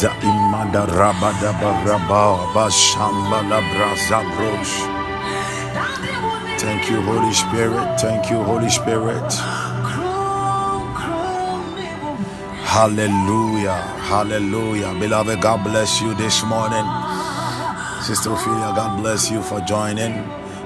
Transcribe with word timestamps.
Imanda 0.00 0.86
rabada 0.88 1.52
baraba 1.60 2.48
bashamba 2.54 3.42
la 3.48 3.60
braza 3.60 4.24
brosh. 4.32 5.04
Thank 6.58 6.90
you, 6.90 7.02
Holy 7.02 7.32
Spirit. 7.34 8.00
Thank 8.00 8.30
you, 8.30 8.42
Holy 8.42 8.70
Spirit. 8.70 9.32
Hallelujah. 12.64 13.82
Hallelujah. 14.08 14.94
Beloved, 14.98 15.42
God 15.42 15.62
bless 15.62 16.00
you 16.00 16.14
this 16.14 16.42
morning. 16.44 16.86
Sister 18.02 18.32
Ophelia, 18.32 18.72
God 18.74 18.98
bless 19.02 19.30
you 19.30 19.42
for 19.42 19.60
joining. 19.60 20.14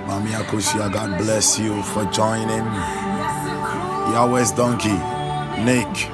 Mami 0.06 0.30
Akushia, 0.38 0.92
God 0.92 1.18
bless 1.18 1.58
you 1.58 1.82
for 1.82 2.04
joining. 2.06 2.64
Yahweh's 4.14 4.52
donkey, 4.52 4.96
Nick, 5.64 6.10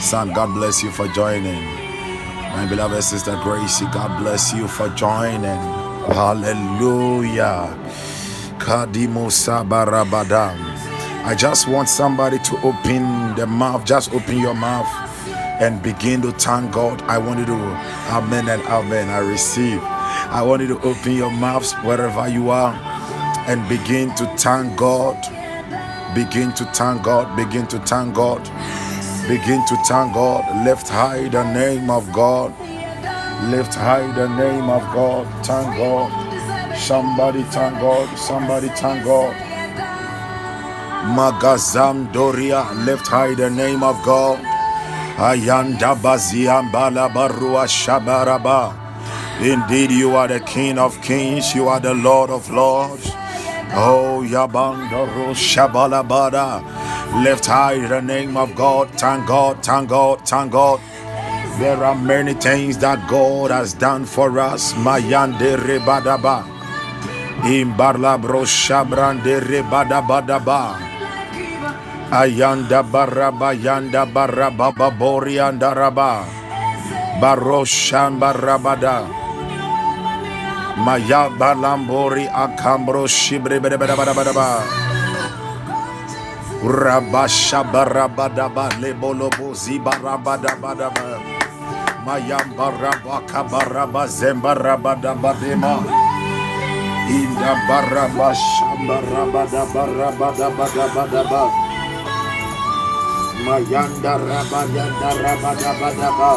son, 0.00 0.32
God 0.32 0.54
bless 0.54 0.82
you 0.84 0.92
for 0.92 1.08
joining. 1.08 1.85
My 2.56 2.64
beloved 2.66 3.04
sister 3.04 3.38
Gracie, 3.42 3.84
God 3.92 4.18
bless 4.18 4.54
you 4.54 4.66
for 4.66 4.88
joining. 4.90 5.60
Hallelujah. 6.16 7.68
Kadimo 8.58 9.28
Sabarabadam. 9.28 10.56
I 11.26 11.34
just 11.36 11.68
want 11.68 11.90
somebody 11.90 12.38
to 12.38 12.56
open 12.64 13.34
the 13.36 13.46
mouth. 13.46 13.84
Just 13.84 14.14
open 14.14 14.38
your 14.38 14.54
mouth 14.54 14.88
and 15.60 15.82
begin 15.82 16.22
to 16.22 16.32
thank 16.32 16.72
God. 16.72 17.02
I 17.02 17.18
want 17.18 17.40
you 17.40 17.46
to, 17.46 17.54
Amen 18.10 18.48
and 18.48 18.62
Amen. 18.62 19.10
I 19.10 19.18
receive. 19.18 19.82
I 19.84 20.40
want 20.42 20.62
you 20.62 20.68
to 20.68 20.80
open 20.80 21.12
your 21.12 21.30
mouths 21.30 21.74
wherever 21.84 22.26
you 22.26 22.48
are 22.48 22.72
and 23.48 23.68
begin 23.68 24.14
to 24.16 24.24
thank 24.38 24.78
God. 24.78 25.16
Begin 26.14 26.54
to 26.54 26.64
thank 26.72 27.02
God. 27.02 27.36
Begin 27.36 27.66
to 27.68 27.78
thank 27.80 28.14
God. 28.14 28.40
Begin 29.28 29.64
to 29.66 29.76
thank 29.88 30.14
God. 30.14 30.44
Lift 30.64 30.88
high 30.88 31.28
the 31.28 31.42
name 31.52 31.90
of 31.90 32.12
God. 32.12 32.54
Lift 33.50 33.74
high 33.74 34.06
the 34.14 34.28
name 34.28 34.70
of 34.70 34.82
God. 34.94 35.26
Thank 35.44 35.76
God. 35.76 36.10
Somebody 36.78 37.42
thank 37.44 37.80
God. 37.80 38.08
Somebody 38.18 38.68
thank 38.68 39.04
God. 39.04 39.34
Magazam 41.18 42.12
Doria. 42.12 42.68
Lift 42.86 43.08
high 43.08 43.34
the 43.34 43.50
name 43.50 43.82
of 43.82 43.96
God. 44.04 44.38
Ayanda 45.16 45.96
Baziam 45.96 46.70
Balabarua 46.70 47.66
Shabaraba. 47.66 48.74
Indeed, 49.40 49.90
you 49.90 50.14
are 50.16 50.28
the 50.28 50.40
King 50.40 50.78
of 50.78 51.00
Kings. 51.02 51.54
You 51.54 51.68
are 51.68 51.80
the 51.80 51.94
Lord 51.94 52.30
of 52.30 52.48
Lords. 52.50 53.10
Oh, 53.74 54.24
Yabandaro 54.24 55.34
Shabalabada. 55.34 56.75
Lift 57.24 57.46
high 57.46 57.78
the 57.78 58.02
name 58.02 58.36
of 58.36 58.54
God. 58.54 58.90
Thank 58.92 59.26
God, 59.26 59.64
thank 59.64 59.88
God, 59.88 60.28
thank 60.28 60.52
God. 60.52 60.80
There 61.58 61.82
are 61.82 61.94
many 61.94 62.34
things 62.34 62.76
that 62.78 63.08
God 63.08 63.50
has 63.50 63.72
done 63.72 64.04
for 64.04 64.38
us. 64.38 64.74
Mayande 64.74 65.56
Rebadaba. 65.56 66.44
Imbarla 67.44 68.20
bro 68.20 68.42
shabrande 68.42 69.40
rebadabadaba. 69.40 70.76
Ayanda 72.10 72.82
baraba 72.84 73.54
yanda 73.56 74.04
baraba 74.06 74.72
babori 74.74 75.40
andaraba. 75.40 76.24
Baroshamba 77.20 78.34
rabada. 78.34 79.08
Maya 80.76 81.30
balambori 81.30 82.28
akambro 82.28 83.06
shibre 83.08 83.60
bedabadabadaba. 83.60 84.85
Rabasha 86.66 87.62
barabadaba 87.62 88.66
lebolobo 88.82 89.54
zibarabadabadaba. 89.54 91.22
Mayamba 92.02 92.74
rabaka 92.74 93.46
baraba 93.46 94.06
zembarabadabadema. 94.10 95.86
Inda 97.06 97.52
baraba 97.70 98.34
shamba 98.34 98.98
rabada 98.98 99.62
barabada 99.70 100.48
badabadaba. 100.58 101.42
Mayanda 103.46 104.14
rabada 104.18 104.86
rabada 105.22 105.70
badaba. 105.78 106.32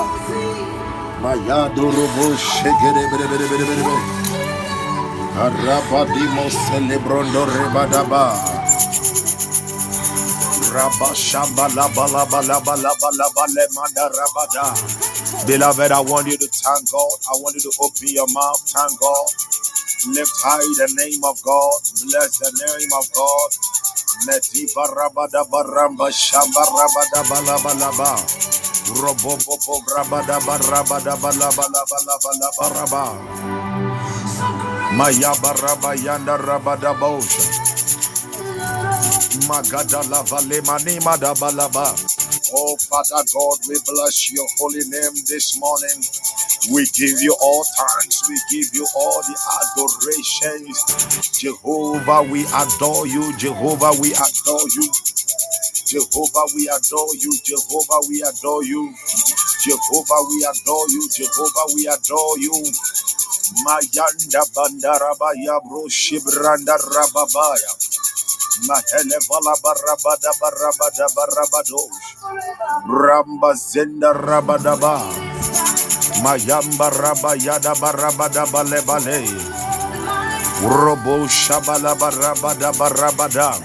Mayado 1.25 1.89
robo 1.89 2.27
shegere 2.37 3.03
bere 3.11 3.25
bere 3.33 3.45
bere 3.49 3.65
bere 3.65 3.75
bere. 3.81 3.97
Arabadimo 5.41 6.45
celebrondo 6.69 7.43
rebadaba. 7.49 8.23
Beloved, 15.47 15.91
I 15.91 16.01
want 16.01 16.27
you 16.27 16.37
to 16.37 16.47
thank 16.47 16.91
God. 16.91 17.17
I 17.29 17.35
want 17.41 17.55
you 17.55 17.61
to 17.61 17.73
open 17.81 18.09
your 18.09 18.27
mouth. 18.33 18.61
Thank 18.69 18.99
God. 18.99 19.27
Lift 20.15 20.33
high 20.43 20.59
the 20.79 20.89
name 20.97 21.23
of 21.25 21.41
God. 21.43 21.79
Bless 22.05 22.39
the 22.39 22.51
name 22.51 22.91
of 22.97 23.05
God. 23.13 23.51
Metiba 24.27 24.87
rabada 24.95 25.45
baramba 25.49 26.09
shamba 26.11 26.63
rabada 26.73 27.21
balaba 27.29 27.73
laba. 27.79 28.11
Robobobo 28.97 29.81
rabada 29.95 30.39
barabada 30.41 31.15
balaba 31.17 31.65
laba 31.73 31.97
laba 32.07 32.31
laba 32.41 32.65
raba. 32.75 33.05
Maya 34.97 35.33
baraba 35.43 35.95
yanda 35.95 36.37
rabada 36.37 36.93
bosha. 36.99 37.43
Oh, 42.53 42.77
Father 42.77 43.23
God, 43.33 43.57
we 43.69 43.75
bless 43.87 44.31
your 44.33 44.47
holy 44.59 44.85
name 44.89 45.15
this 45.27 45.59
morning. 45.59 46.03
We 46.73 46.85
give 46.93 47.21
you 47.21 47.35
all 47.41 47.65
thanks. 47.77 48.23
We 48.29 48.37
give 48.51 48.69
you 48.73 48.87
all 48.95 49.21
the 49.23 49.37
adorations. 49.61 51.39
Jehovah, 51.39 52.23
we 52.31 52.45
adore 52.55 53.07
you. 53.07 53.35
Jehovah, 53.37 53.93
we 54.01 54.13
adore 54.13 54.67
you. 54.75 54.91
Jehovah, 55.85 56.45
we 56.55 56.69
adore 56.69 57.15
you. 57.15 57.33
Jehovah, 57.43 58.01
we 58.09 58.21
adore 58.23 58.63
you. 58.65 58.95
Jehovah, 59.63 60.21
we 60.29 60.47
adore 60.49 60.89
you. 60.89 61.09
Jehovah, 61.09 61.67
we 61.75 61.87
adore 61.87 62.39
you. 62.39 62.53
Mayanda 63.65 64.41
bandaraba 64.55 65.33
yabro 65.35 65.89
shibranda 65.89 66.77
rababaya. 66.77 67.71
Mahele 68.67 69.17
vala 69.29 69.53
barabada 69.63 70.31
barabada 70.41 71.07
barabado. 71.15 71.83
Ramba 72.87 73.53
zenda 73.55 74.13
rabadaba. 74.13 75.03
Mayamba 76.23 76.89
rabayada 76.91 77.73
barabada 77.81 78.45
balebale. 78.51 79.25
Robo 80.63 81.27
shabala 81.27 81.95
barabada 81.95 82.71
barabada. 82.77 83.57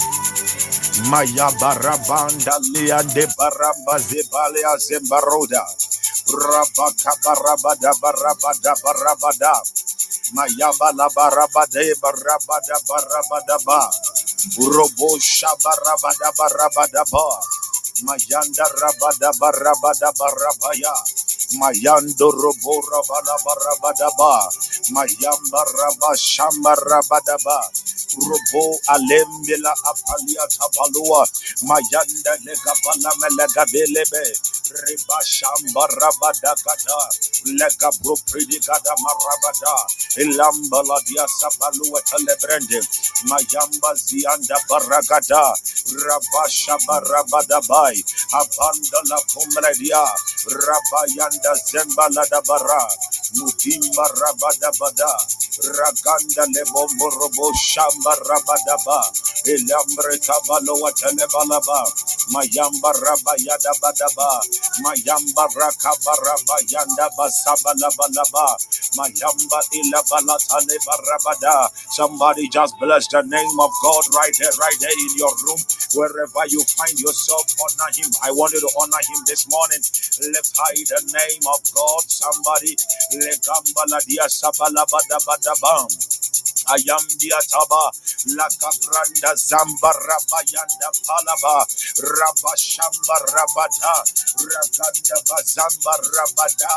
Maya 1.11 1.51
barabanda 1.61 2.59
liande 2.73 3.27
baramba 3.39 3.99
zebalia 3.99 4.77
zembaroda. 4.79 5.65
Rabaka 6.29 7.13
barabada 7.25 7.93
barabada 8.03 8.75
barabada. 8.85 9.55
Maya 10.35 10.71
bala 10.81 11.09
barabade 11.15 11.95
barabada 12.03 12.77
barabada 12.89 13.59
ba. 13.67 13.83
Robo 14.53 15.17
shabarabada 15.21 16.29
barabada 16.37 17.05
ba. 17.13 17.29
Mayanda 18.05 18.67
rabada 18.77 19.33
barabada 19.41 20.13
barabaya. 20.21 20.95
Mayando 21.57 22.29
robo 22.33 22.83
rabada 22.85 23.37
barabada 23.45 24.11
ba. 24.19 24.49
Mayamba 24.93 25.63
raba 25.75 26.13
shamba 26.21 26.77
rabada 26.77 27.37
ba. 27.45 27.59
Robo 28.21 28.79
alembela 28.93 29.73
apalia 29.89 30.45
tabalua. 30.53 31.25
Mayanda 31.65 32.33
lega 32.45 32.75
bala. 32.85 33.11
Reba 34.71 35.19
shamba 35.25 35.85
rabada 36.01 36.55
gada. 36.65 37.01
Lega 37.47 37.91
bro 38.03 38.17
pridi 38.31 38.59
gada 38.61 38.95
marabada. 39.05 39.77
Ilambala 40.23 40.99
dia 41.07 41.27
sabalua 41.41 42.01
telebrende. 42.09 42.81
Mayamba 43.29 43.93
zianda 43.97 44.57
baragada. 44.69 45.55
Rabasha 46.07 46.79
barabada 46.89 47.61
bai. 47.69 47.97
Abanda 48.33 49.01
la 49.11 49.19
kumredia. 49.31 50.05
Rabayanda 50.49 51.53
zembala 51.69 52.25
da 52.31 52.41
bara. 52.49 52.89
Mutimba 53.37 54.07
rabada 54.21 54.71
bada. 54.81 55.13
Raganda 55.77 56.45
lebombo 56.55 57.11
robo 57.19 57.53
shamba 57.55 58.15
rabada 58.29 58.77
ba. 58.87 59.01
Ilambre 59.47 60.19
tabalo 60.19 60.75
watelebalaba. 60.83 61.81
Mayamba 62.33 62.93
rabayada 62.93 63.73
badaba. 63.83 64.41
Mayamba 64.83 65.45
rakabaraba 65.57 66.57
yanda 66.71 67.09
basabalabalaba. 67.19 68.47
Mayamba 68.99 69.61
ilabalatane 69.79 70.77
barabada. 70.87 71.71
Somebody 71.91 72.49
just 72.49 72.79
bless 72.81 73.09
the 73.09 73.23
name 73.23 73.61
of 73.61 73.71
God 73.83 74.05
right 74.15 74.35
there, 74.39 74.55
right 74.61 74.79
there 74.81 74.93
in 74.99 75.13
your 75.17 75.35
room, 75.47 75.61
wherever 75.95 76.45
you 76.49 76.63
find 76.77 76.99
yourself. 77.01 77.47
Honor 77.61 77.91
Him. 77.97 78.11
I 78.25 78.33
want 78.33 78.53
you 78.55 78.61
to 78.61 78.71
honor 78.81 79.03
Him 79.11 79.21
this 79.27 79.49
morning. 79.51 79.83
Lift 80.33 80.53
high 80.57 80.75
the 80.89 81.01
name 81.15 81.45
of 81.49 81.61
God. 81.75 82.03
Somebody. 82.11 82.77
Le 83.13 83.19
Legambaladia 83.27 84.29
sabalabadabadabam. 84.29 85.89
Ayam 86.75 87.05
diataba 87.21 87.91
lakabranda 88.39 89.33
zamba 89.37 89.91
rabayanda 90.09 90.89
palaba 91.07 91.67
rabashamba 91.99 93.17
rabata 93.35 93.95
rakanda 94.39 95.17
bazamba 95.29 95.93
rabada 96.15 96.75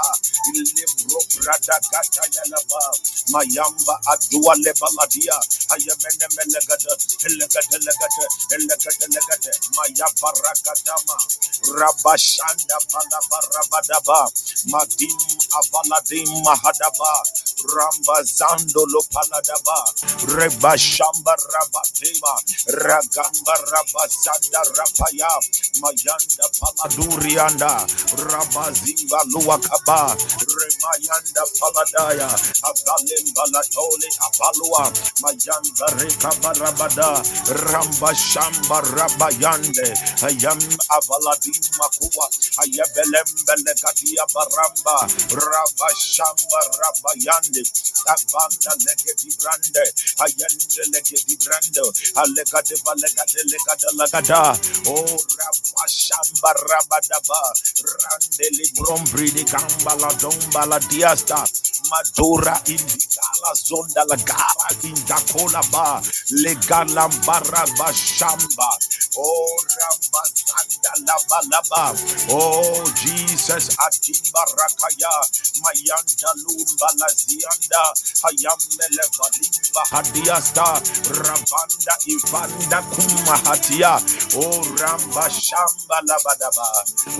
prada 1.35 1.77
kata 1.91 2.23
yalaba 2.35 2.81
mayamba 3.33 3.95
adua 4.13 4.55
lebaladia 4.65 5.37
ayamene 5.73 6.27
melegada 6.37 6.93
elegada 7.27 7.77
legada 7.87 8.25
elegada 8.55 9.07
legada 9.15 9.51
mayaba 9.77 10.29
rakadama 10.45 11.17
rabashanda 11.79 12.77
palaba 12.91 13.39
rabadaba 13.55 14.19
madim 14.71 15.17
avaladim 15.59 16.29
mahadaba 16.45 17.13
ramba 17.75 18.17
zando 18.23 18.83
lo 18.93 19.01
paladaba 19.67 20.37
reba 20.37 20.77
shamba 20.77 21.35
rabateba 21.53 22.33
ragamba 22.85 23.53
rabazanda 23.71 24.61
rapaya 24.77 25.31
mayanda 25.81 26.45
paladurianda 26.59 27.73
rabazimba 28.31 29.19
luakaba 29.33 30.15
remayanda 30.57 31.43
paladaya 31.59 32.29
avalim 32.69 33.25
balatole 33.35 34.09
apalua 34.27 34.91
mayanda 35.23 35.87
rekaba 35.99 36.53
rabada 36.59 37.11
ramba 37.71 38.11
shamba 38.15 38.81
rabayande 38.97 39.87
ayam 40.27 40.59
avaladim 40.97 41.61
makua 41.79 42.27
ayabelem 42.63 43.29
belekadia 43.47 44.25
baramba 44.33 44.97
rabashamba 45.31 46.59
rabayande 46.81 47.63
abanda 48.07 48.71
legedi 48.85 49.29
brande. 49.57 49.93
Ayende 50.19 50.83
legedi 50.93 51.37
brando 51.37 51.85
alegade 52.15 52.75
valegade 52.85 53.41
legada 53.45 53.89
lagada 53.97 54.59
oh 54.87 55.17
rabashamba 55.37 56.53
rabadaba 56.69 57.41
rande 57.83 58.47
librom 58.57 59.03
bridi 59.11 59.43
gambala 59.45 60.09
dombala 60.21 60.79
diasta. 60.89 61.45
Madura 61.89 62.55
indicala 62.65 63.51
zonda 63.55 64.03
la 64.09 64.15
gara 64.17 64.69
indacola 64.83 65.61
ba. 65.71 66.01
Legala 66.43 67.07
baraba 67.25 67.91
shamba. 67.93 68.69
Oh 69.17 69.57
ramba 69.77 70.21
zanda 70.35 70.91
laba 71.07 71.39
oh 72.31 72.83
Jesus 72.95 73.75
adimba 73.77 74.43
rakaya. 74.57 75.13
Mayanda 75.63 76.31
lumba 76.43 76.87
lazianda 76.99 77.81
hayamele 78.23 79.03
valimba 79.17 79.46
hadiasta 79.91 80.81
rabanda 81.23 81.95
ivanda 82.07 82.81
kumahatia. 82.93 83.93
Oh 84.37 84.61
ramba 84.79 85.25
shamba 85.29 85.97
labadaba. 86.07 86.67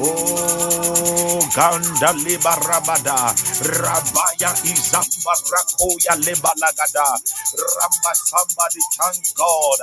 Oh 0.02 1.42
ganda 1.56 2.14
libarabada 2.24 3.34
rabaya 3.82 4.52
izamba 4.66 5.34
rakoya 5.52 6.16
lebalagada 6.26 7.08
ramba 7.76 8.12
somebody 8.16 8.82
thank 8.98 9.24
God. 9.36 9.80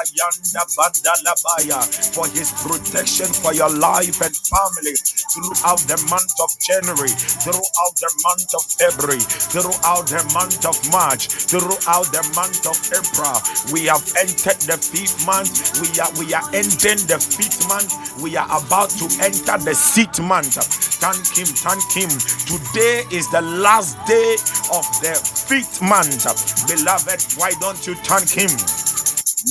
Ayanda 0.00 0.62
banda 0.76 1.14
labaya. 1.24 1.80
For 2.14 2.26
his 2.28 2.52
protection 2.62 3.26
for 3.32 3.54
your 3.54 3.70
life 3.70 4.20
and 4.20 4.34
family 4.36 4.94
throughout 5.32 5.80
the 5.88 5.98
month 6.10 6.34
of 6.42 6.50
January 6.60 7.10
throughout 7.44 7.94
the 8.00 8.10
month 8.24 8.50
of 8.54 8.62
February 8.78 9.20
throughout 9.52 10.06
the 10.08 10.22
month 10.34 10.64
of 10.66 10.76
March 10.92 11.28
throughout 11.28 11.87
the 12.12 12.20
month 12.36 12.66
of 12.68 12.76
April. 12.92 13.36
We 13.72 13.86
have 13.88 14.04
entered 14.20 14.60
the 14.68 14.76
fifth 14.76 15.24
month. 15.24 15.80
We 15.80 15.88
are 16.00 16.12
we 16.20 16.34
are 16.34 16.44
ending 16.52 17.00
the 17.08 17.16
fifth 17.16 17.68
month. 17.68 17.92
We 18.20 18.36
are 18.36 18.46
about 18.46 18.90
to 19.00 19.06
enter 19.24 19.56
the 19.64 19.74
sixth 19.74 20.20
month. 20.20 20.54
Thank 21.00 21.24
him 21.38 21.46
thank 21.48 21.84
him. 21.96 22.10
Today 22.44 23.04
is 23.10 23.30
the 23.30 23.40
last 23.42 23.96
day 24.06 24.34
of 24.76 24.84
the 25.00 25.16
fifth 25.48 25.80
month. 25.80 26.28
Beloved 26.68 27.24
why 27.40 27.52
don't 27.60 27.86
you 27.86 27.94
thank 28.04 28.28
him 28.30 28.50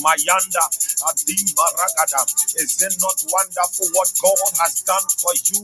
Mayanda 0.04 0.64
Adim 1.10 1.46
Baragada. 1.56 2.24
Is 2.58 2.82
it 2.82 2.96
not 3.02 3.18
wonderful 3.32 3.88
what 3.94 4.12
God 4.22 4.52
has 4.62 4.82
done 4.84 5.08
for 5.18 5.34
you 5.46 5.62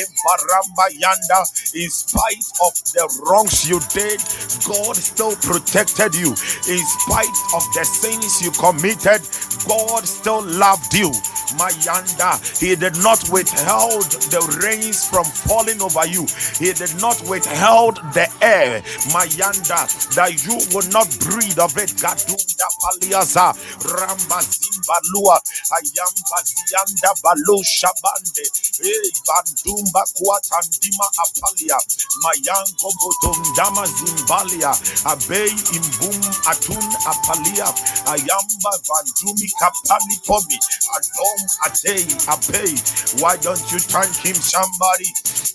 in 0.00 0.06
Baramba 0.24 0.86
Yanda? 0.98 1.40
In 1.74 1.90
spite 1.90 2.46
of 2.64 2.74
the 2.94 3.06
wrongs 3.26 3.68
you 3.68 3.80
did, 3.92 4.20
God 4.66 4.96
still 4.96 5.36
protected 5.36 6.14
you. 6.14 6.30
In 6.68 6.82
spite 7.04 7.36
of 7.54 7.64
the 7.74 7.84
sins 7.84 8.42
you 8.42 8.50
committed, 8.52 9.22
God 9.68 10.04
still 10.06 10.42
loved 10.42 10.94
you. 10.94 11.10
Mayanda, 11.58 12.36
He 12.60 12.76
did 12.76 12.96
not 13.02 13.22
withhold 13.30 14.04
the 14.32 14.42
rains 14.62 15.08
from 15.08 15.24
falling 15.24 15.80
over 15.82 16.06
you. 16.06 16.26
He 16.58 16.72
did 16.72 16.94
not 17.00 17.20
withhold 17.28 17.96
the 18.12 18.28
air, 18.42 18.82
Mayanda, 19.14 19.86
that 20.16 20.44
you 20.44 20.56
would 20.74 20.92
not 20.92 21.08
breathe 21.20 21.58
of 21.58 21.76
it. 21.78 21.90
Gadunda 21.96 22.66
Paliaza, 22.82 23.54
Ramba 23.84 24.40
Zimbalua, 24.42 25.40
Ayamba 25.72 26.38
Zianda 26.44 27.12
Balu 27.22 27.62
Shabande, 27.64 28.44
Hey 28.82 29.10
Bandumba 29.26 30.04
Kuatandima 30.16 31.06
Apalia, 31.22 31.78
Mayango 32.22 32.90
Botundama 33.00 33.86
Zimbalia, 33.86 34.72
Abei 35.06 35.50
Imbum 35.76 36.20
Atun 36.46 36.86
Apalia, 37.06 37.68
Ayamba 38.06 38.72
Vandumi 38.86 39.48
Kapali 39.60 40.16
Pomi, 40.26 40.58
Adom 40.96 41.40
Atei 41.66 42.06
Abei. 42.28 43.20
Why 43.22 43.36
don't 43.38 43.60
you 43.72 43.78
thank 43.80 44.14
him, 44.16 44.34
somebody? 44.36 45.06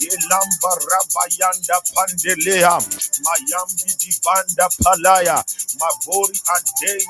Elamba 0.02 0.72
Rabayanda 0.90 1.78
Pandelea, 1.94 2.80
Mayambi 3.24 3.92
Divanda 4.00 4.68
Palaya, 4.82 5.44
Mabori 5.80 6.40
Ante 6.56 7.06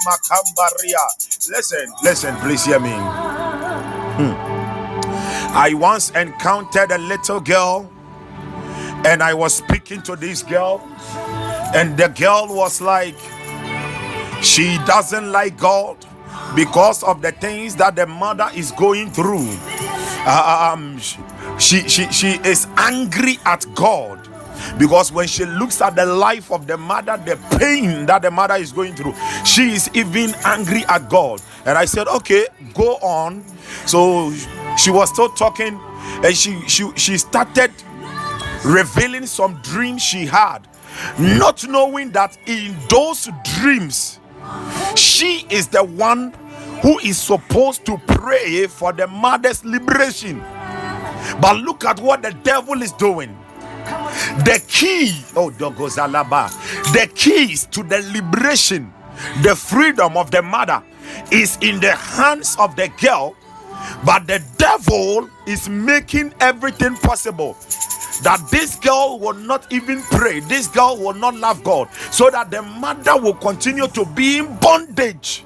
Makambaria. 0.94 1.50
Listen, 1.52 1.94
listen, 2.04 2.36
please 2.38 2.66
hear 2.66 2.80
me. 2.80 2.92
Hmm. 4.06 4.34
I 5.40 5.74
once 5.76 6.12
encountered 6.12 6.92
a 6.92 6.98
little 6.98 7.42
girl, 7.42 7.92
and 9.06 9.24
I 9.24 9.34
was 9.34 9.56
speaking 9.56 10.02
to 10.04 10.16
this 10.16 10.44
girl, 10.44 10.82
and 11.76 11.98
the 11.98 12.10
girl 12.10 12.48
was 12.50 12.82
like, 12.82 13.18
she 14.44 14.78
doesn't 14.86 15.32
like 15.32 15.58
God 15.58 15.98
because 16.56 17.04
of 17.04 17.22
the 17.22 17.32
things 17.34 17.76
that 17.78 17.96
the 17.96 18.08
mother 18.08 18.50
is 18.56 18.72
going 18.74 19.12
through. 19.12 19.50
Um, 20.28 21.00
she, 21.60 21.88
she, 21.90 22.12
she 22.12 22.34
is 22.46 22.68
angry 22.78 23.40
at 23.46 23.66
God 23.76 24.21
because 24.78 25.12
when 25.12 25.28
she 25.28 25.46
looks 25.46 25.82
at 25.82 25.96
the 25.96 26.06
life 26.06 26.52
of 26.52 26.68
the 26.68 26.78
mother, 26.78 27.18
the 27.26 27.38
pain 27.58 28.06
that 28.08 28.22
the 28.24 28.32
mother 28.32 28.56
is 28.56 28.72
going 28.72 28.96
through, 28.96 29.14
she 29.46 29.74
is 29.74 29.90
even 29.94 30.34
angry 30.46 30.84
at 30.90 31.10
God. 31.10 31.42
And 31.66 31.78
I 31.78 31.86
said, 31.86 32.08
Okay, 32.08 32.48
go 32.74 32.96
on. 32.98 33.44
So 33.86 34.34
she 34.78 34.92
was 34.92 35.10
still 35.10 35.30
talking, 35.30 35.80
and 36.24 36.36
she 36.36 36.60
she 36.68 36.92
she 36.96 37.18
started 37.18 37.72
revealing 38.66 39.26
some 39.26 39.60
dreams 39.64 40.02
she 40.02 40.26
had, 40.26 40.60
not 41.20 41.68
knowing 41.68 42.12
that 42.12 42.38
in 42.48 42.76
those 42.90 43.30
dreams, 43.60 44.20
she 44.96 45.46
is 45.50 45.68
the 45.68 45.84
one 45.84 46.34
who 46.82 47.00
is 47.00 47.18
supposed 47.18 47.86
to 47.86 47.98
pray 48.08 48.68
for 48.68 48.94
the 48.94 49.08
mother's 49.08 49.64
liberation. 49.66 50.44
But 51.42 51.58
look 51.58 51.86
at 51.86 52.00
what 52.00 52.22
the 52.24 52.32
devil 52.44 52.82
is 52.82 52.92
doing. 52.94 53.38
The 54.46 54.64
key, 54.68 55.14
oh 55.36 55.52
Dogozalaba, 55.52 56.50
the 56.94 57.08
keys 57.16 57.66
to 57.68 57.84
the 57.84 58.02
liberation, 58.14 58.94
the 59.44 59.56
freedom 59.56 60.18
of 60.18 60.32
the 60.32 60.42
mother 60.42 60.84
is 61.32 61.58
in 61.62 61.80
the 61.80 61.94
hands 61.96 62.56
of 62.60 62.76
the 62.76 62.90
girl, 63.02 63.36
but 64.06 64.28
the 64.28 64.44
devil 64.58 65.30
is 65.48 65.70
making 65.70 66.34
everything 66.40 66.96
possible 66.98 67.58
that 68.24 68.46
this 68.52 68.76
girl 68.78 69.20
will 69.20 69.34
not 69.34 69.72
even 69.72 70.02
pray, 70.04 70.40
this 70.42 70.68
girl 70.68 70.98
will 70.98 71.14
not 71.14 71.36
love 71.36 71.64
God, 71.64 71.90
so 72.12 72.30
that 72.30 72.52
the 72.52 72.62
mother 72.62 73.18
will 73.20 73.36
continue 73.36 73.88
to 73.90 74.06
be 74.06 74.40
in 74.40 74.56
bondage. 74.58 75.46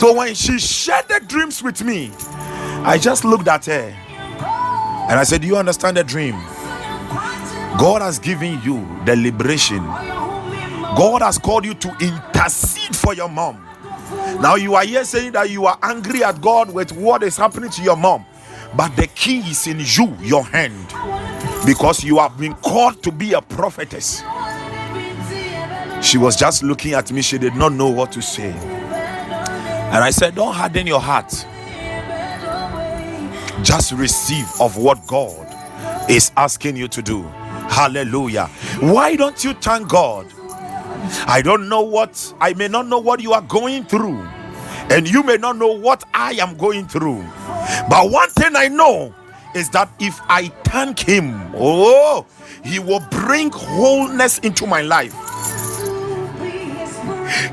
So 0.00 0.14
when 0.14 0.34
she 0.34 0.58
shared 0.58 1.08
the 1.08 1.20
dreams 1.26 1.62
with 1.62 1.82
me, 1.84 2.10
I 2.84 2.98
just 2.98 3.24
looked 3.24 3.48
at 3.48 3.66
her 3.66 3.94
and 4.94 5.20
I 5.20 5.24
said, 5.24 5.42
Do 5.42 5.46
you 5.46 5.56
understand 5.56 5.96
the 5.96 6.04
dream? 6.04 6.36
God 7.78 8.02
has 8.02 8.18
given 8.18 8.60
you 8.62 8.86
the 9.04 9.16
liberation. 9.16 9.84
God 10.96 11.22
has 11.22 11.38
called 11.38 11.64
you 11.64 11.74
to 11.74 11.88
intercede 12.00 12.94
for 12.94 13.14
your 13.14 13.28
mom. 13.28 13.66
Now 14.40 14.54
you 14.54 14.74
are 14.74 14.84
here 14.84 15.04
saying 15.04 15.32
that 15.32 15.50
you 15.50 15.66
are 15.66 15.78
angry 15.82 16.22
at 16.22 16.40
God 16.40 16.72
with 16.72 16.92
what 16.92 17.22
is 17.22 17.36
happening 17.36 17.70
to 17.70 17.82
your 17.82 17.96
mom. 17.96 18.24
But 18.76 18.94
the 18.96 19.06
key 19.08 19.38
is 19.38 19.66
in 19.66 19.80
you, 19.80 20.16
your 20.20 20.44
hand. 20.44 20.88
Because 21.66 22.04
you 22.04 22.18
have 22.18 22.38
been 22.38 22.54
called 22.54 23.02
to 23.02 23.10
be 23.12 23.32
a 23.32 23.40
prophetess. 23.40 24.22
She 26.02 26.18
was 26.18 26.36
just 26.36 26.62
looking 26.62 26.92
at 26.92 27.10
me, 27.10 27.22
she 27.22 27.38
did 27.38 27.54
not 27.56 27.72
know 27.72 27.88
what 27.88 28.12
to 28.12 28.22
say. 28.22 28.52
And 28.52 30.04
I 30.04 30.10
said, 30.10 30.34
Don't 30.34 30.54
harden 30.54 30.86
your 30.86 31.00
heart. 31.00 31.30
Just 33.62 33.92
receive 33.92 34.46
of 34.60 34.76
what 34.76 35.06
God 35.06 35.46
is 36.10 36.30
asking 36.36 36.76
you 36.76 36.88
to 36.88 37.02
do. 37.02 37.22
Hallelujah. 37.74 38.46
Why 38.78 39.16
don't 39.16 39.42
you 39.42 39.52
thank 39.54 39.88
God? 39.88 40.32
I 41.26 41.42
don't 41.42 41.68
know 41.68 41.80
what, 41.80 42.32
I 42.40 42.54
may 42.54 42.68
not 42.68 42.86
know 42.86 43.00
what 43.00 43.20
you 43.20 43.32
are 43.32 43.42
going 43.42 43.82
through, 43.84 44.20
and 44.90 45.10
you 45.10 45.24
may 45.24 45.38
not 45.38 45.56
know 45.56 45.72
what 45.72 46.04
I 46.14 46.34
am 46.34 46.56
going 46.56 46.86
through. 46.86 47.24
But 47.90 48.12
one 48.12 48.30
thing 48.30 48.54
I 48.54 48.68
know 48.68 49.12
is 49.56 49.70
that 49.70 49.90
if 49.98 50.20
I 50.28 50.50
thank 50.62 51.00
Him, 51.00 51.34
oh, 51.56 52.24
He 52.64 52.78
will 52.78 53.00
bring 53.10 53.50
wholeness 53.50 54.38
into 54.38 54.68
my 54.68 54.82
life. 54.82 55.12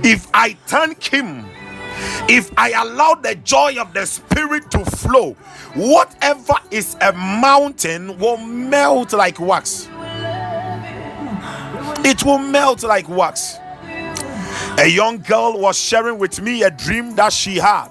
If 0.04 0.28
I 0.36 0.54
thank 0.68 1.04
Him, 1.04 1.46
if 2.30 2.52
I 2.58 2.72
allow 2.80 3.16
the 3.16 3.34
joy 3.36 3.76
of 3.82 3.96
the 3.96 4.06
Spirit 4.06 4.70
to 4.72 4.86
flow, 4.86 5.34
whatever 5.74 6.54
is 6.70 6.96
a 7.02 7.12
mountain 7.14 8.20
will 8.20 8.38
melt 8.38 9.14
like 9.14 9.40
wax. 9.40 9.90
It 12.06 12.24
will 12.24 12.40
melt 12.40 12.84
like 12.84 13.10
wax. 13.10 13.58
A 14.80 14.88
young 14.88 15.20
girl 15.20 15.60
was 15.60 15.78
sharing 15.78 16.20
with 16.20 16.42
me 16.42 16.64
a 16.64 16.72
dream 16.72 17.16
that 17.16 17.34
she 17.34 17.58
had. 17.58 17.90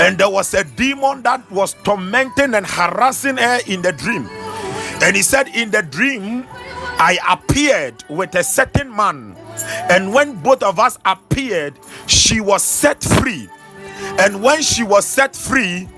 And 0.00 0.18
there 0.18 0.30
was 0.30 0.54
a 0.54 0.64
demon 0.64 1.22
that 1.22 1.50
was 1.50 1.74
tormenting 1.84 2.54
and 2.54 2.66
harassing 2.66 3.36
her 3.38 3.60
in 3.66 3.82
the 3.82 3.92
dream. 3.92 4.28
And 5.02 5.16
he 5.16 5.22
said, 5.22 5.48
In 5.48 5.70
the 5.70 5.82
dream, 5.82 6.46
I 6.98 7.18
appeared 7.28 8.04
with 8.08 8.34
a 8.34 8.44
certain 8.44 8.94
man 8.94 9.36
and 9.90 10.12
when 10.12 10.34
both 10.42 10.62
of 10.62 10.78
us 10.78 10.98
appeared, 11.04 11.78
she 12.06 12.40
was 12.40 12.62
set 12.62 13.02
free. 13.02 13.48
And 14.18 14.42
when 14.42 14.62
she 14.62 14.82
was 14.82 15.06
set 15.06 15.36
free, 15.36 15.88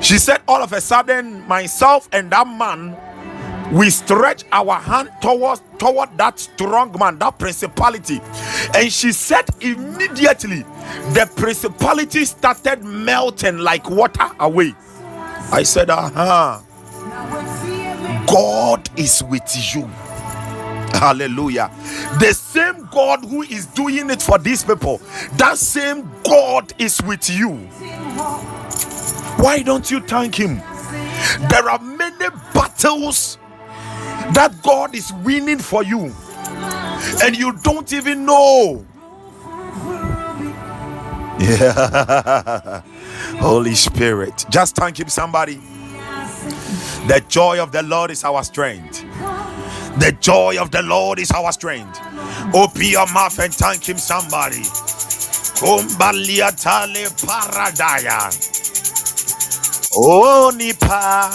she 0.00 0.18
said, 0.18 0.42
All 0.48 0.62
of 0.62 0.72
a 0.72 0.80
sudden, 0.80 1.46
myself 1.48 2.08
and 2.12 2.30
that 2.30 2.46
man, 2.46 2.96
we 3.72 3.90
stretch 3.90 4.44
our 4.52 4.74
hand 4.76 5.10
towards 5.20 5.62
toward 5.78 6.16
that 6.18 6.38
strong 6.38 6.96
man, 6.98 7.18
that 7.18 7.38
principality. 7.38 8.20
And 8.74 8.92
she 8.92 9.12
said, 9.12 9.44
immediately, 9.60 10.62
the 11.12 11.30
principality 11.36 12.24
started 12.24 12.84
melting 12.84 13.58
like 13.58 13.90
water 13.90 14.30
away. 14.40 14.74
I 15.52 15.62
said, 15.62 15.90
Aha. 15.90 16.62
God 18.26 18.88
is 18.98 19.22
with 19.24 19.74
you. 19.74 19.82
Hallelujah. 20.98 21.70
The 22.20 22.32
same 22.32 22.88
God 22.92 23.24
who 23.24 23.42
is 23.42 23.66
doing 23.66 24.10
it 24.10 24.22
for 24.22 24.38
these 24.38 24.64
people, 24.64 24.98
that 25.34 25.58
same 25.58 26.10
God 26.24 26.72
is 26.78 27.02
with 27.02 27.28
you. 27.28 27.54
Why 29.38 29.62
don't 29.62 29.90
you 29.90 30.00
thank 30.00 30.36
Him? 30.36 30.62
There 31.50 31.68
are 31.68 31.80
many 31.80 32.28
battles 32.54 33.38
that 34.32 34.62
God 34.62 34.94
is 34.94 35.12
winning 35.24 35.58
for 35.58 35.82
you, 35.84 36.14
and 37.22 37.36
you 37.36 37.52
don't 37.62 37.92
even 37.92 38.26
know. 38.26 38.86
Yeah, 41.40 42.82
Holy 43.40 43.74
Spirit, 43.74 44.44
just 44.50 44.76
thank 44.76 45.00
Him, 45.00 45.08
somebody. 45.08 45.60
The 47.08 47.24
joy 47.28 47.62
of 47.62 47.72
the 47.72 47.82
Lord 47.82 48.10
is 48.10 48.24
our 48.24 48.44
strength. 48.44 49.04
The 49.84 50.12
joy 50.20 50.56
of 50.60 50.70
the 50.72 50.82
Lord 50.82 51.18
is 51.20 51.30
our 51.32 51.52
strength. 51.52 52.00
Open 52.54 52.82
your 52.82 53.06
mouth 53.12 53.38
and 53.40 53.54
thank 53.54 53.88
Him, 53.88 53.98
somebody. 53.98 54.62
Kumbaliatale 55.60 57.08
paradaya. 57.26 58.30
Onipa 59.96 61.30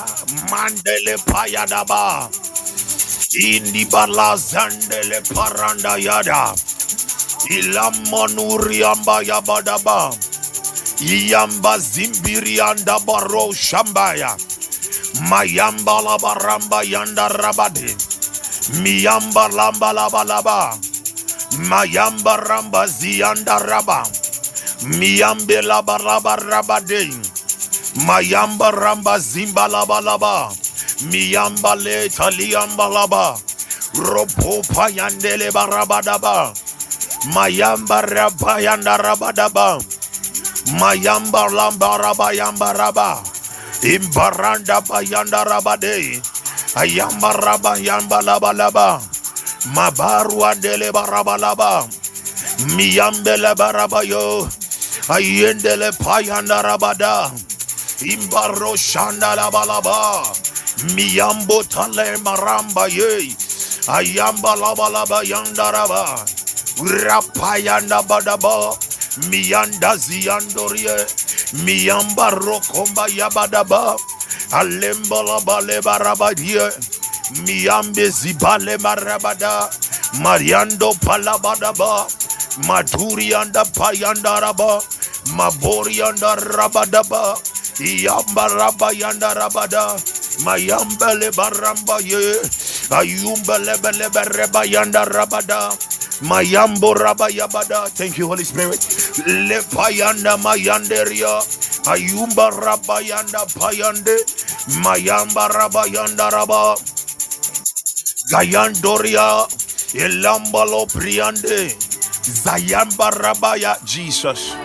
mandele 0.51 1.17
payadaba. 1.25 2.29
Indi 3.37 3.85
bala 3.85 4.33
zandele 4.37 5.21
paranda 5.29 5.97
yada. 6.01 6.49
Ilamonuri 7.53 8.81
amba 8.83 9.21
yabadaba. 9.21 10.09
Iyamba 11.01 11.77
zimbiri 11.77 12.57
anda 12.59 12.97
baro 13.05 13.53
shambaya. 13.53 14.33
Mayamba 15.29 16.01
la 16.01 16.17
baramba 16.17 16.81
yanda 16.83 17.29
rabadi. 17.29 17.93
Miyamba 18.81 19.47
lamba 19.53 19.93
laba 19.93 20.23
laba. 20.25 20.77
Mayamba 21.69 22.37
ramba 22.37 22.87
zianda 22.87 23.59
raba. 23.61 24.03
Miyambe 24.97 25.61
laba 25.61 25.97
laba 25.99 26.35
raba 26.35 26.81
de. 26.81 27.05
Mayamba 28.07 28.71
ramba 28.71 29.19
zimba 29.19 29.67
laba 29.69 30.01
laba 30.01 30.49
miyambale 31.07 32.09
taliambalaba 32.09 33.37
ropopa 33.95 34.89
yandele 34.89 35.51
barabadaba. 35.51 36.53
Mayamba 37.33 38.01
raba 38.01 38.59
yanda 38.63 38.97
rabadaba 38.97 39.79
mayamba 40.79 41.49
lamba 41.51 41.97
raba 41.99 42.31
yamba 42.33 42.73
raba 42.73 43.23
imbaranda 43.83 44.79
bayanda 44.87 45.43
rabade 45.45 46.21
ayamba 46.75 47.33
raba 47.35 47.75
yamba 47.77 48.21
laba 48.23 48.53
laba 48.53 49.01
mabaru 49.75 50.45
andele 50.47 50.91
barabalaba. 50.91 51.87
Miyambele 52.75 53.55
barabayo. 53.55 54.47
Ayendele 55.09 55.91
payanda 55.97 56.61
rabada 56.63 57.31
imbaro 58.05 58.75
shanda 58.77 59.35
laba 59.35 59.65
laba 59.65 60.23
Miyambo 60.83 61.63
Tale 61.69 62.17
Maramba 62.23 62.87
Ye. 62.89 63.35
Ayamba 63.87 64.55
Labalaba 64.55 65.23
Yandaraba. 65.23 66.25
Rapayanda 66.79 68.01
Badaba. 68.07 68.77
Miyanda 69.29 69.97
Ziandorie. 69.97 70.95
Miyamba 71.65 72.31
Rokomba 72.31 73.07
Yabadaba. 73.09 73.97
Alemba 74.53 75.23
Labaleba 75.23 75.99
Rabadie. 75.99 76.71
Miyambe 77.45 78.09
Zibale 78.11 78.77
Marabada. 78.79 79.69
Mariando 80.23 80.93
Palabadaba. 81.01 82.07
Maturi 82.67 83.33
anda 83.35 83.65
payanda 83.65 84.39
raba. 84.41 84.81
Mabori 85.35 86.01
anda 86.01 86.35
rabadaba. 86.37 87.35
Yamba 87.79 88.47
raba 88.49 88.91
yanda 88.93 89.33
rabada. 89.35 89.97
Mayambele 90.45 91.31
baramba 91.35 91.99
ye. 92.03 92.41
Ayumbele 92.91 93.77
bele 93.83 94.09
bereba 94.09 94.65
yanda 94.65 95.05
rabada. 95.05 95.71
Mayambo 96.23 96.93
rabayabada. 96.95 97.89
Thank 97.95 98.17
you, 98.19 98.27
Holy 98.27 98.43
Spirit. 98.45 98.79
Lepayanda 99.27 100.37
mayanderia. 100.37 101.41
Ayumba 101.87 102.51
rabayanda 102.51 103.45
payande. 103.55 104.17
Mayamba 104.83 105.49
rabayanda 105.49 106.31
raba. 106.31 106.75
Gayandoria. 108.31 109.47
Elambalo 109.95 110.87
priande. 110.87 111.75
Zayamba 112.23 113.11
rabaya. 113.11 113.77
Jesus. 113.85 114.55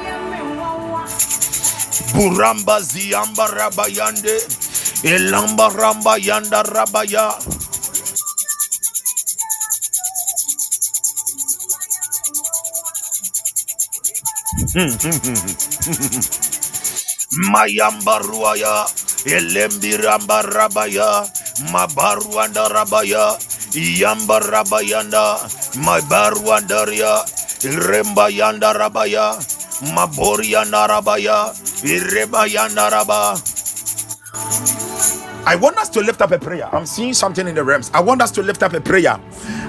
Buramba 2.15 2.81
ziyamba 2.83 3.47
rabayande. 3.49 4.37
Elamba 5.05 5.69
ramba 5.71 6.19
yanda 6.19 6.63
rabaya. 6.65 7.39
Mayamba 17.53 18.19
ruaya. 18.25 18.87
Elembi 19.27 19.97
ramba 20.01 20.43
rabaya. 20.43 21.27
Mabaruanda 21.73 22.69
rabaya. 22.69 23.39
Yamba 23.77 24.41
rabayanda. 24.41 25.39
Mabaruandaria. 25.81 27.25
Remba 27.89 28.31
yanda 28.33 28.73
rabaya. 28.75 29.39
Mabori 29.95 30.53
yanda 30.53 30.89
rabaya. 30.89 31.53
Ireba 31.85 32.47
yanda 32.51 32.91
raba. 32.91 33.39
I 35.47 35.57
want 35.57 35.79
us 35.79 35.91
to 35.91 36.01
lift 36.01 36.23
up 36.23 36.33
a 36.33 36.39
prayer. 36.39 36.69
I'm 36.75 36.87
seeing 36.87 37.15
something 37.15 37.47
in 37.49 37.55
the 37.55 37.65
realms. 37.65 37.91
I 37.95 38.01
want 38.01 38.23
us 38.23 38.31
to 38.33 38.43
lift 38.43 38.63
up 38.63 38.73
a 38.75 38.81
prayer. 38.81 39.21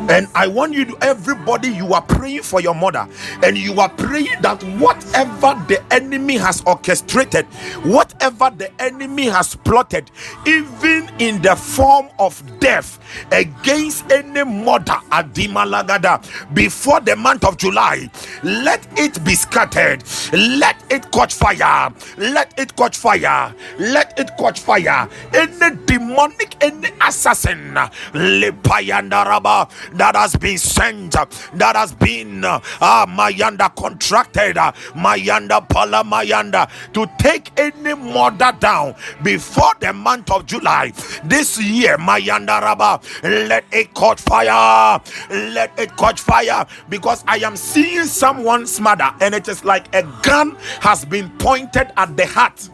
And 0.10 0.28
I 0.36 0.48
want 0.48 0.74
you 0.74 0.86
to, 0.86 0.98
everybody, 1.02 1.70
you 1.70 1.94
are 1.94 2.02
praying 2.04 2.44
for 2.44 2.62
your 2.62 2.76
mother. 2.76 3.08
And 3.44 3.58
you 3.58 3.80
are 3.80 3.90
praying 3.90 4.42
that 4.42 4.64
whatever 4.80 5.56
the 5.68 5.84
enemy 5.92 6.38
has 6.38 6.62
orchestrated, 6.66 7.46
whatever 7.84 8.52
the 8.56 8.70
enemy 8.82 9.26
has 9.28 9.56
plotted, 9.56 10.12
even 10.46 11.10
in 11.20 11.42
the 11.42 11.56
form 11.56 12.10
of 12.20 12.42
death 12.60 13.00
against 13.32 14.12
any 14.12 14.44
mother 14.44 14.98
at 15.12 15.34
Dimalagada 15.34 16.24
before 16.54 17.02
the 17.02 17.16
month 17.16 17.46
of 17.46 17.58
July, 17.58 18.10
let 18.44 18.88
it 19.00 19.24
be 19.26 19.36
scattered. 19.36 20.04
Let 20.34 20.78
it 20.92 21.12
catch 21.12 21.34
fire. 21.34 21.94
Let 22.18 22.58
it 22.60 22.76
catch 22.76 22.98
fire. 22.98 23.54
Let 23.80 24.20
it 24.20 24.32
catch 24.38 24.60
fire. 24.60 25.10
Any 25.34 25.76
demonic, 25.86 26.56
any 26.62 26.90
assassin, 27.02 27.74
Lepayandaraba, 28.14 29.70
that 29.98 30.16
has 30.16 30.36
been 30.36 30.58
sent, 30.58 31.12
that 31.12 31.76
has 31.76 31.94
been 31.94 32.44
uh, 32.44 32.60
Mayanda 33.06 33.74
contracted, 33.76 34.58
uh, 34.58 34.72
Mayanda 34.94 35.68
Pala 35.68 36.04
Mayanda 36.04 36.70
to 36.94 37.10
take 37.18 37.52
any 37.60 37.94
mother 37.94 38.56
down 38.60 38.96
before 39.24 39.74
the 39.80 39.94
month 39.94 40.32
of 40.32 40.46
July. 40.46 40.92
This 41.24 41.62
year, 41.62 41.98
Mayanda 41.98 42.62
Rabba, 42.62 43.02
let 43.24 43.66
it 43.72 43.94
catch 43.94 44.22
fire, 44.22 45.02
let 45.30 45.78
it 45.80 45.96
catch 45.98 46.22
fire 46.22 46.66
because 46.90 47.24
I 47.28 47.38
am 47.38 47.56
seeing 47.56 48.06
someone's 48.06 48.80
mother 48.80 49.14
and 49.22 49.34
it 49.36 49.48
is 49.48 49.64
like 49.66 49.94
a 49.96 50.04
gun 50.22 50.56
has 50.82 51.06
been 51.06 51.30
pointed 51.38 51.92
at 51.98 52.16
the 52.18 52.26
heart 52.26 52.70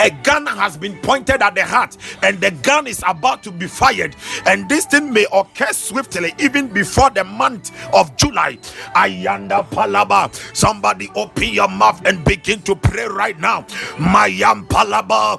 a 0.00 0.10
gun 0.22 0.46
has 0.46 0.76
been 0.76 0.98
pointed 1.00 1.42
at 1.42 1.54
the 1.54 1.64
heart 1.64 1.96
and 2.22 2.40
the 2.40 2.50
gun 2.50 2.86
is 2.86 3.02
about 3.06 3.42
to 3.44 3.52
be 3.52 3.66
fired. 3.66 4.16
And 4.46 4.68
this 4.68 4.86
thing 4.86 5.12
may 5.12 5.26
occur 5.32 5.72
swiftly 5.72 6.34
even 6.38 6.68
before 6.68 7.10
the 7.10 7.24
month 7.24 7.72
of 7.94 8.16
july. 8.16 8.58
Ayanda 8.96 9.68
palaba 9.70 10.34
somebody 10.56 11.10
open 11.16 11.48
your 11.48 11.68
mouth 11.68 12.02
and 12.06 12.24
begin 12.24 12.60
to 12.62 12.76
pray 12.76 13.06
right 13.06 13.38
now. 13.40 13.62
Mayam 13.98 14.66
palaba 14.68 15.38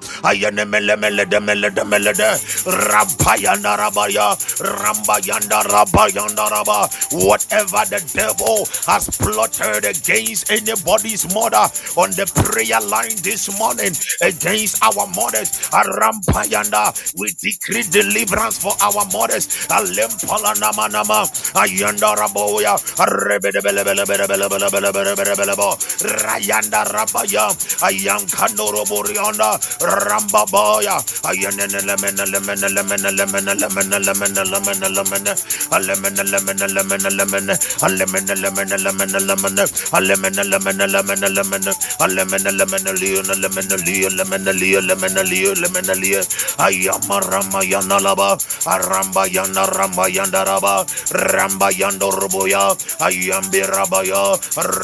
rabayanda 2.65 3.78
rabaya 3.78 4.36
rambayanda 4.60 5.63
rabayanda 5.63 6.46
raba. 6.50 6.89
Whatever 7.26 7.84
the 7.89 8.02
devil 8.13 8.65
has 8.88 9.10
plotted 9.18 9.86
against 9.86 10.52
anybody's 10.52 11.26
mother 11.34 11.68
on 11.98 12.12
the 12.12 12.26
prayer 12.36 12.82
line 12.82 13.15
this 13.24 13.50
morning 13.60 13.94
against 14.21 14.81
our 14.84 15.08
mothers. 15.15 15.49
Arampayanda, 15.71 16.93
we 17.17 17.31
decree 17.41 17.84
deliverance 17.89 18.58
for 18.60 18.73
our 18.81 19.05
mothers. 19.13 19.47
Alempala 19.69 20.53
nama 20.60 20.88
nama, 20.89 21.27
ayanda 21.55 22.15
raboya, 22.15 22.75
Rayanda 26.25 26.84
rabaya, 26.86 27.49
ayankando 27.84 28.71
roborianda, 28.73 29.60
rambaboya, 29.81 30.97
ayanene 31.25 31.81
lemenalia 43.78 44.10
lemenalia 44.10 44.82
lemenalia 44.82 45.54
lemenalia 45.56 46.22
ayama 46.58 47.20
rama 47.20 47.62
yana 47.64 48.00
laba 48.00 48.38
aramba 48.66 49.28
yana 49.28 49.66
ramba 49.66 50.08
yanda 50.10 50.44
raba 50.46 50.86
ramba 51.12 51.70
yando 51.72 52.12
roboya 52.12 52.76
ayambe 53.00 53.62
rabaya 53.68 54.38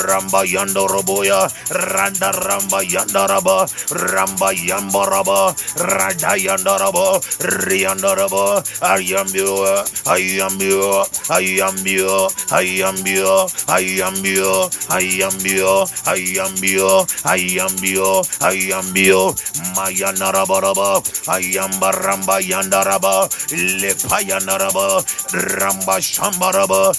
ramba 0.08 0.44
yando 0.46 0.88
roboya 0.88 1.48
randa 1.72 2.32
ramba 2.32 2.84
yanda 2.84 3.28
raba 3.28 3.68
ramba 3.90 4.52
yamba 4.54 5.02
raba 5.06 5.56
rada 5.78 6.36
yanda 6.38 6.78
raba 6.78 7.20
rianda 7.40 8.16
raba 8.16 8.64
ayambio 8.82 9.84
ayambio 10.06 11.06
ayambio 11.30 12.30
ayambio 12.52 13.48
ayambio 13.68 14.70
ayambio 14.90 15.88
ayambio 16.06 17.08
ayambio 17.26 18.12
ayambio 18.44 18.81
Bio, 18.94 19.36
Mayanarabaraba, 19.78 21.02
Ayambaramba 21.30 22.42
Yandaraba, 22.42 23.30
Lepayanaraba, 23.54 25.04
Ramba 25.32 25.98
Shambaraba, 26.02 26.92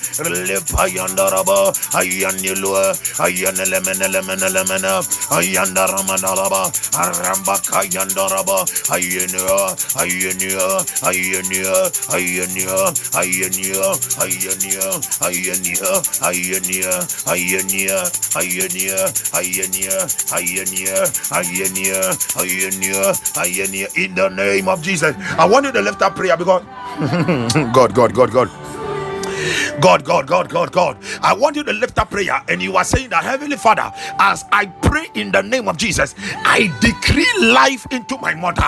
Lepayandaraba, 0.47 1.73
Ayanilua, 1.99 2.95
Ayanelemenelemena, 3.19 5.03
Ayandaramanalaba, 5.31 6.71
Aramba 6.95 7.57
Kayandaraba, 7.67 8.65
Ayenua, 8.91 9.75
Ayenua, 9.99 10.85
Ayenua, 11.03 11.91
Ayenua, 12.13 12.93
Ayenua, 13.13 13.97
Ayenua, 14.23 14.93
Ayenua, 15.03 15.03
Ayenua, 15.23 15.95
Ayenua, 16.23 16.97
Ayenua, 17.27 18.03
Ayenua, 18.37 19.11
Ayenua, 19.35 19.99
Ayenua, 20.33 21.72
in 23.97 24.15
the 24.15 24.29
name 24.31 24.69
of 24.69 24.83
Jesus. 24.83 25.17
I 25.39 25.47
want 25.47 25.67
you 25.67 25.73
to 25.73 25.83
lift 25.83 26.03
up 26.03 26.17
prayer 26.17 26.37
because 26.37 26.63
God, 27.75 27.95
God, 27.95 28.15
God, 28.15 28.33
God. 28.33 28.51
God, 29.81 30.05
God, 30.05 30.27
God, 30.27 30.49
God, 30.49 30.73
God. 30.73 30.99
I 31.23 31.35
want 31.35 31.57
you 31.57 31.65
to 31.65 31.73
lift 31.73 31.99
up 31.99 32.11
prayer 32.11 32.43
and 32.49 32.63
you 32.63 32.77
are 32.77 32.85
saying 32.85 33.11
that 33.11 33.25
Heavenly 33.25 33.57
Father, 33.57 33.93
as 34.21 34.45
I 34.53 34.67
pray 34.67 35.07
in 35.15 35.33
the 35.33 35.43
name 35.43 35.69
of 35.69 35.77
Jesus, 35.77 36.15
I 36.19 36.71
decree 36.81 37.29
life 37.53 37.87
into 37.91 38.17
my 38.19 38.35
mother. 38.35 38.63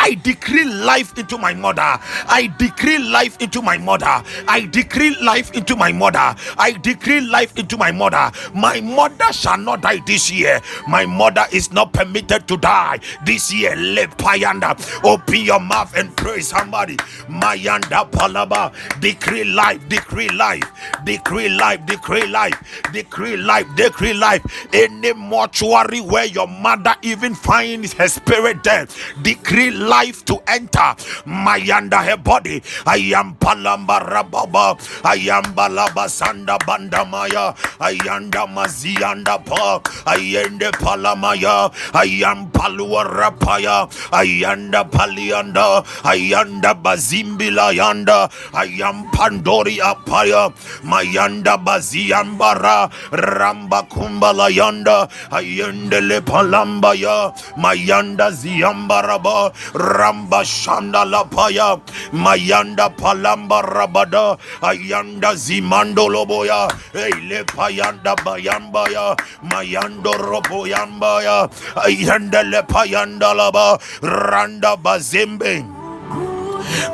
I 0.00 0.18
decree 0.22 0.64
life 0.64 1.16
into 1.18 1.38
my 1.38 1.54
mother. 1.54 1.82
I 1.82 2.52
decree 2.58 2.98
life 2.98 3.40
into 3.40 3.62
my 3.62 3.78
mother. 3.78 4.22
I 4.48 4.68
decree 4.70 5.16
life 5.22 5.52
into 5.54 5.76
my 5.76 5.92
mother. 5.92 6.34
I 6.58 6.72
decree 6.82 7.20
life 7.20 7.56
into 7.58 7.76
my 7.76 7.92
mother. 7.92 8.30
My 8.54 8.80
mother 8.80 9.32
shall 9.32 9.58
not 9.58 9.82
die 9.82 10.00
this 10.06 10.30
year. 10.30 10.60
My 10.86 11.04
mother 11.06 11.44
is 11.52 11.72
not 11.72 11.92
permitted 11.92 12.46
to 12.48 12.56
die 12.56 13.00
this 13.24 13.52
year. 13.52 13.74
Let 13.76 14.16
Payanda 14.18 14.76
open 15.04 15.36
your 15.42 15.60
mouth 15.60 15.96
and 15.96 16.14
pray 16.16 16.40
somebody. 16.40 16.96
Mayanda 17.28 18.10
Palaba. 18.10 18.72
Decree 19.00 19.44
life, 19.44 19.86
decree 19.88 20.13
life, 20.22 20.64
decree 21.04 21.48
life, 21.48 21.84
decree 21.86 22.26
life, 22.26 22.54
decree 22.92 23.36
life, 23.36 23.66
decree 23.76 24.14
life. 24.14 24.42
Any 24.72 25.12
mortuary 25.12 26.00
where 26.00 26.26
your 26.26 26.46
mother 26.48 26.94
even 27.02 27.34
finds 27.34 27.92
her 27.94 28.08
spirit 28.08 28.62
there, 28.62 28.86
decree 29.22 29.70
life 29.70 30.24
to 30.26 30.38
enter. 30.46 30.94
my 31.26 31.60
Mayanda 31.60 32.04
her 32.04 32.16
body. 32.16 32.62
I 32.86 32.96
am 33.16 33.34
Palamba 33.36 34.00
Rababa. 34.08 34.76
I 35.04 35.14
am 35.36 35.44
Balaba 35.54 36.06
Sanda 36.08 36.58
Bandamaya. 36.58 37.54
I 37.80 37.92
am 38.08 38.30
Mazianda 38.30 39.44
Pa. 39.44 39.80
I 40.06 40.16
am 40.44 40.58
the 40.58 40.70
Palamaya. 40.72 41.72
I 41.94 42.04
am 42.26 42.50
Palua 42.50 43.04
Rapaya. 43.06 43.88
I 44.12 44.24
am 44.50 44.70
the 44.70 44.84
Palianda. 44.84 45.84
I 46.04 46.16
am 46.40 46.60
the 46.60 46.74
Bazimbila 46.74 47.72
Yanda. 47.74 48.30
I 48.52 48.64
am 48.86 49.10
Pandori 49.12 49.78
Apaya. 50.04 50.52
Mayanda 50.84 51.56
Baziambara. 51.56 52.90
Ramba 53.10 53.88
Kumbala 53.88 54.50
Yanda. 54.50 55.08
The 55.30 56.20
Palambaya. 56.24 57.32
Mayanda 57.56 58.30
Ziambaraba. 58.30 59.52
Ramba 59.72 60.42
Shanda 60.44 61.04
Lapaya. 61.04 61.80
Mayanda 62.12 62.94
Palamba 62.96 63.62
Rabada. 63.62 64.38
Ayanda 64.60 65.34
Zimando 65.34 66.08
Loboya. 66.08 66.68
Ele 66.94 67.44
Payanda 67.44 68.14
Bayambaya. 68.16 69.16
Mayando 69.42 70.12
Roboyambaya. 70.12 71.50
Ayanda 71.76 72.42
Lepayanda 72.44 73.34
Laba. 73.34 73.80
Randa 74.02 74.76
Bazimbe. 74.76 75.83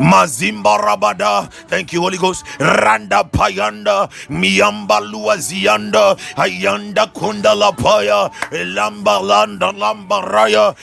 Mazimba 0.01 0.79
Rabada. 0.81 1.51
Thank 1.69 1.93
you, 1.93 2.03
Holy 2.03 2.19
Ghost. 2.19 2.45
Randa 2.61 3.25
Payanda. 3.31 4.11
Miamba 4.29 5.01
Luazianda. 5.01 6.17
Ayanda 6.37 7.13
Kundala 7.13 7.73
Paya. 7.77 8.31
Lamba 8.53 9.23
Landa 9.23 9.73
Lamba 9.73 10.23
Raya. 10.29 10.77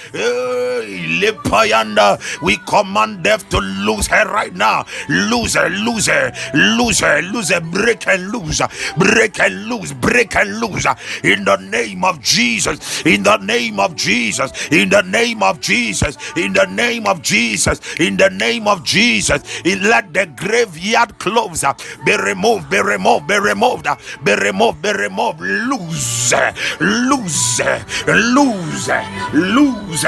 Lepayanda. 1.21 2.19
We 2.41 2.57
command 2.67 3.23
death 3.23 3.49
to 3.49 3.59
lose 3.59 4.07
her 4.07 4.27
right 4.31 4.53
now. 4.55 4.85
Lose 5.09 5.55
her, 5.55 5.69
lose 5.69 6.07
her, 6.07 6.31
lose 6.53 6.99
her, 6.99 7.21
lose 7.21 7.49
her. 7.49 7.61
Break 7.61 8.07
and 8.07 8.31
lose. 8.31 8.61
Break 8.97 9.39
and 9.39 9.65
lose. 9.65 9.93
Break 9.93 10.35
and 10.35 10.59
lose. 10.59 10.85
In 11.23 11.45
the 11.45 11.57
name 11.57 12.03
of 12.03 12.21
Jesus. 12.21 13.05
In 13.05 13.23
the 13.23 13.37
name 13.37 13.79
of 13.79 13.95
Jesus. 13.95 14.51
In 14.71 14.89
the 14.89 15.01
name 15.03 15.43
of 15.43 15.61
Jesus. 15.61 16.17
In 16.37 16.53
the 16.53 16.65
name 16.65 17.07
of 17.07 17.21
Jesus. 17.21 17.81
In 17.99 18.17
the 18.17 18.29
name 18.29 18.67
of 18.67 18.83
Jesus. 18.87 19.43
Let 19.65 20.13
the 20.13 20.25
graveyard 20.27 21.19
clothes 21.19 21.65
be 22.05 22.15
removed, 22.15 22.69
be 22.71 22.79
removed, 22.79 23.27
be 23.27 23.35
removed, 23.37 23.87
be 24.23 24.33
removed, 24.35 24.81
be 24.81 24.91
removed. 24.93 25.41
Lose, 25.41 26.33
lose, 26.79 27.59
lose, 28.07 28.89
lose. 29.33 30.05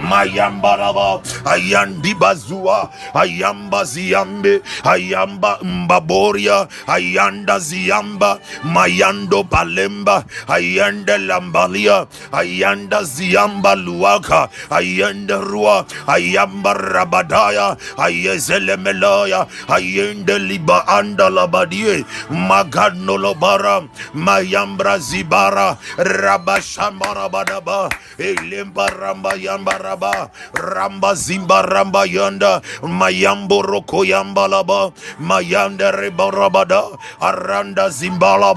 Mayambaraba, 0.00 1.20
Ayandi 1.44 2.14
Bazua, 2.16 2.88
Ayamba 3.12 3.84
Ziambe, 3.84 4.62
Ayamba 4.84 5.58
Mbaboria, 5.62 6.68
Ayanda 6.86 7.58
Ziamba, 7.60 8.40
Mayando 8.64 9.44
Balemba, 9.48 10.24
Ayanda 10.48 11.18
Lambalia, 11.18 12.06
Ayanda 12.32 13.02
Ziamba 13.04 13.76
Luaka, 13.76 14.48
Ayanda 14.70 15.38
Rua, 15.42 15.84
Ayamba 16.06 16.72
Rabadaya, 16.74 17.76
ayezele 18.22 18.78
meloya 18.78 19.46
ayende 19.66 20.38
liba 20.38 20.86
anda 20.86 21.26
labadie 21.26 22.06
magano 22.30 23.18
lobara 23.18 23.82
mayambra 24.14 24.98
zibara 25.02 25.74
rabashambara 25.98 27.26
badaba 27.26 27.90
elimba 28.18 28.86
ramba 28.94 29.34
yamba 29.34 29.74
raba 29.82 30.30
ramba 30.54 31.14
zimba 31.18 31.66
ramba 31.66 32.06
yanda 32.06 32.62
mayambo 32.86 33.58
roko 33.62 34.06
yamba 34.06 34.46
laba 34.46 34.94
mayanda 35.18 35.90
reba 35.90 36.30
rabada 36.30 36.94
aranda 37.18 37.90
zimbala 37.90 38.54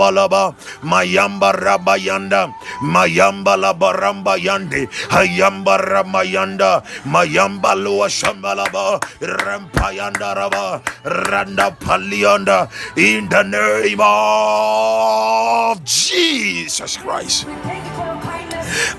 mayamba 0.86 1.50
raba 1.58 1.98
yanda 1.98 2.54
mayamba 2.86 3.58
laba 3.58 3.90
ramba 3.98 4.38
yande 4.38 4.86
ayamba 5.10 5.78
rama 5.82 6.22
yanda 6.24 6.84
mayamba 7.06 7.74
loa 7.76 8.10
shambalaba 8.10 9.00
In 12.98 13.30
the 13.30 13.44
name 13.44 14.00
of 14.02 15.84
Jesus 15.86 16.98
Christ. 16.98 17.48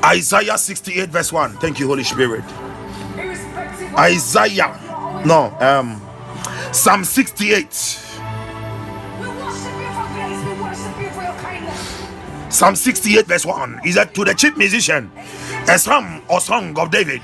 Isaiah 0.05 0.57
68, 0.57 1.11
verse 1.11 1.33
1. 1.33 1.59
Thank 1.59 1.79
you, 1.79 1.87
Holy 1.89 2.05
Spirit. 2.05 2.45
Isaiah, 3.99 5.23
no, 5.27 5.55
um, 5.61 6.01
Psalm 6.73 7.05
68. 7.05 7.73
Psalm 12.49 12.75
68, 12.75 13.27
verse 13.27 13.45
1 13.45 13.81
is 13.85 13.97
that 13.97 14.15
to 14.15 14.25
the 14.25 14.33
chief 14.33 14.57
musician, 14.57 15.11
a 15.69 15.79
psalm 15.79 16.23
or 16.31 16.41
song 16.41 16.79
of 16.79 16.91
David. 16.91 17.21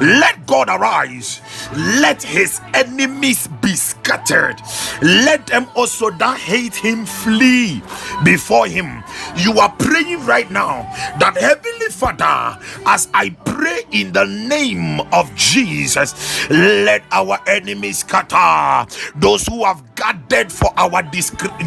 Let 0.00 0.46
God 0.46 0.68
arise 0.68 1.40
let 1.74 2.22
his 2.22 2.60
enemies 2.74 3.48
be 3.62 3.74
scattered. 3.74 4.56
Let 5.02 5.46
them 5.46 5.66
also 5.74 6.10
that 6.10 6.38
hate 6.38 6.74
him 6.74 7.06
flee 7.06 7.82
before 8.24 8.66
him. 8.66 9.02
You 9.36 9.58
are 9.58 9.70
praying 9.78 10.24
right 10.26 10.50
now 10.50 10.82
that 11.18 11.36
Heavenly 11.36 11.86
Father, 11.88 12.58
as 12.86 13.08
I 13.14 13.30
pray 13.44 13.82
in 13.90 14.12
the 14.12 14.24
name 14.24 15.00
of 15.12 15.34
Jesus, 15.34 16.48
let 16.50 17.02
our 17.12 17.38
enemies 17.46 17.98
scatter. 17.98 18.86
Those 19.16 19.46
who 19.46 19.64
have 19.64 19.82
gathered 19.96 20.52
for 20.52 20.70
our 20.76 21.02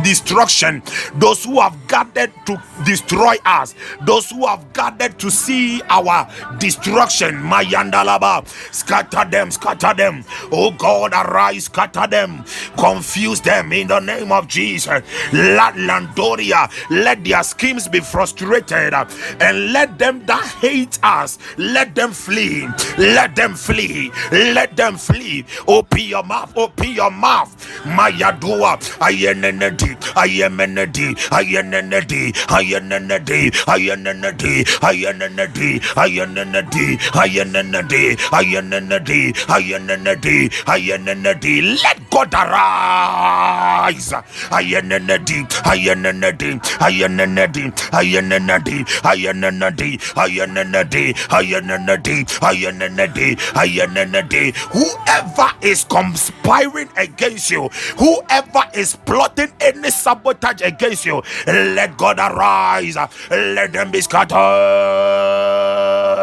destruction, 0.04 0.82
those 1.16 1.44
who 1.44 1.60
have 1.60 1.76
gathered 1.88 2.32
to 2.46 2.62
destroy 2.86 3.36
us, 3.46 3.76
those 4.06 4.30
who 4.30 4.46
have 4.48 4.72
gathered 4.74 5.18
to 5.20 5.30
see 5.32 5.82
our 5.90 6.28
destruction. 6.60 7.36
Mayandalaba, 7.36 8.48
scatter 8.74 9.30
them, 9.30 9.52
scatter 9.52 9.89
them. 9.94 10.24
Oh 10.52 10.72
God, 10.72 11.14
arise, 11.14 11.66
scatter 11.66 12.08
them, 12.08 12.44
confuse 12.78 13.42
them 13.42 13.72
in 13.74 13.88
the 13.88 14.00
name 14.00 14.32
of 14.32 14.48
Jesus. 14.48 15.02
La 15.34 15.72
Landoria, 15.72 16.70
let 16.90 17.24
their 17.24 17.44
schemes 17.44 17.88
be 17.88 18.00
frustrated 18.00 18.94
and 18.94 19.74
let 19.74 19.98
them 20.00 20.26
that 20.26 20.46
hate 20.62 21.00
us, 21.04 21.38
let 21.58 21.96
them 21.96 22.12
flee, 22.12 22.68
let 22.98 23.36
them 23.36 23.56
flee, 23.56 24.12
let 24.32 24.76
them 24.76 24.98
flee. 24.98 25.46
Open 25.68 26.00
your 26.02 26.24
mouth, 26.24 26.52
open 26.58 26.92
your 26.92 27.12
mouth. 27.12 27.56
Mayadua, 27.86 28.78
ayenenedi, 29.00 29.96
ayemenedi, 30.16 31.16
ayenenedi, 31.32 32.34
ayenenedi, 32.50 33.52
ayenenedi, 33.68 33.68
ayenenedi, 33.68 34.64
ayenenedi, 34.82 35.82
ayenenedi, 35.96 37.00
ayenenedi, 37.16 38.18
ayenenedi, 38.32 39.34
ayenenedi. 39.50 39.79
Ina 39.80 41.36
D, 41.36 41.62
let 41.62 42.10
God 42.10 42.34
arise. 42.34 44.14
Ayenenedi, 44.52 45.46
ayenenedi, 45.66 46.60
ayenenedi, 46.80 47.72
ayenenedi, 47.92 48.86
ayenenedi, 49.04 50.00
ayenenedi, 50.16 51.16
ayenenedi, 51.32 52.26
ayenenedi, 52.42 53.38
ayenenedi. 53.56 54.54
Whoever 54.74 55.52
is 55.62 55.84
conspiring 55.86 56.90
against 56.98 57.52
you, 57.52 57.70
whoever 57.98 58.64
is 58.76 58.96
plotting 59.06 59.52
any 59.62 59.90
sabotage 59.92 60.62
against 60.62 61.06
you, 61.06 61.22
let 61.48 61.98
God 61.98 62.20
arise, 62.20 62.98
let 63.32 63.74
them 63.74 63.92
be 63.92 64.02
scattered. 64.02 64.38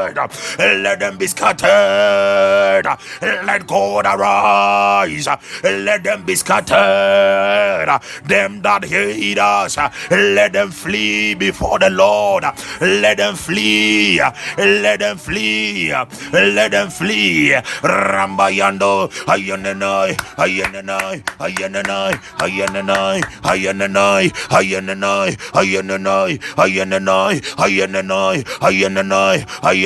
Scattered. 0.05 0.31
Let 0.59 1.01
them 1.01 1.17
be 1.19 1.27
scattered. 1.27 2.87
Let 3.23 3.67
God 3.67 4.07
arise. 4.07 5.29
Let 5.63 6.03
them 6.05 6.25
be 6.25 6.35
scattered. 6.37 7.89
Them 8.25 8.63
that 8.63 8.85
hate 8.85 9.39
us, 9.39 9.77
let 10.11 10.53
them 10.53 10.71
flee 10.71 11.35
before 11.35 11.79
the 11.79 11.91
Lord. 11.91 12.45
Let 12.81 13.19
them 13.19 13.35
flee. 13.35 14.21
Let 14.59 15.01
them 15.01 15.17
flee. 15.19 15.93
Let 16.33 16.71
them 16.73 16.91
flee. 16.91 17.51
Rambayando. 17.83 19.09
Ayananai. 19.27 20.17
Ayananai. 20.37 21.23
Ayananai. 21.39 22.15
Ayananai. 22.39 23.23
Ayananai. 23.43 24.33
Ayananai. 24.53 25.33
Ayananai. 25.55 26.39
Ayananai. 26.57 27.41
Ayananai. 27.57 28.45
Ayananai. 28.61 29.45
Ayananai. 29.63 29.86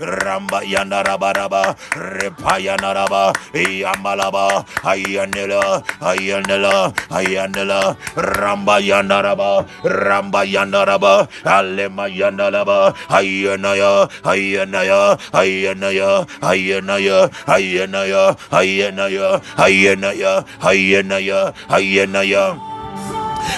Ramba 0.00 0.60
yanaraba 0.66 1.32
raba. 1.32 1.62
Rambayana 1.62 1.72
Rabaraba. 1.72 1.76
Repayana 1.94 2.94
Raba. 2.94 3.32
Iyamalaba. 3.54 4.64
Ayanela. 4.82 5.82
Ayanela. 6.00 6.92
Ayanela. 7.10 7.96
Rambayana 8.16 9.22
Raba. 9.22 9.66
Rambayana 9.84 10.84
Raba. 10.86 11.28
alema 11.44 12.04
Alemayana 12.04 12.50
Raba. 12.50 12.94
Ayanaya. 13.08 14.08
Ayanaya. 14.24 15.18
Ayanaya. 15.32 16.26
Ayanaya. 16.42 17.30
Ayanaya. 17.46 18.36
Ayanaya. 18.50 19.40
Ayanaya. 19.56 20.44
Ayanaya. 20.60 21.52
Ayanaya. 21.68 22.71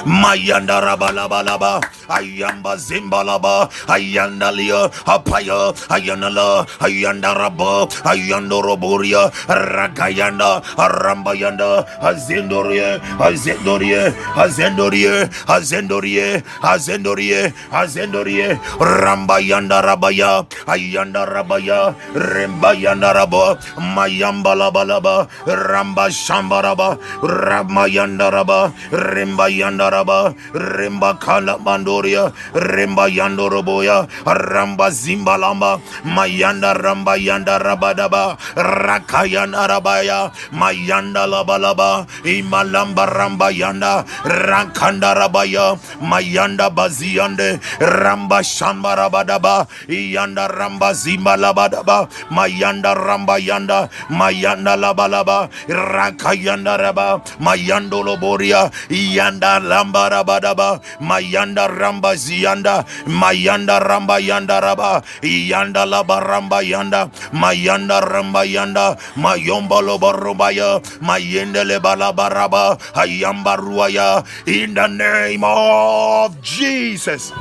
Mayanda 0.02 0.82
Rabalabalaba, 0.82 1.80
Ayamba 2.10 2.76
Zimbalaba, 2.76 3.70
Ayandalia, 3.86 4.90
Apaya, 5.06 5.72
Ayanala, 5.88 6.66
Ayandaraba, 6.82 7.86
Ayandoroboria, 8.02 9.30
Rakayanda, 9.46 10.62
Arambayanda, 10.76 11.86
Azendorie, 12.02 12.98
Azendorie, 13.18 14.12
Azendorie, 14.34 15.30
Azendorie, 15.46 16.42
Azendorie, 16.62 17.52
Azendorie, 17.70 18.58
Rambayanda 18.78 19.80
Rabaya, 19.82 20.44
Ayanda 20.66 21.24
Rabaya, 21.26 21.94
Rembayanda 22.14 23.14
Raba, 23.14 23.56
Mayambalabalaba, 23.78 25.28
Ramba 25.46 26.10
Shambaraba, 26.10 26.98
Ramayanda 27.22 28.30
Raba, 28.30 28.72
Rembayanda 28.90 29.83
Yandaraba, 29.90 30.34
Remba 30.52 31.18
Kala 31.20 31.58
Mandoria, 31.58 32.32
Remba 32.52 33.08
Yandoroboya, 33.08 34.08
Ramba 34.24 34.90
Zimbalamba, 34.90 35.80
Mayanda 36.04 36.74
Ramba 36.74 37.16
Yanda 37.18 37.58
Rabadaba, 37.60 38.38
Rakayana 38.56 39.68
Rabaya, 39.68 40.32
Mayanda 40.52 41.26
Labalaba, 41.26 42.06
Imalamba 42.24 43.06
Ramba 43.08 43.50
Yanda, 43.52 44.04
Rankanda 44.24 45.14
Rabaya, 45.16 45.78
Mayanda 46.00 46.70
Baziande, 46.74 47.60
Ramba 47.78 48.40
Shamba 48.42 48.96
Rabadaba, 48.96 49.66
Yanda 49.88 50.48
Ramba 50.48 50.92
Zimbalabadaba, 50.94 52.08
Mayanda 52.30 52.94
Ramba 52.94 53.38
Yanda, 53.40 53.90
Mayanda 54.10 54.76
Labalaba, 54.76 55.50
Rakayanda 55.68 56.78
Raba, 56.78 57.24
Mayando 57.38 58.02
Loboria, 58.04 58.70
Yanda 58.90 59.60
lambara 59.74 60.22
badaba 60.24 60.80
mayanda 61.00 61.66
ramba 61.66 62.14
zianda 62.14 62.84
mayanda 63.06 63.80
ramba 63.82 64.18
yanda 64.20 64.60
raba. 64.60 65.02
Yanda 65.22 65.84
laba 65.86 66.20
ramba 66.20 66.62
yanda. 66.62 67.10
Mayanda 67.32 68.00
ramba 68.00 68.44
yanda. 68.46 68.96
Mayomba 69.16 69.80
loba 69.82 70.12
rubaya. 70.12 70.80
Mayende 71.00 71.64
le 71.66 71.80
balaba 71.80 72.30
raba. 72.30 72.78
Ayamba 72.94 73.56
ruaya 73.58 74.24
in 74.46 74.74
the 74.74 74.86
name 74.86 75.42
of 75.44 76.40
Jesus. 76.42 77.32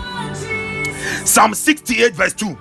Psalm 1.25 1.53
68 1.53 2.15
verse 2.15 2.33
2 2.33 2.57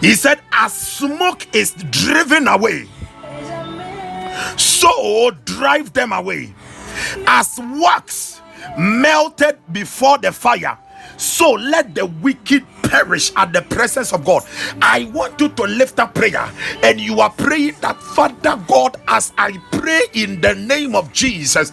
he 0.00 0.14
said 0.14 0.40
as 0.52 0.72
smoke 0.72 1.46
is 1.54 1.74
driven 1.90 2.48
away. 2.48 2.88
So 4.56 5.30
drive 5.44 5.92
them 5.92 6.12
away 6.12 6.54
as 7.26 7.58
wax 7.74 8.40
melted 8.78 9.58
before 9.72 10.18
the 10.18 10.32
fire. 10.32 10.78
So 11.16 11.52
let 11.52 11.94
the 11.94 12.06
wicked 12.06 12.64
perish 12.92 13.32
at 13.36 13.52
the 13.54 13.62
presence 13.62 14.12
of 14.12 14.24
God. 14.24 14.42
I 14.82 15.04
want 15.14 15.40
you 15.40 15.48
to 15.48 15.62
lift 15.64 15.98
up 15.98 16.14
prayer 16.14 16.50
and 16.82 17.00
you 17.00 17.20
are 17.20 17.30
praying 17.30 17.76
that 17.80 17.96
Father 18.02 18.56
God, 18.68 18.96
as 19.08 19.32
I 19.38 19.52
pray 19.72 20.02
in 20.12 20.40
the 20.42 20.54
name 20.54 20.94
of 20.94 21.12
Jesus, 21.12 21.70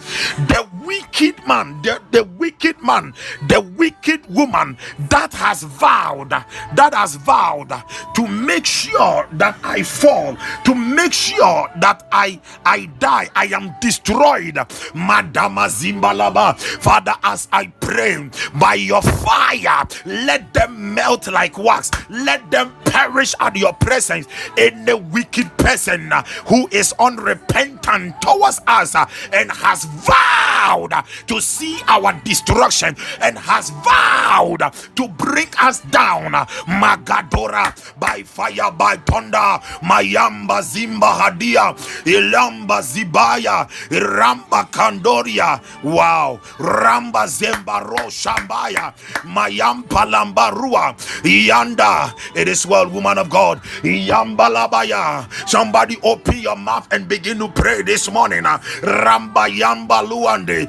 the 0.48 0.66
wicked 0.84 1.46
man, 1.46 1.80
the, 1.82 2.00
the 2.10 2.24
wicked 2.24 2.82
man, 2.82 3.12
the 3.48 3.60
wicked 3.60 4.26
woman 4.34 4.78
that 5.10 5.32
has 5.34 5.62
vowed, 5.62 6.30
that 6.30 6.94
has 6.94 7.16
vowed 7.16 7.72
to 8.14 8.26
make 8.26 8.64
sure 8.66 9.28
that 9.32 9.56
I 9.62 9.82
fall, 9.82 10.36
to 10.64 10.74
make 10.74 11.12
sure 11.12 11.68
that 11.80 12.08
I 12.12 12.40
I 12.64 12.86
die, 12.98 13.28
I 13.36 13.46
am 13.46 13.74
destroyed. 13.80 14.56
Madama 14.94 15.66
Zimbalaba, 15.68 16.58
Father, 16.58 17.14
as 17.22 17.48
I 17.52 17.66
pray 17.80 18.28
by 18.54 18.74
your 18.74 19.02
fire, 19.02 19.86
let 20.06 20.52
them 20.54 20.94
melt 20.94 21.09
like 21.32 21.58
wax, 21.58 21.90
let 22.08 22.50
them 22.50 22.72
perish 22.84 23.34
at 23.40 23.56
your 23.56 23.72
presence. 23.74 24.26
Any 24.56 24.94
wicked 24.94 25.56
person 25.58 26.12
uh, 26.12 26.22
who 26.46 26.68
is 26.70 26.92
unrepentant 26.98 28.20
towards 28.22 28.60
us 28.66 28.94
uh, 28.94 29.06
and 29.32 29.50
has 29.52 29.84
vowed 29.84 30.50
vowed 30.60 30.92
to 31.26 31.40
see 31.40 31.78
our 31.88 32.12
destruction 32.24 32.94
and 33.20 33.38
has 33.38 33.70
vowed 33.84 34.62
to 34.96 35.08
bring 35.08 35.48
us 35.60 35.80
down. 35.90 36.32
Magadora 36.66 37.72
by 37.98 38.22
fire, 38.22 38.70
by 38.72 38.96
thunder. 39.06 39.58
Mayamba 39.82 40.60
Zimba 40.62 41.12
Hadia, 41.18 41.74
Ilamba 42.04 42.80
Zibaya, 42.82 43.68
Ramba 43.90 44.70
Kandoria. 44.70 45.60
Wow. 45.82 46.40
Ramba 46.58 47.26
Zembaro 47.26 48.06
Shambaya, 48.10 48.94
Mayampa 49.24 50.04
Lambarua, 50.06 50.89
Yanda. 51.24 52.12
It 52.36 52.48
is 52.48 52.66
well, 52.66 52.88
woman 52.88 53.18
of 53.18 53.30
God. 53.30 53.62
Yamba 53.82 54.48
Labaya. 54.50 55.26
Somebody 55.48 55.96
open 56.02 56.38
your 56.38 56.56
mouth 56.56 56.88
and 56.92 57.08
begin 57.08 57.38
to 57.38 57.48
pray 57.48 57.82
this 57.82 58.10
morning. 58.10 58.44
Ramba 58.44 59.48
Yamba 59.48 60.02
Luande. 60.06 60.68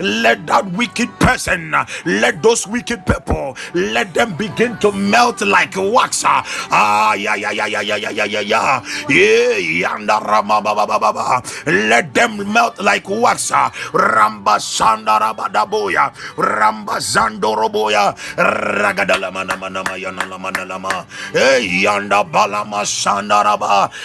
Let 0.00 0.46
that 0.46 0.66
wicked 0.72 1.08
person, 1.20 1.74
let 2.06 2.42
those 2.42 2.66
wicked 2.66 3.06
people, 3.06 3.56
let 3.74 4.14
them 4.14 4.36
begin 4.36 4.78
to 4.78 4.92
melt 4.92 5.40
like 5.42 5.74
wax. 5.76 6.24
Ah, 6.26 7.14
yeah, 7.14 7.34
yeah, 7.36 7.52
yeah, 7.52 7.66
yeah, 7.66 7.80
yeah, 7.82 7.96
yeah, 7.96 8.24
yeah, 8.24 8.40
yeah. 8.40 8.82
Yeah, 9.08 9.94
rama, 10.20 10.60
ba, 10.62 10.74
ba, 10.74 10.86
ba, 10.86 10.98
ba. 11.12 11.42
Let 11.66 12.14
them 12.14 12.52
melt 12.52 12.80
like 12.80 13.08
wax. 13.08 13.50
Ramba 13.52 14.58
Sanda 14.60 15.18
Rabadaboya, 15.20 16.12
Ramba 16.36 16.98
Zandoroboya, 17.00 18.14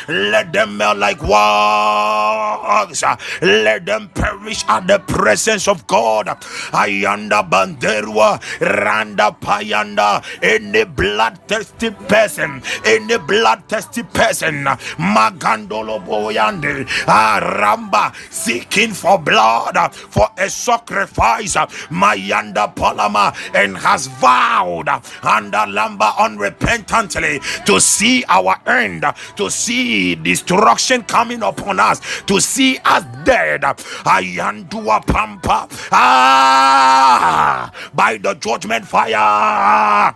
Let 0.07 0.53
them 0.53 0.77
melt 0.77 0.97
like 0.97 1.21
wax. 1.23 3.03
Let 3.41 3.85
them 3.85 4.09
perish 4.13 4.65
at 4.67 4.87
the 4.87 4.99
presence 4.99 5.67
of 5.67 5.85
God. 5.87 6.27
Ayanda 6.73 7.47
banderua 7.49 8.39
randa 8.61 9.35
payanda. 9.39 10.23
Any 10.41 10.83
bloodthirsty 10.85 11.91
person, 11.91 12.61
any 12.85 13.17
bloodthirsty 13.17 14.03
person, 14.03 14.65
magandolo 14.97 15.99
boyande. 16.05 16.85
Aramba 17.05 18.13
seeking 18.31 18.91
for 18.93 19.19
blood 19.19 19.77
for 19.93 20.29
a 20.37 20.49
sacrifice, 20.49 21.55
mayanda 21.89 22.73
palama 22.75 23.33
and 23.55 23.77
has 23.77 24.07
vowed 24.31 24.89
under 25.23 25.65
lumber 25.67 26.11
unrepentantly 26.17 27.39
to 27.65 27.79
see 27.81 28.23
our 28.29 28.55
end, 28.65 29.03
to 29.35 29.49
see 29.49 30.15
destruction 30.15 31.03
coming 31.03 31.43
upon 31.43 31.79
us, 31.79 31.99
to 32.23 32.39
see 32.39 32.77
us 32.85 33.03
dead. 33.25 33.61
Ayandua 33.61 35.05
pampa. 35.05 35.67
Ah, 35.91 37.71
by 37.93 38.17
the 38.17 38.33
judgment 38.35 38.85
fire. 38.85 40.15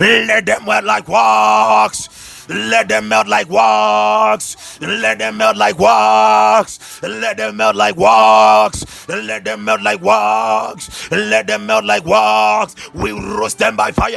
Let 0.00 0.46
them 0.46 0.64
wear 0.64 0.82
like 0.82 1.08
wax 1.08 2.08
let 2.48 2.88
them 2.88 3.08
melt 3.08 3.26
like 3.26 3.50
wax. 3.50 4.56
Let 4.80 5.18
them 5.18 5.38
melt 5.38 5.56
like 5.56 5.78
wax. 5.78 6.78
Let 7.02 7.36
them 7.38 7.56
melt 7.56 7.74
like 7.76 7.96
wax. 7.96 8.84
Let 9.08 9.44
them 9.44 9.64
melt 9.64 9.82
like 9.82 10.00
wax. 10.00 11.10
Let 11.10 11.46
them 11.48 11.66
melt 11.66 11.84
like 11.84 12.04
wax. 12.04 12.74
We 12.94 13.10
roast 13.12 13.58
them 13.58 13.76
by 13.76 13.90
fire. 13.90 14.16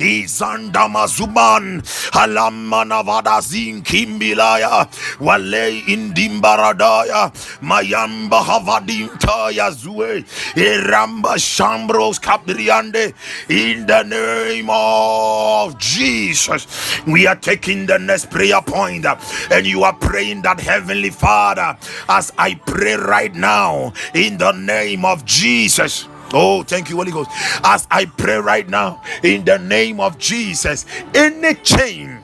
Izandama 0.00 1.06
Zuban. 1.06 1.82
Alamana 2.12 3.04
Vadazin 3.04 3.82
Kimbilaya. 3.84 4.88
Wale 5.20 5.82
Indimbaradaya. 5.86 7.30
Mayamba 7.62 8.42
Havadintaya 8.42 9.70
Zue. 9.72 10.24
Iramba 10.56 11.36
Shambros 11.38 12.18
Capriande. 12.20 13.14
In 13.48 13.86
the 13.86 14.02
name 14.02 14.68
of 14.70 15.78
Jesus. 15.78 15.99
Jesus. 16.00 16.66
We 17.06 17.26
are 17.26 17.36
taking 17.36 17.84
the 17.84 17.98
next 17.98 18.30
prayer 18.30 18.62
point, 18.62 19.04
and 19.50 19.66
you 19.66 19.82
are 19.84 19.92
praying 19.92 20.42
that 20.42 20.58
Heavenly 20.58 21.10
Father, 21.10 21.76
as 22.08 22.32
I 22.38 22.54
pray 22.54 22.94
right 22.94 23.34
now 23.34 23.92
in 24.14 24.38
the 24.38 24.52
name 24.52 25.04
of 25.04 25.26
Jesus. 25.26 26.08
Oh, 26.32 26.62
thank 26.62 26.88
you, 26.88 26.96
Holy 26.96 27.12
Ghost. 27.12 27.30
As 27.64 27.86
I 27.90 28.06
pray 28.06 28.36
right 28.36 28.66
now 28.68 29.02
in 29.22 29.44
the 29.44 29.58
name 29.58 30.00
of 30.00 30.16
Jesus, 30.16 30.86
any 31.14 31.54
chain 31.56 32.19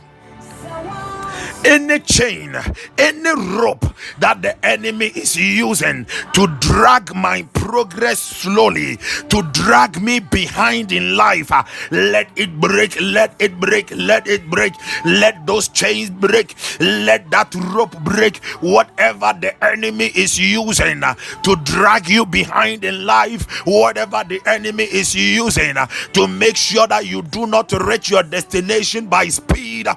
any 1.67 1.99
chain, 1.99 2.55
any 2.97 3.35
rope 3.59 3.85
that 4.21 4.41
the 4.41 4.55
enemy 4.65 5.07
is 5.07 5.37
using 5.37 6.07
to 6.33 6.47
drag 6.61 7.15
my 7.15 7.43
progress 7.55 8.21
slowly, 8.21 8.99
to 9.29 9.43
drag 9.53 10.01
me 10.01 10.21
behind 10.21 10.93
in 10.93 11.17
life, 11.17 11.51
uh, 11.51 11.65
let 11.91 12.29
it 12.37 12.61
break, 12.61 12.97
let 13.01 13.35
it 13.41 13.59
break, 13.59 13.91
let 13.97 14.27
it 14.29 14.49
break, 14.49 14.73
let 15.05 15.45
those 15.47 15.67
chains 15.69 16.09
break, 16.09 16.55
let 16.81 17.29
that 17.31 17.53
rope 17.75 17.99
break. 18.05 18.37
Whatever 18.61 19.35
the 19.41 19.53
enemy 19.65 20.07
is 20.15 20.39
using 20.39 21.03
uh, 21.03 21.15
to 21.43 21.57
drag 21.65 22.09
you 22.09 22.25
behind 22.25 22.85
in 22.85 23.05
life, 23.05 23.43
whatever 23.67 24.23
the 24.29 24.41
enemy 24.47 24.85
is 24.85 25.15
using 25.15 25.77
uh, 25.77 25.87
to 26.13 26.29
make 26.29 26.57
sure 26.57 26.87
that 26.87 27.07
you 27.07 27.23
do 27.23 27.47
not 27.47 27.73
reach 27.73 28.11
your 28.11 28.23
destination 28.23 29.07
by 29.07 29.29
speed, 29.29 29.89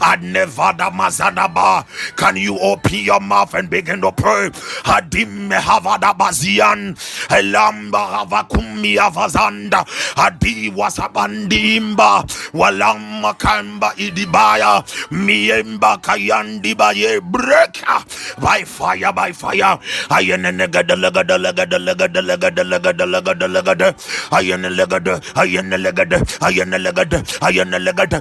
at 0.00 0.22
Nevada 0.22 0.90
Hazadaba. 1.16 1.84
Can 2.16 2.36
you 2.36 2.58
open 2.58 2.94
your 2.94 3.20
mouth 3.20 3.54
and 3.54 3.70
begin 3.70 4.00
to 4.02 4.12
pray? 4.12 4.50
Hadim 4.84 5.50
Havadabazian, 5.50 6.94
Elamba 7.28 8.26
Havakumi 8.26 8.96
Avazanda, 8.96 9.84
Hadi 10.16 10.70
Wasabandimba, 10.70 12.24
Walamba 12.52 13.38
Kamba 13.38 13.92
Idibaya, 13.96 14.82
Miemba 15.10 16.00
Kayandibaye, 16.02 17.20
break 17.22 17.82
by 18.40 18.62
fire, 18.64 19.12
by 19.12 19.32
fire. 19.32 19.78
Ayan 20.10 20.44
legad, 20.56 20.90
ayan 27.30 27.70
legad, 27.82 28.12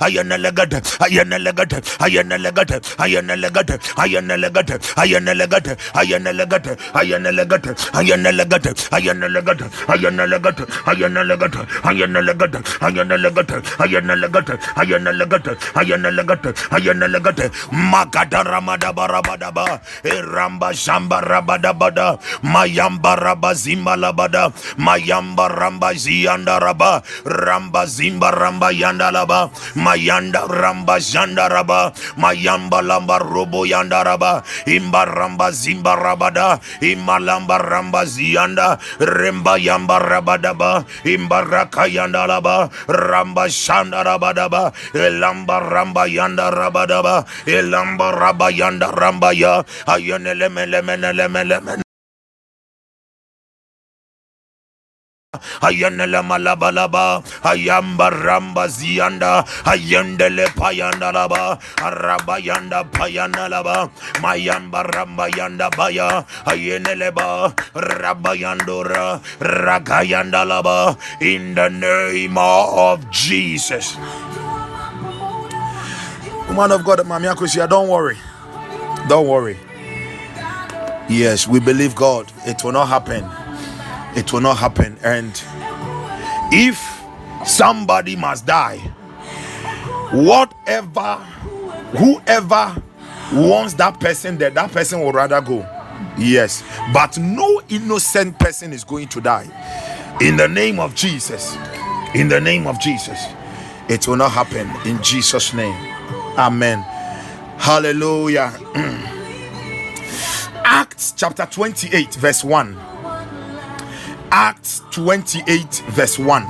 ayan 0.00 0.42
legad, 0.42 0.82
ayan 1.00 1.30
legad, 1.30 1.69
Ayanegada 2.00 2.80
Legada 2.80 2.80
Legada 2.98 3.36
Legada 3.36 3.78
Legada 4.36 4.78
Legada 4.96 5.30
Legada 5.34 5.40
Legada, 5.50 5.76
Ayanegada, 5.94 6.74
Ayanegada, 6.74 6.76
Ayanegada, 6.94 7.76
Ayanegada, 7.90 8.66
Ayanegada, 8.90 8.90
Ayanegada, 8.90 9.66
Ayanelagate, 9.90 10.66
Ayanelagate, 10.66 10.66
Ayanelagate, 10.66 10.66
Ayanelagate, 10.66 10.66
Ayanelagate, 11.10 11.50
Ayanelagate, 11.50 11.66
Ayanelagate, 12.00 12.00
Ayanelagate, 12.00 12.76
Ayanelagate, 12.80 12.86
Ayanelagate, 12.90 13.56
Ayanelagate, 13.78 13.78
Ayanelagate, 13.80 14.56
Ayanelagate, 14.76 14.76
Ayanelagate, 14.76 15.52
Ayanelagate, 15.74 16.50
Ayanelagate, 16.70 16.70
Ayanelagate, 16.70 17.50
Magadara 17.72 18.60
Madabarabadaba, 18.60 19.80
Ramba 20.04 20.72
Shamba 20.72 21.20
Rabadabada, 21.22 22.18
Mayamba 22.42 23.16
Rabazimba 23.16 23.96
Labada, 23.96 24.52
Mayamba 24.76 25.48
Ramba 25.48 25.92
Zianda 25.94 26.58
Raba, 26.60 27.02
Ramba 27.24 27.86
Zimba 27.86 28.30
Ramba 28.32 28.72
Yandalaba, 28.72 29.50
Mayanda 29.74 30.46
ramba 30.48 30.98
jandaraba 31.50 31.92
mayamba 32.16 32.78
lamba 32.82 33.18
robo 33.18 33.66
yandaraba 33.66 34.42
imba 34.66 35.04
ramba 35.04 35.50
zimba 35.50 35.96
rabada 35.98 36.60
imalamba 36.80 37.58
ramba 37.58 38.04
zianda 38.06 38.78
remba 39.02 39.58
yamba 39.58 39.98
rabadaba 39.98 40.84
imba 41.04 41.42
raka 41.42 41.90
yandalaba 41.90 42.70
ramba 42.86 43.50
shandarabadaba 43.50 44.72
elamba 44.94 45.58
ramba 45.60 46.06
yanda 46.06 46.50
rabadaba 46.54 47.24
elamba 47.46 48.14
raba 48.14 48.48
yanda 48.54 48.90
ramba 48.94 49.32
ya 49.34 49.64
ayenelemelemenelemen 49.90 51.89
ayanele 55.62 56.22
malabalaba 56.22 57.22
ayamba 57.44 58.10
ramba 58.10 58.66
zianda 58.68 59.44
ayendele 59.64 60.46
payanda 60.58 61.12
laba 61.12 61.58
arabayanda 61.78 62.84
payanda 62.90 63.46
laba 63.48 63.90
mayamba 64.22 64.82
ramba 64.82 65.28
yanda 65.30 65.70
baya 65.70 66.24
ayenele 66.46 67.14
ba 67.14 67.54
rabayandora 67.74 69.20
ragayanda 69.38 70.42
laba 70.44 70.96
in 71.20 71.54
the 71.54 71.68
name 71.68 72.36
of 72.38 72.98
Jesus. 73.10 73.96
Woman 76.48 76.72
of 76.72 76.82
God 76.84 77.06
Mami 77.06 77.30
Akosia 77.30 77.68
don't 77.68 77.88
worry. 77.88 78.18
Don't 79.08 79.28
worry. 79.28 79.56
Yes 81.08 81.46
we 81.46 81.60
believe 81.60 81.94
God. 81.94 82.32
It 82.46 82.64
will 82.64 82.72
not 82.72 82.88
happen 82.88 83.22
it 84.16 84.32
will 84.32 84.40
not 84.40 84.58
happen. 84.58 84.98
And 85.02 85.30
if 86.52 87.00
somebody 87.46 88.16
must 88.16 88.46
die, 88.46 88.78
whatever, 90.12 91.16
whoever 91.96 92.82
wants 93.32 93.74
that 93.74 94.00
person 94.00 94.38
there, 94.38 94.50
that 94.50 94.72
person 94.72 95.00
will 95.00 95.12
rather 95.12 95.40
go. 95.40 95.66
Yes, 96.18 96.64
but 96.92 97.16
no 97.18 97.62
innocent 97.68 98.38
person 98.38 98.72
is 98.72 98.84
going 98.84 99.08
to 99.08 99.20
die. 99.20 99.48
In 100.20 100.36
the 100.36 100.48
name 100.48 100.80
of 100.80 100.94
Jesus, 100.94 101.56
in 102.14 102.28
the 102.28 102.40
name 102.40 102.66
of 102.66 102.80
Jesus, 102.80 103.24
it 103.88 104.06
will 104.06 104.16
not 104.16 104.32
happen 104.32 104.70
in 104.86 105.02
Jesus' 105.02 105.54
name. 105.54 105.74
Amen. 106.36 106.82
Hallelujah. 107.58 108.52
Acts 110.64 111.12
chapter 111.16 111.46
28, 111.46 112.14
verse 112.14 112.44
1. 112.44 112.74
Acts 114.32 114.82
28, 114.92 115.82
verse 115.88 116.18
1. 116.18 116.44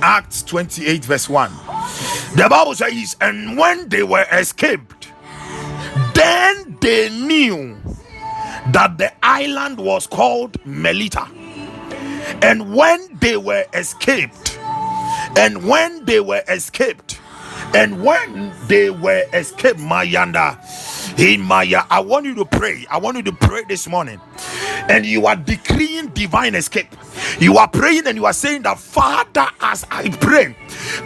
Acts 0.00 0.42
28, 0.44 1.04
verse 1.04 1.28
1. 1.28 1.50
The 2.36 2.46
Bible 2.48 2.74
says, 2.74 3.16
And 3.20 3.58
when 3.58 3.88
they 3.88 4.02
were 4.04 4.24
escaped, 4.30 5.08
then 6.14 6.78
they 6.80 7.10
knew 7.10 7.76
that 8.70 8.96
the 8.98 9.12
island 9.24 9.78
was 9.78 10.06
called 10.06 10.56
Melita. 10.64 11.26
And 12.42 12.74
when 12.74 13.08
they 13.20 13.36
were 13.36 13.64
escaped, 13.74 14.58
and 15.36 15.68
when 15.68 16.04
they 16.04 16.20
were 16.20 16.42
escaped, 16.48 17.20
and 17.74 18.04
when 18.04 18.52
they 18.68 18.90
were 18.90 19.24
escaped, 19.32 19.80
Mayanda, 19.80 20.58
in 21.18 21.42
Maya, 21.42 21.84
I 21.90 22.00
want 22.00 22.26
you 22.26 22.34
to 22.36 22.44
pray. 22.44 22.86
I 22.90 22.98
want 22.98 23.16
you 23.18 23.22
to 23.24 23.32
pray 23.32 23.64
this 23.68 23.88
morning 23.88 24.20
and 24.88 25.06
you 25.06 25.26
are 25.26 25.36
decreeing 25.36 26.08
divine 26.08 26.54
escape. 26.54 26.94
You 27.40 27.56
are 27.58 27.68
praying 27.68 28.06
and 28.06 28.16
you 28.16 28.26
are 28.26 28.32
saying 28.32 28.62
that, 28.62 28.78
Father, 28.78 29.46
as 29.60 29.84
I 29.90 30.08
pray, 30.10 30.56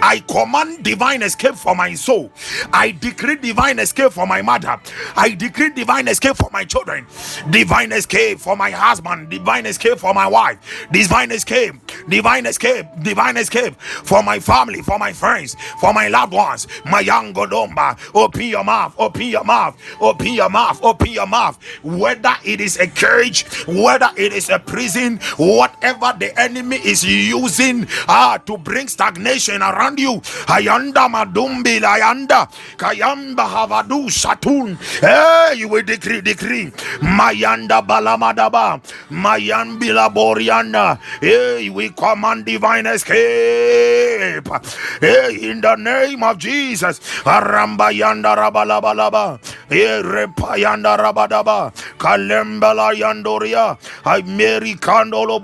I 0.02 0.20
command 0.20 0.84
divine 0.84 1.22
escape 1.22 1.54
for 1.54 1.74
my 1.74 1.94
soul. 1.94 2.30
I 2.72 2.92
decree 2.92 3.36
divine 3.36 3.78
escape 3.78 4.12
for 4.12 4.26
my 4.26 4.42
mother. 4.42 4.80
I 5.16 5.30
decree 5.30 5.70
divine 5.70 6.09
escape 6.09 6.36
for 6.36 6.50
my 6.52 6.64
children. 6.64 7.06
Divine 7.50 7.92
escape 7.92 8.38
for 8.40 8.56
my 8.56 8.70
husband. 8.70 9.30
Divine 9.30 9.66
escape 9.66 9.98
for 9.98 10.14
my 10.14 10.26
wife. 10.26 10.59
Divine 10.92 11.30
escape. 11.32 11.74
Divine 12.09 12.46
escape. 12.46 12.86
Divine 13.02 13.36
escape 13.36 13.74
for 13.80 14.22
my 14.22 14.38
family, 14.40 14.82
for 14.82 14.98
my 14.98 15.12
friends, 15.12 15.56
for 15.80 15.92
my 15.92 16.09
loved 16.09 16.32
ones. 16.32 16.66
My 16.84 17.00
young 17.00 17.34
Godomba. 17.34 17.98
Open 18.14 18.42
your 18.46 18.64
mouth. 18.64 18.94
Open 18.98 19.22
your 19.26 19.44
mouth. 19.44 19.76
Open 20.00 20.32
your 20.34 20.50
mouth. 20.50 20.80
Open 20.82 21.09
your 21.11 21.26
mouth. 21.26 21.59
Whether 21.82 22.34
it 22.44 22.61
is 22.61 22.78
a 22.78 22.86
cage, 22.86 23.44
whether 23.66 24.11
it 24.16 24.32
is 24.32 24.48
a 24.50 24.59
prison, 24.59 25.18
whatever 25.36 25.97
the 26.20 26.30
enemy 26.38 26.76
is 26.84 27.05
using 27.05 27.86
ah, 28.09 28.38
to 28.46 28.57
bring 28.59 28.88
stagnation 28.88 29.62
around 29.62 29.99
you. 29.99 30.20
Ayanda 30.49 31.09
madumbi 31.11 31.80
layanda. 31.80 32.49
Kayamba 32.76 33.46
havadu 33.49 34.09
satun. 34.11 34.76
Hey, 35.01 35.59
you 35.59 35.68
will 35.68 35.82
decree, 35.82 36.20
decree. 36.20 36.70
Mayanda 37.03 37.82
balamadaba. 37.86 38.80
Mayambila 39.11 40.12
borianda. 40.12 40.99
Hey, 41.20 41.68
we 41.70 41.90
command 41.90 42.44
divine 42.46 42.86
escape. 42.86 43.16
Hey, 45.01 45.51
in 45.51 45.61
the 45.61 45.76
name 45.76 46.22
of 46.22 46.38
Jesus. 46.38 47.01
Aramba 47.24 47.90
yanda 47.92 48.36
rabalabalaba. 48.36 49.38
Hey, 49.68 50.03
repayanda 50.03 50.96
rabadaba. 50.99 51.72
Kalembala 51.99 52.94
yandoria. 52.94 53.78
I 54.05 54.22
Mary 54.22 54.74
Kandolo 54.74 55.40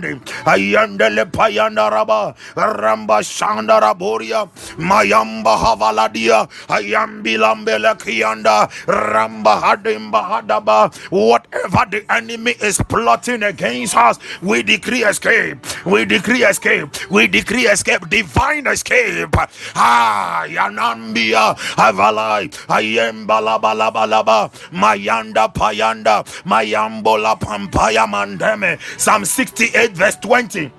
Boriande. 0.00 0.20
Ayandele 0.44 1.24
payanda 1.30 1.90
raba. 1.90 2.34
Ramba 2.56 3.20
shanda 3.22 3.80
raboria. 3.80 4.48
Mayamba 4.78 5.56
havaladia. 5.58 6.48
Ayambilambele 6.68 7.94
kianda. 7.98 8.68
Ramba 8.86 9.60
hadimba 9.60 10.22
hadaba. 10.42 10.94
Whatever 11.10 11.86
the 11.90 12.04
enemy 12.12 12.52
is 12.62 12.78
plotting 12.88 13.42
against 13.42 13.96
us, 13.96 14.18
we 14.42 14.62
decree 14.62 15.04
escape. 15.04 15.58
We 15.84 16.04
decree 16.04 16.44
escape. 16.44 17.10
We 17.10 17.26
decree 17.26 17.66
escape. 17.66 18.08
Divine 18.08 18.66
escape. 18.66 19.34
Ah, 19.74 20.44
Yanambia. 20.48 21.56
Avalai. 21.76 22.48
Ayembala 22.68 23.60
balabalaba. 23.60 24.50
Mayanda 24.72 25.52
payanda. 25.52 26.24
Mayambola 26.44 27.38
pampaya 27.38 28.06
mandeme. 28.06 28.78
Psalm 28.98 29.24
68 29.24 29.83
verse 29.92 30.16
20 30.16 30.70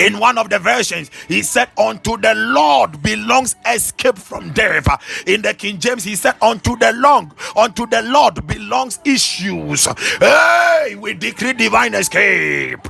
in 0.00 0.18
one 0.18 0.38
of 0.38 0.50
the 0.50 0.58
versions, 0.58 1.10
he 1.28 1.42
said, 1.42 1.68
Unto 1.78 2.16
the 2.16 2.34
Lord 2.34 3.02
belongs 3.02 3.56
escape 3.66 4.18
from 4.18 4.50
death. 4.52 4.86
In 5.26 5.42
the 5.42 5.54
King 5.54 5.78
James, 5.78 6.04
he 6.04 6.16
said, 6.16 6.34
Unto 6.42 6.76
the 6.76 6.92
long, 6.92 7.32
unto 7.56 7.86
the 7.86 8.02
Lord 8.02 8.46
belongs 8.46 8.98
issues. 9.04 9.86
Hey, 10.18 10.96
we 10.98 11.14
decree 11.14 11.52
divine 11.52 11.94
escape. 11.94 12.80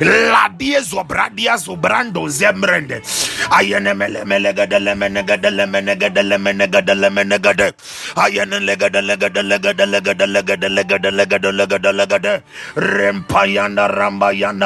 Ladie 0.00 0.80
zobradia 0.80 1.56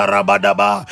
rabadaba 0.07 0.87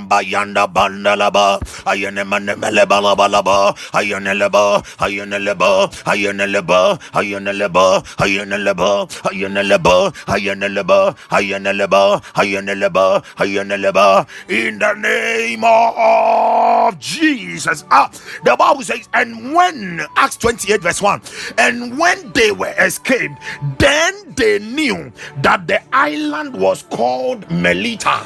ramba 0.00 0.22
yanda 0.22 0.66
bandalaba. 0.66 1.60
Ayene 1.84 2.24
mane 2.24 2.54
mele 2.56 2.86
balabalaba 2.86 3.74
ayene 3.92 4.34
leba 4.34 4.82
ayene 4.98 5.38
leba 5.38 5.90
ayene 6.04 6.46
leba 6.46 6.98
ayene 7.14 7.52
leba 7.52 8.02
ayene 8.18 8.58
leba 8.58 9.06
ayene 9.26 9.62
leba 9.62 10.12
ayene 10.28 10.68
leba 10.68 11.14
ayene 11.30 11.72
leba 11.72 12.22
ayene 12.34 12.74
leba 12.74 13.22
ayene 13.38 13.76
leba 13.76 14.26
in 14.48 14.78
the 14.78 14.94
name 14.94 15.64
of 15.64 16.98
Jesus. 16.98 17.84
Ah 17.90 18.10
the 18.44 18.56
bible 18.56 18.82
says 18.82 19.08
and 19.14 19.54
when 19.54 20.00
acts 20.16 20.36
28 20.36 20.80
verse 20.80 21.02
1 21.02 21.20
and 21.58 21.98
when 21.98 22.32
they 22.32 22.52
were 22.52 22.74
escaped 22.78 23.34
then 23.78 24.14
they 24.36 24.58
knew 24.58 25.12
that 25.42 25.66
the 25.66 25.80
island 25.92 26.54
was 26.54 26.82
called 26.90 27.48
melita 27.50 28.20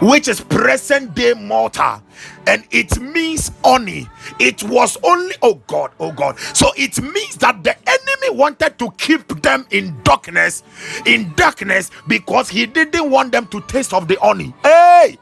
which 0.00 0.28
is 0.28 0.40
present 0.40 1.14
day 1.14 1.34
Malta, 1.34 2.02
and 2.46 2.64
it 2.70 3.00
means 3.00 3.50
only. 3.64 4.08
It 4.38 4.62
was 4.64 4.96
only, 5.02 5.34
oh 5.42 5.54
God, 5.66 5.90
oh 6.00 6.12
God. 6.12 6.38
So 6.38 6.68
it 6.76 7.00
means 7.02 7.36
that 7.36 7.62
the 7.64 7.76
enemy 7.88 8.38
wanted 8.38 8.78
to 8.78 8.90
keep 8.92 9.26
them 9.42 9.66
in 9.70 10.00
darkness, 10.02 10.62
in 11.06 11.32
darkness, 11.34 11.90
because 12.06 12.48
he 12.48 12.66
didn't 12.66 13.10
want 13.10 13.32
them 13.32 13.46
to 13.48 13.60
taste 13.62 13.92
of 13.92 14.08
the 14.08 14.18
honey. 14.20 14.54
Hey! 14.62 15.18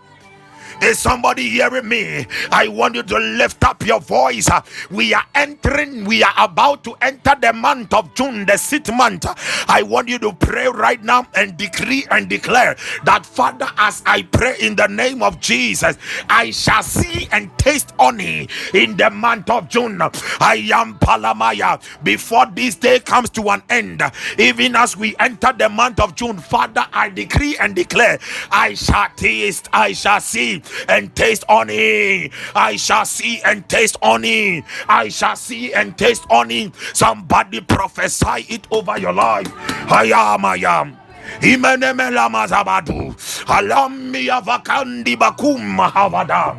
Is 0.83 0.99
somebody 0.99 1.49
hearing 1.51 1.89
me? 1.89 2.27
I 2.53 2.69
want 2.69 2.95
you 2.97 3.03
to 3.05 3.19
lift 3.19 3.65
up 3.65 3.85
your 3.87 4.01
voice. 4.01 4.49
We 4.91 5.15
are 5.15 5.25
entering, 5.35 6.05
we 6.05 6.23
are 6.23 6.35
about 6.39 6.85
to 6.85 6.95
enter 7.03 7.35
the 7.41 7.53
month 7.53 7.95
of 7.95 8.15
June, 8.15 8.47
the 8.47 8.57
sixth 8.57 8.93
month. 8.95 9.27
I 9.69 9.83
want 9.83 10.09
you 10.09 10.19
to 10.21 10.33
pray 10.35 10.69
right 10.69 11.03
now 11.03 11.27
and 11.35 11.57
decree 11.57 12.07
and 12.11 12.29
declare 12.29 12.77
that, 13.05 13.27
Father, 13.27 13.69
as 13.79 14.03
I 14.07 14.23
pray 14.23 14.57
in 14.61 14.77
the 14.77 14.87
name 14.89 15.23
of 15.23 15.41
Jesus, 15.41 15.97
I 16.31 16.51
shall 16.53 16.83
see 16.83 17.29
and 17.33 17.51
taste 17.59 17.93
honey 17.99 18.49
in 18.75 18.97
the 18.97 19.11
month 19.11 19.51
of 19.51 19.69
June. 19.69 20.01
I 20.41 20.69
am 20.75 20.99
Palamaya. 20.99 21.81
Before 22.05 22.47
this 22.47 22.77
day 22.77 23.01
comes 23.01 23.31
to 23.31 23.49
an 23.51 23.63
end, 23.71 24.03
even 24.39 24.77
as 24.77 24.97
we 24.97 25.17
enter 25.19 25.53
the 25.53 25.69
month 25.69 26.01
of 26.01 26.15
June, 26.15 26.39
Father, 26.39 26.87
I 26.93 27.09
decree 27.11 27.57
and 27.59 27.75
declare, 27.75 28.19
I 28.51 28.75
shall 28.75 29.09
taste, 29.17 29.69
I 29.73 29.93
shall 29.93 30.21
see 30.21 30.63
and 30.89 31.15
taste 31.15 31.45
honey. 31.49 32.31
I 32.55 32.77
shall 32.77 33.05
see 33.05 33.41
and 33.45 33.69
taste 33.69 33.97
honey. 34.03 34.65
I 34.89 35.09
shall 35.09 35.37
see 35.37 35.73
and 35.73 35.97
taste 35.97 36.25
honey. 36.31 36.73
Somebody 36.95 37.61
prophesy 37.61 38.47
it 38.49 38.67
over 38.71 38.99
your 38.99 39.13
life. 39.13 39.51
I 39.91 40.11
am, 40.15 40.45
I 40.45 40.57
am. 40.57 40.97
Imenemela 41.41 42.29
mazabadu. 42.31 43.15
Alami 43.47 44.29
avakandi 44.29 45.17
bakum 45.17 45.79
havada. 45.91 46.57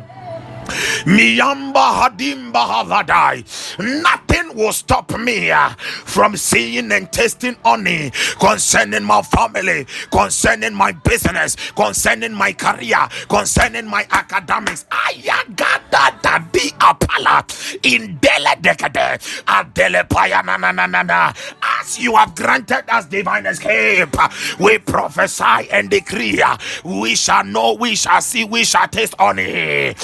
Miyamba 1.06 1.92
Hadimba 2.10 2.66
Havadai. 2.66 3.44
Nothing 3.78 4.17
will 4.54 4.72
stop 4.72 5.16
me 5.18 5.50
uh, 5.50 5.70
from 6.04 6.36
seeing 6.36 6.90
and 6.92 7.10
tasting 7.12 7.56
honey 7.64 8.10
concerning 8.40 9.04
my 9.04 9.22
family, 9.22 9.86
concerning 10.10 10.74
my 10.74 10.92
business, 10.92 11.56
concerning 11.72 12.32
my 12.32 12.52
career, 12.52 13.08
concerning 13.28 13.86
my 13.86 14.06
academics. 14.10 14.84
Ayagada 14.90 16.17
dadi 16.38 16.72
apala 16.78 17.42
in 17.84 18.18
dele 18.20 18.54
decade 18.60 19.18
adele 19.46 20.04
paya 20.08 20.42
na 20.44 20.56
na 20.56 20.72
na 20.72 20.86
na 20.86 21.02
na. 21.02 21.32
As 21.80 21.98
you 21.98 22.16
have 22.16 22.34
granted 22.34 22.84
us 22.90 23.06
divine 23.06 23.46
escape, 23.46 24.14
we 24.58 24.78
prophesy 24.78 25.68
and 25.72 25.90
decree. 25.90 26.42
We 26.84 27.14
shall 27.16 27.44
know, 27.44 27.74
we 27.74 27.94
shall 27.96 28.20
see, 28.20 28.44
we 28.44 28.64
shall 28.64 28.88
taste 28.88 29.14
honey 29.18 29.94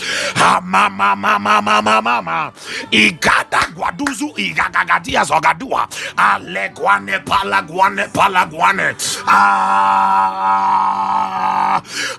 mama 0.63 1.15
mama 1.17 1.61
mama 1.61 2.03
mama 2.03 2.53
igada 2.91 3.61
guaduzu 3.75 4.35
igagagadia 4.37 5.25
zogadua. 5.25 5.89
Ale 6.17 6.69
guane 6.75 7.19
pala 7.25 7.63
guane 7.63 8.09
pala 8.13 8.47
guane 8.47 8.95
ah, 9.27 10.63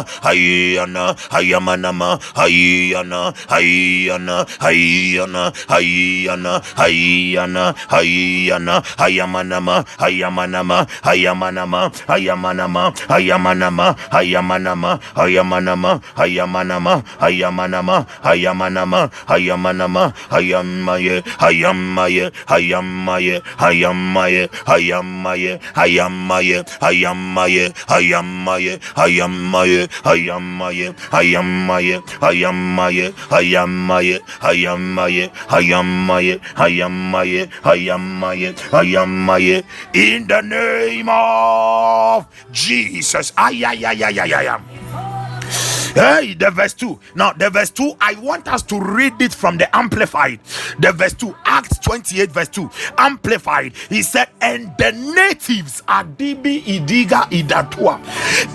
hayana 0.77 1.15
hayamanama 1.31 2.19
hayana 2.35 3.33
hayana 3.49 4.45
hayana 4.59 5.51
hayana 5.67 6.61
hayana 6.77 7.73
hayana 7.89 8.81
hayamanama 8.97 9.83
hayamanama 9.97 10.85
hayamanama 11.01 11.91
hayamanama 12.07 12.93
hayamanama 13.09 13.95
hayamanama 14.11 14.99
hayamanama 15.15 15.99
hayamanama 16.15 17.03
hayamanama 17.19 18.05
hayamanama 18.23 19.09
hayamanama 19.27 20.13
hayamaye 20.29 21.23
hayamaye 21.37 22.31
hayamaye 22.45 23.41
hayamaye 23.57 24.49
hayamaye 24.65 25.59
hayamaye 25.75 26.63
hayamaye 26.79 27.73
hayamaye 27.87 28.79
hayamaye 28.95 29.87
hayamaye 30.03 30.66
hayamaye 31.11 32.01
hayamaye 32.21 33.13
hayamaye 33.29 34.21
hayamaye 34.39 35.31
hayamaye 35.39 36.39
hayamaye 36.55 37.49
hayamaye 37.63 38.55
hayamaye 38.71 39.63
in 39.93 40.27
the 40.27 40.41
name 40.41 41.09
of 41.09 42.25
Jesus 42.51 43.33
ay 43.37 43.63
Hey, 45.97 46.35
the 46.35 46.51
verse 46.51 46.75
2. 46.75 46.99
Now, 47.15 47.33
the 47.33 47.49
verse 47.49 47.71
2, 47.71 47.95
I 47.99 48.13
want 48.19 48.47
us 48.47 48.61
to 48.63 48.79
read 48.79 49.19
it 49.19 49.33
from 49.33 49.57
the 49.57 49.75
Amplified. 49.75 50.39
The 50.79 50.91
verse 50.91 51.13
2, 51.13 51.35
Acts 51.43 51.79
28, 51.79 52.29
verse 52.31 52.49
2, 52.49 52.69
Amplified. 52.99 53.73
He 53.89 54.03
said, 54.03 54.29
And 54.39 54.71
the 54.77 54.91
natives, 54.91 55.81
Adibi 55.87 56.61
Idiga 56.61 57.23
Idatua, 57.31 57.97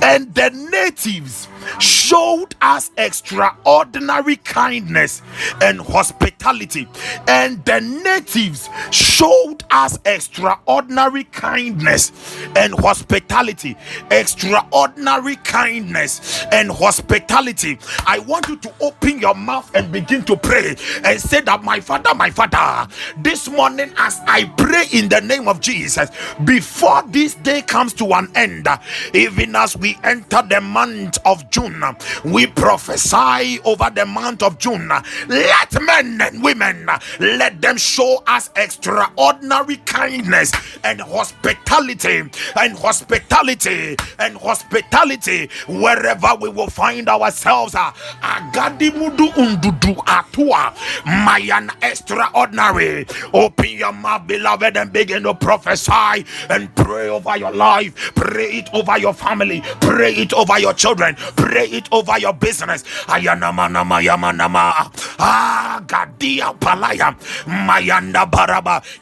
and 0.04 0.32
the 0.36 0.50
natives 0.70 1.48
showed 1.78 2.54
us 2.60 2.90
extraordinary 2.98 4.36
kindness 4.36 5.22
and 5.62 5.80
hospitality, 5.80 6.88
and 7.28 7.64
the 7.64 7.80
natives 7.80 8.68
showed 8.90 9.64
us 9.70 9.98
extraordinary 10.04 11.24
kindness 11.24 12.12
and 12.56 12.74
hospitality. 12.74 13.76
Extraordinary 14.10 15.36
kindness 15.36 16.44
and 16.52 16.70
hospitality. 16.70 17.78
I 18.06 18.18
want 18.20 18.48
you 18.48 18.56
to 18.58 18.72
open 18.80 19.18
your 19.20 19.34
mouth 19.34 19.70
and 19.74 19.92
begin 19.92 20.22
to 20.24 20.36
pray 20.36 20.76
and 21.04 21.20
say 21.20 21.40
that, 21.42 21.62
My 21.62 21.80
Father, 21.80 22.14
my 22.14 22.30
Father, 22.30 22.88
this 23.18 23.48
morning 23.48 23.92
as 23.96 24.20
I 24.26 24.44
pray 24.56 24.86
in 24.92 25.08
the 25.08 25.20
name 25.20 25.48
of 25.48 25.60
Jesus, 25.60 26.10
before 26.44 27.02
this 27.08 27.34
day 27.36 27.62
comes 27.62 27.92
to 27.94 28.12
an 28.14 28.30
end, 28.34 28.68
even 29.14 29.56
as 29.56 29.76
we 29.76 29.98
enter 30.04 30.42
the 30.48 30.60
month 30.60 31.18
of 31.24 31.48
June, 31.52 31.84
we 32.24 32.46
prophesy 32.46 33.60
over 33.64 33.90
the 33.94 34.06
month 34.06 34.42
of 34.42 34.58
June. 34.58 34.88
Let 35.28 35.82
men 35.82 36.20
and 36.20 36.42
women 36.42 36.88
let 37.20 37.60
them 37.60 37.76
show 37.76 38.22
us 38.26 38.50
extraordinary 38.56 39.76
kindness 39.86 40.50
and 40.82 41.00
hospitality 41.00 42.22
and 42.56 42.76
hospitality 42.78 43.96
and 44.18 44.36
hospitality 44.38 45.48
wherever 45.68 46.34
we 46.40 46.48
will 46.48 46.68
find 46.70 47.08
ourselves. 47.08 47.74
Ah, 47.76 47.92
Agadimudu 48.22 49.28
undudu 49.36 50.02
atua 50.06 50.72
mayan 51.06 51.70
extraordinary. 51.82 53.06
Open 53.32 53.68
your 53.70 53.92
mouth, 53.92 54.26
beloved, 54.26 54.76
and 54.76 54.92
begin 54.92 55.22
to 55.24 55.34
prophesy 55.34 56.24
and 56.50 56.74
pray 56.74 57.08
over 57.08 57.36
your 57.36 57.52
life. 57.52 57.94
Pray 58.14 58.46
it 58.58 58.70
over 58.72 58.98
your 58.98 59.12
family. 59.14 59.62
Pray 59.80 60.14
it 60.14 60.32
over 60.32 60.58
your 60.58 60.72
children. 60.72 61.14
Pray 61.42 61.66
it 61.74 61.88
over 61.90 62.14
your 62.22 62.34
business. 62.34 62.84
Ah. 63.08 63.18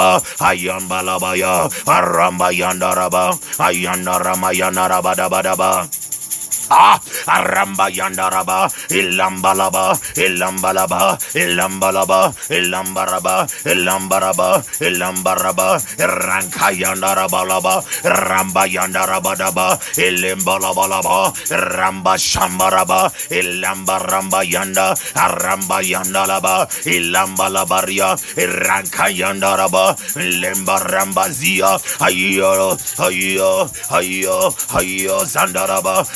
Raba, 0.00 0.24
Ayan 0.40 0.88
Balabaya, 0.88 1.68
Aramba 1.84 2.48
Yandaraba, 2.52 3.36
Ayandaramayana 3.60 4.88
Rabadabadaba. 4.88 5.84
Ah, 6.70 6.98
aramba 7.26 7.90
yandaraba, 7.90 8.70
illambalaba, 8.90 9.98
illambalaba, 10.16 11.18
illambalaba, 11.34 12.20
illambaraba, 12.50 13.34
illambaraba, 13.66 14.48
illambaraba, 14.80 15.68
ranka 15.98 16.70
yandarabalaba, 16.72 17.82
ramba 18.06 18.64
yandarabadaba, 18.70 19.78
illimbalabalaba, 19.98 21.34
ramba 21.74 22.14
şambaraba, 22.18 23.10
illambaramba 23.30 24.40
yanda, 24.46 24.94
aramba 25.14 25.82
yandalaba, 25.82 26.68
illambalabarya, 26.86 28.14
ranka 28.66 29.10
yandaraba, 29.10 29.96
illambaramba 30.16 31.28
ziya, 31.34 31.78
hayyo, 31.98 32.78
hayyo, 32.98 33.66
hayyo, 33.90 34.54
hayyo, 34.70 35.18
zandaraba, 35.26 36.06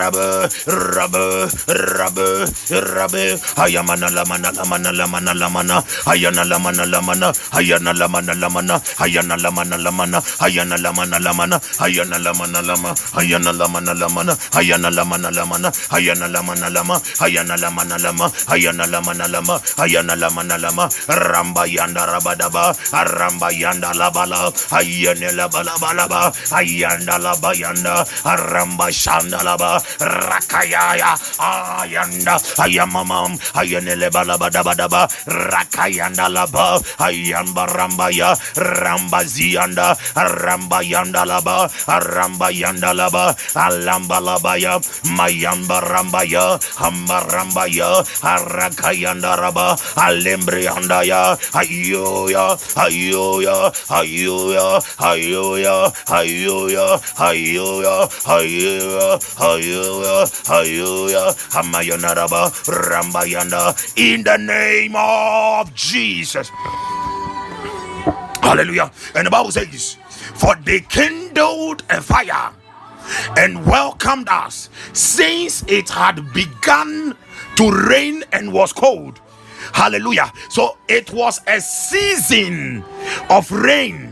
Rabbe, 0.00 0.48
Rabbe, 0.66 1.24
Rabbe, 1.68 2.26
Rabbe, 2.72 3.24
Hayamana 3.60 4.08
Lamana 4.08 4.50
Lamana 4.52 4.90
Lamana 4.96 5.32
Lamana, 5.36 5.82
Hayana 6.08 6.44
Lamana 6.48 6.84
Lamana, 6.88 7.28
Hayana 7.52 7.92
Lamana 7.92 8.34
Lamana, 8.34 8.80
Hayana 8.96 9.36
Lamana 9.36 9.76
Lamana, 9.76 10.18
Hayana 10.40 10.78
Lamana 10.80 11.18
Lamana, 11.20 11.60
Hayana 11.76 12.16
Lamana 12.18 12.60
Lama, 12.64 12.94
Hayana 13.12 13.52
Lamana 13.52 13.92
Lamana, 13.94 14.32
Hayana 14.50 14.88
Lamana 14.96 15.30
Lamana, 15.30 15.70
Hayana 15.90 16.26
Lamana 16.32 16.70
Lama, 16.72 16.96
Hayana 17.20 17.56
Lamana 17.60 17.98
Lama, 18.00 18.26
Hayana 18.48 18.86
Lamana 18.86 19.28
Lama, 19.28 19.58
Hayana 19.76 20.14
Lamana 20.16 20.56
Lama, 20.60 20.88
Ramba 21.08 21.66
Yanda 21.68 22.06
Rabadaba, 22.08 22.72
Aramba 22.92 23.50
Yanda 23.52 23.92
Labala, 23.92 24.50
Hayana 24.72 25.30
Labalabalaba, 25.36 26.32
Hayanda 26.48 27.18
Labayanda, 27.20 28.04
Aramba 28.24 28.88
Shanda 28.90 29.40
Laba, 29.44 29.80
rakayaya 29.98 31.18
ayanda 31.40 32.38
ayamamam 32.62 33.34
ayanele 33.58 34.10
balabadabadaba. 34.14 35.08
Rakayanda 35.26 36.28
laba 36.30 36.78
ayamba 37.02 37.66
rambaya 37.66 38.36
rambazianda 38.54 39.96
rambayanda 40.14 41.24
laba 41.26 41.66
rambayanda 41.88 42.92
laba. 42.94 43.34
Alamba 43.54 44.20
labaya 44.20 44.78
mayamba 45.16 45.80
rambaya 45.80 46.58
hamba 46.78 47.20
rambaya 47.28 48.04
arakayanda 48.22 49.36
raba 49.36 49.76
alembrianda 49.96 51.02
ya 51.04 51.36
ayoya 51.54 52.56
ayoya 52.76 53.56
ayoya 53.90 54.66
ayoya 55.00 55.76
ayoya 56.08 56.86
ayoya 57.18 57.96
ayoya 57.96 57.96
ayoya 58.28 59.08
Hallelujah. 59.70 60.26
Hallelujah. 60.46 61.34
Rambayanda. 62.66 63.98
In 63.98 64.24
the 64.24 64.36
name 64.38 64.94
of 64.96 65.74
Jesus. 65.74 66.50
Hallelujah. 68.42 68.90
And 69.14 69.26
the 69.26 69.30
Bible 69.30 69.52
says, 69.52 69.96
For 70.34 70.56
they 70.64 70.80
kindled 70.80 71.84
a 71.90 72.00
fire 72.02 72.52
and 73.36 73.66
welcomed 73.66 74.28
us 74.28 74.70
since 74.92 75.64
it 75.68 75.88
had 75.88 76.32
begun 76.32 77.16
to 77.56 77.70
rain 77.88 78.24
and 78.32 78.52
was 78.52 78.72
cold. 78.72 79.20
Hallelujah. 79.72 80.32
So 80.50 80.78
it 80.88 81.12
was 81.12 81.40
a 81.46 81.60
season 81.60 82.84
of 83.30 83.50
rain 83.52 84.09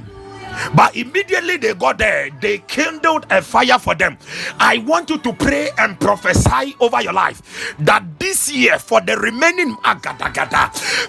but 0.74 0.96
immediately 0.96 1.56
they 1.56 1.74
got 1.74 1.98
there, 1.98 2.30
they 2.40 2.58
kindled 2.58 3.26
a 3.30 3.42
fire 3.42 3.78
for 3.78 3.94
them. 3.94 4.18
I 4.58 4.78
want 4.78 5.10
you 5.10 5.18
to 5.18 5.32
pray 5.32 5.70
and 5.78 5.98
prophesy 6.00 6.74
over 6.80 7.02
your 7.02 7.12
life 7.12 7.74
that 7.80 8.04
this 8.18 8.50
year, 8.50 8.78
for 8.78 9.00
the 9.00 9.16
remaining 9.16 9.76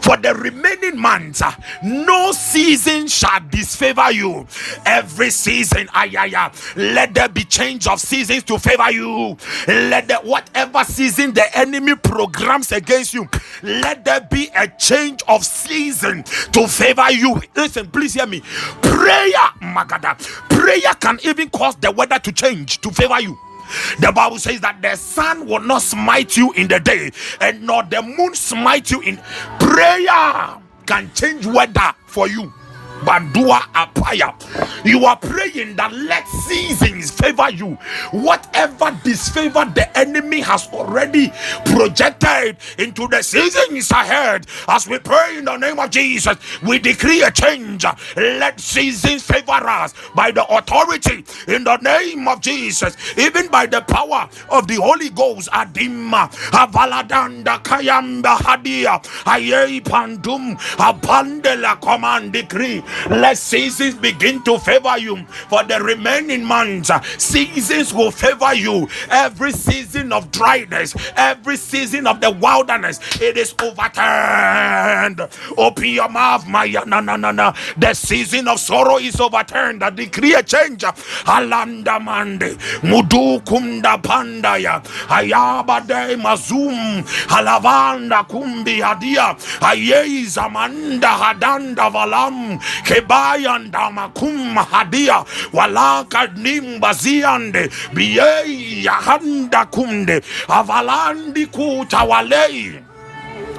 for 0.01 0.17
the 0.17 0.33
remaining 0.35 0.99
months, 0.99 1.41
uh, 1.41 1.51
no 1.83 2.31
season 2.31 3.07
shall 3.07 3.39
disfavor 3.49 4.11
you. 4.11 4.47
Every 4.85 5.29
season, 5.29 5.87
ayaya, 5.87 6.51
let 6.75 7.13
there 7.13 7.29
be 7.29 7.43
change 7.43 7.87
of 7.87 7.99
seasons 7.99 8.43
to 8.43 8.59
favor 8.59 8.91
you. 8.91 9.37
Let 9.67 10.07
the 10.07 10.15
whatever 10.23 10.83
season 10.83 11.33
the 11.33 11.45
enemy 11.57 11.95
programs 11.95 12.71
against 12.71 13.13
you, 13.13 13.27
let 13.63 14.05
there 14.05 14.21
be 14.21 14.49
a 14.55 14.67
change 14.67 15.21
of 15.27 15.45
season 15.45 16.23
to 16.53 16.67
favor 16.67 17.11
you. 17.11 17.41
Listen, 17.55 17.87
please 17.89 18.13
hear 18.13 18.27
me 18.27 18.41
Prayer, 18.81 19.38
Magada. 19.61 20.17
Prayer 20.49 20.93
can 20.99 21.19
even 21.23 21.49
cause 21.49 21.75
the 21.77 21.91
weather 21.91 22.19
to 22.19 22.31
change 22.31 22.79
to 22.81 22.91
favor 22.91 23.19
you. 23.19 23.37
The 23.99 24.11
Bible 24.11 24.39
says 24.39 24.61
that 24.61 24.81
the 24.81 24.95
sun 24.95 25.45
will 25.45 25.59
not 25.61 25.81
smite 25.83 26.35
you 26.35 26.51
in 26.53 26.67
the 26.67 26.79
day, 26.79 27.11
and 27.39 27.63
nor 27.63 27.83
the 27.83 28.01
moon 28.01 28.33
smite 28.35 28.89
you 28.91 29.01
in 29.01 29.17
prayer 29.59 30.57
can 30.85 31.11
change 31.13 31.45
weather 31.45 31.93
for 32.07 32.27
you. 32.27 32.51
Badua 33.01 33.59
Apaya. 33.73 34.33
You 34.85 35.05
are 35.05 35.17
praying 35.17 35.75
that 35.77 35.93
let 35.93 36.27
seasons 36.27 37.11
favor 37.11 37.49
you. 37.51 37.75
Whatever 38.11 38.97
disfavor 39.03 39.65
the 39.75 39.87
enemy 39.97 40.41
has 40.41 40.67
already 40.73 41.31
projected 41.65 42.57
into 42.77 43.07
the 43.07 43.21
seasons 43.23 43.91
ahead, 43.91 44.47
as 44.67 44.87
we 44.87 44.99
pray 44.99 45.37
in 45.37 45.45
the 45.45 45.57
name 45.57 45.79
of 45.79 45.89
Jesus, 45.91 46.37
we 46.63 46.79
decree 46.79 47.23
a 47.23 47.31
change. 47.31 47.85
Let 48.15 48.59
seasons 48.59 49.23
favor 49.23 49.51
us 49.51 49.93
by 50.15 50.31
the 50.31 50.45
authority 50.45 51.25
in 51.47 51.63
the 51.63 51.77
name 51.77 52.27
of 52.27 52.41
Jesus, 52.41 52.95
even 53.17 53.47
by 53.49 53.65
the 53.65 53.81
power 53.81 54.29
of 54.49 54.67
the 54.67 54.75
Holy 54.75 55.09
Ghost. 55.09 55.49
Adima, 55.51 56.29
Avaladanda, 56.51 57.61
Kayamba, 57.63 58.37
Hadia, 58.37 58.99
Aye 59.25 59.79
Pandum, 59.81 60.55
Abandela, 60.77 61.79
command 61.81 62.33
decree 62.33 62.81
let 63.09 63.37
seasons 63.37 63.95
begin 63.95 64.41
to 64.43 64.57
favor 64.59 64.97
you 64.97 65.25
for 65.49 65.63
the 65.63 65.79
remaining 65.81 66.43
months. 66.43 66.91
Seasons 67.17 67.93
will 67.93 68.11
favor 68.11 68.53
you. 68.53 68.87
Every 69.09 69.51
season 69.51 70.11
of 70.13 70.31
dryness, 70.31 70.95
every 71.15 71.57
season 71.57 72.07
of 72.07 72.21
the 72.21 72.31
wilderness, 72.31 72.99
it 73.21 73.37
is 73.37 73.53
overturned. 73.61 75.21
Open 75.57 75.85
your 75.85 76.09
mouth, 76.09 76.47
my 76.47 76.65
na 76.85 77.01
na 77.01 77.15
na 77.17 77.31
na. 77.31 77.53
The 77.77 77.93
season 77.93 78.47
of 78.47 78.59
sorrow 78.59 78.97
is 78.97 79.19
overturned. 79.19 79.83
I 79.83 79.89
decree 79.89 80.33
a 80.35 80.43
change. 80.43 80.81
Alanda 81.25 81.99
mande, 82.01 82.57
mudu 82.81 83.41
kunda 83.45 84.01
pandaya, 84.01 84.81
ayabade 85.07 86.15
mazum, 86.21 87.03
alavanda 87.29 88.23
kumbi 88.27 88.79
hadia, 88.81 89.35
ayei 89.61 90.25
zamanda 90.25 91.09
hadanda 91.17 91.89
valam 91.91 92.59
kebaya 92.83 93.59
ndamakumhadia 93.59 95.23
walakadimbaziande 95.53 97.69
biyeyahandakunde 97.93 100.21
avalandi 100.47 101.45
kuutawalei 101.45 102.75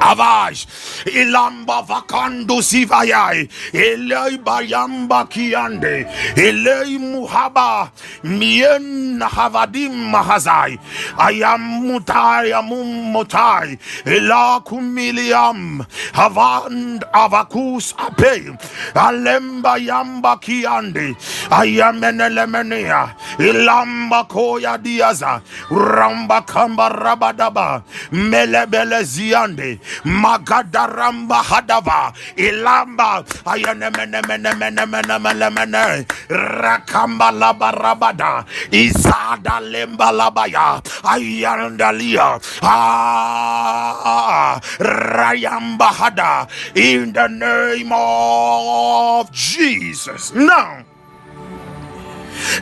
Avash 0.00 0.66
Ilamba 1.06 1.82
Vakando 1.86 2.60
Sivayai. 2.62 3.48
Elei 3.72 4.38
Bayamba 4.38 5.28
Kiande. 5.28 6.06
Elei 6.36 6.98
Muhaba. 6.98 7.90
Mien 8.24 9.20
Havadim 9.20 9.92
Mahazai. 10.12 10.78
Ayam 11.18 11.82
Mutai 11.84 12.52
Amum 12.52 13.12
Mutai. 13.12 13.78
Ela 14.06 14.60
Kumiliam. 14.64 15.84
Havand 16.12 17.02
Avakus 17.12 17.94
Ape. 17.98 18.56
Alemba 18.94 19.76
Yamba 19.78 20.40
Kiande. 20.40 21.14
Ayamenelemenea 21.50 23.14
Ilamba 23.38 24.24
Koya 24.28 24.78
Diaza. 24.78 25.42
Ramba 25.70 26.46
Kamba 26.46 26.88
Rabadaba. 26.88 27.82
Melebele 28.12 29.02
Ziande 29.04 29.78
Magadaramba 30.04 31.42
Hadava 31.42 32.12
Ilamba 32.36 33.24
Ayanemenemenemenemenemene 33.44 36.06
Rakamba 36.28 37.30
Labarabada 37.32 38.44
Izada 38.70 39.60
Lemba 39.60 40.10
Labaya 40.12 40.80
Ayandalia 41.04 42.40
Ah 42.62 44.60
Rayamba 44.78 45.88
Hada 45.90 46.48
in 46.76 47.12
the 47.12 47.26
name 47.28 47.90
of 47.92 49.30
Jesus. 49.32 50.32
Now 50.34 50.84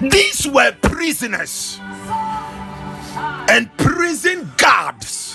these 0.00 0.46
were 0.48 0.72
prisoners 0.82 1.80
and 3.48 3.70
prison 3.76 4.50
guards 4.56 5.27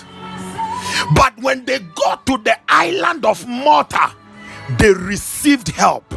but 1.15 1.37
when 1.39 1.65
they 1.65 1.79
got 1.79 2.25
to 2.27 2.37
the 2.37 2.57
island 2.67 3.25
of 3.25 3.47
Malta, 3.47 4.13
they 4.77 4.93
received 4.93 5.69
help. 5.69 6.13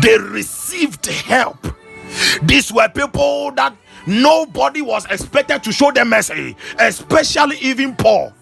They 0.00 0.18
received 0.18 1.06
help. 1.06 1.66
These 2.42 2.72
were 2.72 2.88
people 2.88 3.52
that 3.52 3.76
nobody 4.06 4.82
was 4.82 5.06
expected 5.06 5.62
to 5.64 5.72
show 5.72 5.90
them 5.90 6.10
mercy, 6.10 6.56
especially 6.78 7.56
even 7.58 7.94
Paul. 7.96 8.32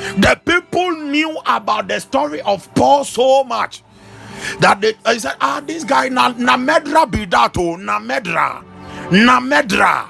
The 0.00 0.40
people 0.44 0.90
knew 0.92 1.38
about 1.46 1.88
the 1.88 2.00
story 2.00 2.40
of 2.42 2.72
Paul 2.74 3.04
so 3.04 3.44
much 3.44 3.82
that 4.60 4.80
they, 4.80 4.94
they 5.04 5.18
said, 5.18 5.36
Ah, 5.40 5.62
this 5.64 5.84
guy, 5.84 6.08
na, 6.08 6.32
Namedra 6.32 7.10
Bidato, 7.10 7.76
Namedra, 7.78 8.64
Namedra 9.10 10.09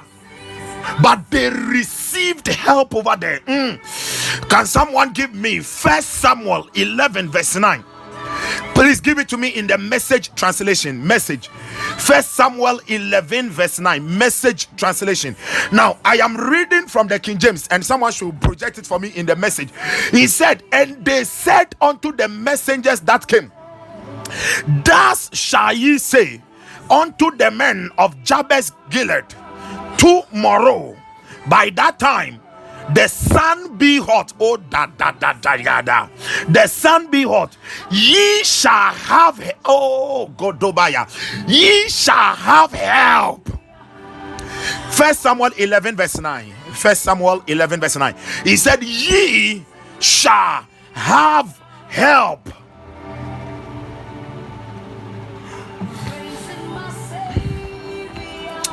but 1.01 1.29
they 1.29 1.49
received 1.49 2.47
help 2.47 2.95
over 2.95 3.15
there. 3.17 3.39
Mm. 3.41 4.49
Can 4.49 4.65
someone 4.65 5.13
give 5.13 5.33
me 5.33 5.59
First 5.59 6.09
Samuel 6.09 6.67
11, 6.73 7.29
verse 7.29 7.55
9? 7.55 7.83
Please 8.73 8.99
give 9.01 9.19
it 9.19 9.29
to 9.29 9.37
me 9.37 9.49
in 9.49 9.67
the 9.67 9.77
message 9.77 10.33
translation. 10.35 11.05
Message. 11.05 11.49
First 11.97 12.31
Samuel 12.31 12.79
11, 12.87 13.49
verse 13.49 13.79
9. 13.79 14.17
Message 14.17 14.67
translation. 14.75 15.35
Now, 15.71 15.97
I 16.03 16.17
am 16.17 16.37
reading 16.37 16.87
from 16.87 17.07
the 17.07 17.19
King 17.19 17.37
James, 17.37 17.67
and 17.69 17.85
someone 17.85 18.11
should 18.11 18.39
project 18.41 18.77
it 18.77 18.87
for 18.87 18.99
me 18.99 19.09
in 19.09 19.25
the 19.25 19.35
message. 19.35 19.69
He 20.11 20.27
said, 20.27 20.63
And 20.71 21.03
they 21.05 21.25
said 21.25 21.75
unto 21.81 22.11
the 22.11 22.27
messengers 22.27 23.01
that 23.01 23.27
came, 23.27 23.51
Thus 24.83 25.29
shall 25.33 25.73
ye 25.73 25.97
say 25.97 26.41
unto 26.89 27.35
the 27.35 27.51
men 27.51 27.89
of 27.97 28.15
Jabesh 28.23 28.71
Gilead, 28.89 29.25
tomorrow. 29.97 30.95
By 31.47 31.71
that 31.71 31.99
time 31.99 32.39
the 32.93 33.07
sun 33.07 33.77
be 33.77 33.99
hot. 33.99 34.33
Oh 34.39 34.57
da 34.57 34.85
da 34.85 35.11
da 35.11 35.33
da 35.33 35.57
da 35.57 35.81
da. 35.81 36.09
The 36.49 36.67
sun 36.67 37.09
be 37.09 37.23
hot. 37.23 37.57
Ye 37.89 38.43
shall 38.43 38.93
have 38.93 39.55
oh 39.65 40.31
godobaya. 40.37 41.07
Ye 41.47 41.87
shall 41.87 42.35
have 42.35 42.71
help. 42.73 43.49
First 44.91 45.21
samuel 45.21 45.51
11 45.57 45.95
verse 45.95 46.19
9 46.19 46.53
first 46.73 47.01
samuel 47.01 47.43
11 47.47 47.79
verse 47.79 47.95
9 47.95 48.15
he 48.43 48.55
said 48.55 48.83
ye 48.83 49.65
shall 49.99 50.65
have 50.93 51.59
help. 51.87 52.49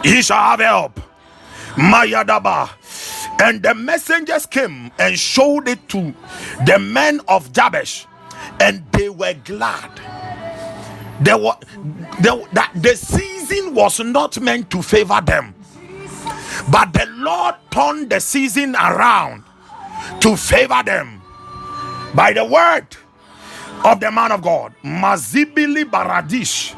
Ye 0.05 0.23
shall 0.23 0.37
have 0.37 0.61
help 0.61 1.08
Mayadaba. 1.79 2.71
And 3.41 3.63
the 3.63 3.75
messengers 3.75 4.47
came 4.47 4.91
and 4.99 5.19
showed 5.19 5.69
it 5.69 5.89
to 5.91 6.13
the 6.67 6.79
men 6.79 7.21
of 7.29 7.53
Jabesh, 7.53 8.07
and 8.61 8.85
they 8.93 9.09
were 9.09 9.35
glad. 9.45 9.91
There 11.21 11.39
were, 11.39 11.55
that 12.21 12.73
the 12.75 12.97
season 12.97 13.75
was 13.75 14.01
not 14.01 14.41
meant 14.41 14.71
to 14.71 14.83
favor 14.83 15.21
them, 15.25 15.55
but 16.71 16.93
the 16.93 17.07
Lord 17.11 17.55
turned 17.71 18.11
the 18.11 18.21
season 18.21 18.75
around 18.75 19.45
to 20.21 20.37
favor 20.37 20.83
them 20.85 21.23
by 22.15 22.33
the 22.33 22.45
word 22.45 22.87
of 23.85 24.01
the 24.01 24.11
man 24.11 24.33
of 24.33 24.43
God, 24.43 24.75
Mazibili 24.83 25.85
Baradish, 25.85 26.75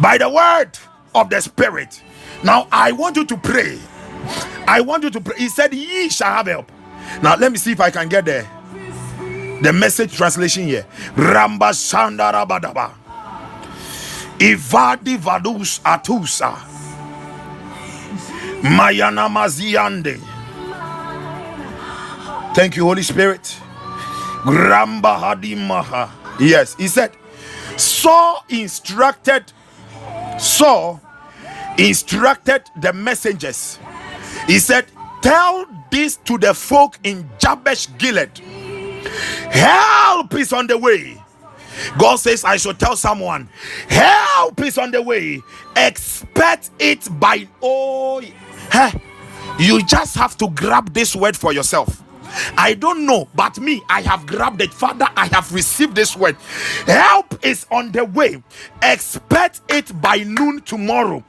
by 0.00 0.18
the 0.18 0.28
word 0.28 0.78
of 1.14 1.30
the 1.30 1.40
Spirit. 1.40 2.02
Now 2.44 2.68
I 2.70 2.92
want 2.92 3.16
you 3.16 3.24
to 3.26 3.36
pray 3.38 3.78
I 4.68 4.80
want 4.82 5.04
you 5.04 5.10
to 5.10 5.20
pray. 5.20 5.36
He 5.38 5.48
said, 5.48 5.74
Ye 5.74 6.08
shall 6.10 6.32
have 6.32 6.46
help. 6.46 6.72
Now, 7.22 7.36
let 7.36 7.52
me 7.52 7.58
see 7.58 7.72
if 7.72 7.80
I 7.80 7.90
can 7.90 8.08
get 8.08 8.24
there. 8.26 8.48
the 9.62 9.72
message 9.72 10.16
translation 10.16 10.64
here. 10.64 10.86
Ramba 11.16 11.72
Shandarabadaba. 11.72 12.92
Ivadi 14.38 15.18
Vadus 15.18 15.80
Atusa. 15.82 16.56
Mayana 18.62 19.28
Maziande. 19.28 20.20
Thank 22.54 22.76
you, 22.76 22.84
Holy 22.84 23.02
Spirit. 23.02 23.42
Ramba 24.44 25.18
Hadimaha. 25.20 26.10
Yes, 26.40 26.74
he 26.76 26.88
said, 26.88 27.12
Saul 27.76 28.44
instructed, 28.48 29.52
Saul 30.38 31.00
instructed 31.78 32.62
the 32.80 32.92
messengers 32.92 33.78
he 34.48 34.58
said, 34.58 34.86
Tell 35.22 35.66
this 35.90 36.16
to 36.24 36.38
the 36.38 36.54
folk 36.54 36.98
in 37.04 37.28
Jabesh 37.38 37.96
Gilead. 37.98 38.36
Help 39.50 40.34
is 40.34 40.52
on 40.52 40.66
the 40.66 40.78
way. 40.78 41.22
God 41.98 42.16
says, 42.16 42.44
I 42.44 42.56
should 42.56 42.78
tell 42.78 42.96
someone, 42.96 43.48
help 43.88 44.60
is 44.60 44.78
on 44.78 44.90
the 44.90 45.02
way. 45.02 45.40
Expect 45.76 46.70
it 46.78 47.08
by 47.20 47.46
oh, 47.62 48.20
hey, 48.72 49.00
you 49.58 49.84
just 49.84 50.16
have 50.16 50.36
to 50.38 50.48
grab 50.50 50.92
this 50.92 51.14
word 51.14 51.36
for 51.36 51.52
yourself. 51.52 52.02
I 52.56 52.74
don't 52.74 53.06
know, 53.06 53.28
but 53.34 53.58
me, 53.58 53.82
I 53.88 54.02
have 54.02 54.26
grabbed 54.26 54.62
it. 54.62 54.72
Father, 54.74 55.06
I 55.16 55.26
have 55.28 55.52
received 55.52 55.94
this 55.94 56.16
word. 56.16 56.36
Help 56.86 57.44
is 57.44 57.66
on 57.70 57.92
the 57.92 58.04
way. 58.04 58.42
Expect 58.82 59.60
it 59.68 60.00
by 60.00 60.18
noon 60.18 60.62
tomorrow. 60.62 61.24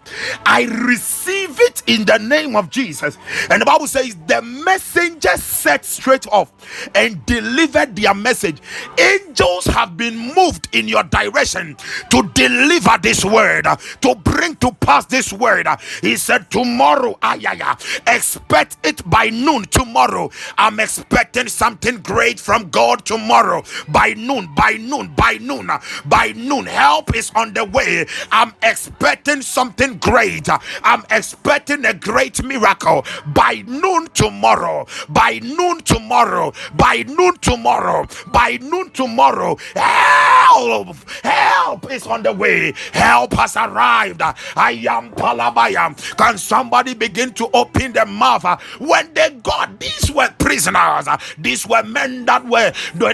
I 0.45 0.63
receive 0.65 1.59
it 1.61 1.83
in 1.87 2.05
the 2.05 2.17
name 2.19 2.55
of 2.55 2.69
Jesus. 2.69 3.17
And 3.49 3.61
the 3.61 3.65
Bible 3.65 3.87
says 3.87 4.15
the 4.27 4.41
messenger 4.41 5.37
set 5.37 5.85
straight 5.85 6.27
off 6.27 6.51
and 6.95 7.25
delivered 7.25 7.95
their 7.95 8.13
message. 8.13 8.59
Angels 8.99 9.65
have 9.65 9.97
been 9.97 10.33
moved 10.35 10.69
in 10.73 10.87
your 10.87 11.03
direction 11.03 11.77
to 12.11 12.23
deliver 12.33 12.97
this 13.01 13.25
word, 13.25 13.67
to 14.01 14.15
bring 14.15 14.55
to 14.57 14.71
pass 14.73 15.05
this 15.05 15.31
word. 15.33 15.67
He 16.01 16.15
said, 16.17 16.49
Tomorrow, 16.51 17.17
ayaya, 17.21 17.79
expect 18.07 18.77
it 18.83 19.07
by 19.09 19.29
noon 19.29 19.63
tomorrow. 19.65 20.29
I'm 20.57 20.79
expecting 20.89 21.47
something 21.47 21.97
great 21.97 22.39
from 22.39 22.69
God 22.71 23.05
tomorrow 23.05 23.61
by 23.89 24.13
noon, 24.15 24.49
by 24.55 24.73
noon, 24.73 25.13
by 25.15 25.37
noon, 25.39 25.69
by 26.05 26.33
noon. 26.35 26.65
Help 26.65 27.15
is 27.15 27.31
on 27.35 27.53
the 27.53 27.63
way. 27.65 28.07
I'm 28.31 28.53
expecting 28.63 29.43
something 29.43 29.97
great. 29.99 30.47
I'm 30.83 31.03
expecting 31.11 31.85
a 31.85 31.93
great 31.93 32.43
miracle 32.43 33.05
by 33.27 33.63
noon 33.67 34.07
tomorrow. 34.15 34.87
By 35.09 35.39
noon 35.43 35.81
tomorrow. 35.81 36.53
By 36.75 37.03
noon 37.07 37.37
tomorrow. 37.37 38.07
By 38.31 38.57
noon 38.61 38.89
tomorrow. 38.89 39.57
Help! 39.75 40.97
Help 41.23 41.91
is 41.91 42.07
on 42.07 42.23
the 42.23 42.33
way. 42.33 42.73
Help 42.93 43.33
has 43.33 43.55
arrived. 43.55 44.21
I 44.55 44.71
am 44.89 45.11
Palabaya. 45.11 45.95
Can 46.17 46.37
somebody 46.37 46.95
begin 46.95 47.31
to 47.33 47.47
open 47.53 47.93
the 47.93 48.05
mouth? 48.07 48.45
When 48.79 49.13
they 49.13 49.29
got 49.43 49.79
these 49.79 50.11
were 50.11 50.29
prisoners, 50.39 50.78
these 51.37 51.67
were 51.67 51.83
men 51.83 52.25
that 52.25 52.45
were, 52.45 52.71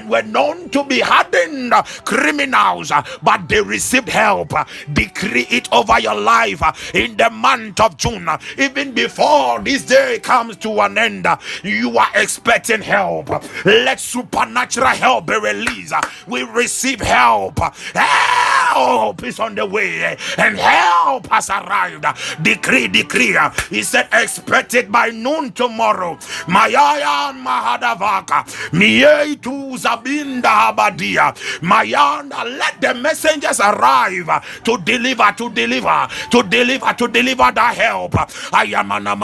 were 0.07 0.21
known 0.23 0.69
to 0.69 0.83
be 0.83 0.99
hardened 0.99 1.73
criminals, 2.05 2.91
but 3.23 3.47
they 3.49 3.61
received 3.61 4.09
help. 4.09 4.53
Decree 4.93 5.47
it 5.49 5.71
over 5.71 5.99
your 5.99 6.15
life 6.15 6.61
in 6.93 7.17
the 7.17 7.29
month 7.29 7.79
of 7.79 7.97
June. 7.97 8.27
Even 8.57 8.93
before 8.93 9.59
this 9.59 9.85
day 9.85 10.19
comes 10.19 10.57
to 10.57 10.79
an 10.81 10.97
end, 10.97 11.27
you 11.63 11.97
are 11.97 12.09
expecting 12.15 12.81
help. 12.81 13.29
Let 13.65 13.99
supernatural 13.99 14.87
help 14.87 15.27
be 15.27 15.39
released. 15.39 15.93
We 16.27 16.43
receive 16.43 17.01
help. 17.01 17.59
Help 17.93 19.23
is 19.23 19.39
on 19.39 19.55
the 19.55 19.65
way, 19.65 20.17
and 20.37 20.57
help 20.57 21.27
has 21.27 21.49
arrived. 21.49 22.05
Decree, 22.41 22.87
decree. 22.87 23.37
He 23.69 23.83
said, 23.83 24.07
expect 24.13 24.73
it 24.73 24.91
by 24.91 25.09
noon 25.09 25.51
tomorrow. 25.51 26.15
Mayaya 26.47 27.33
Mahadavaka. 27.55 28.43
Mietu 28.73 29.77
Zabinda 29.77 30.71
Habadia. 30.73 31.33
Mayanda. 31.61 32.43
Let 32.43 32.81
the 32.81 32.93
messengers 32.93 33.59
arrive 33.59 34.29
to 34.63 34.77
deliver, 34.79 35.31
to 35.37 35.49
deliver, 35.49 36.07
to 36.31 36.43
deliver, 36.43 36.93
to 36.93 37.07
deliver 37.07 37.51
the 37.51 37.61
help. 37.61 38.13
Ayamana 38.51 39.15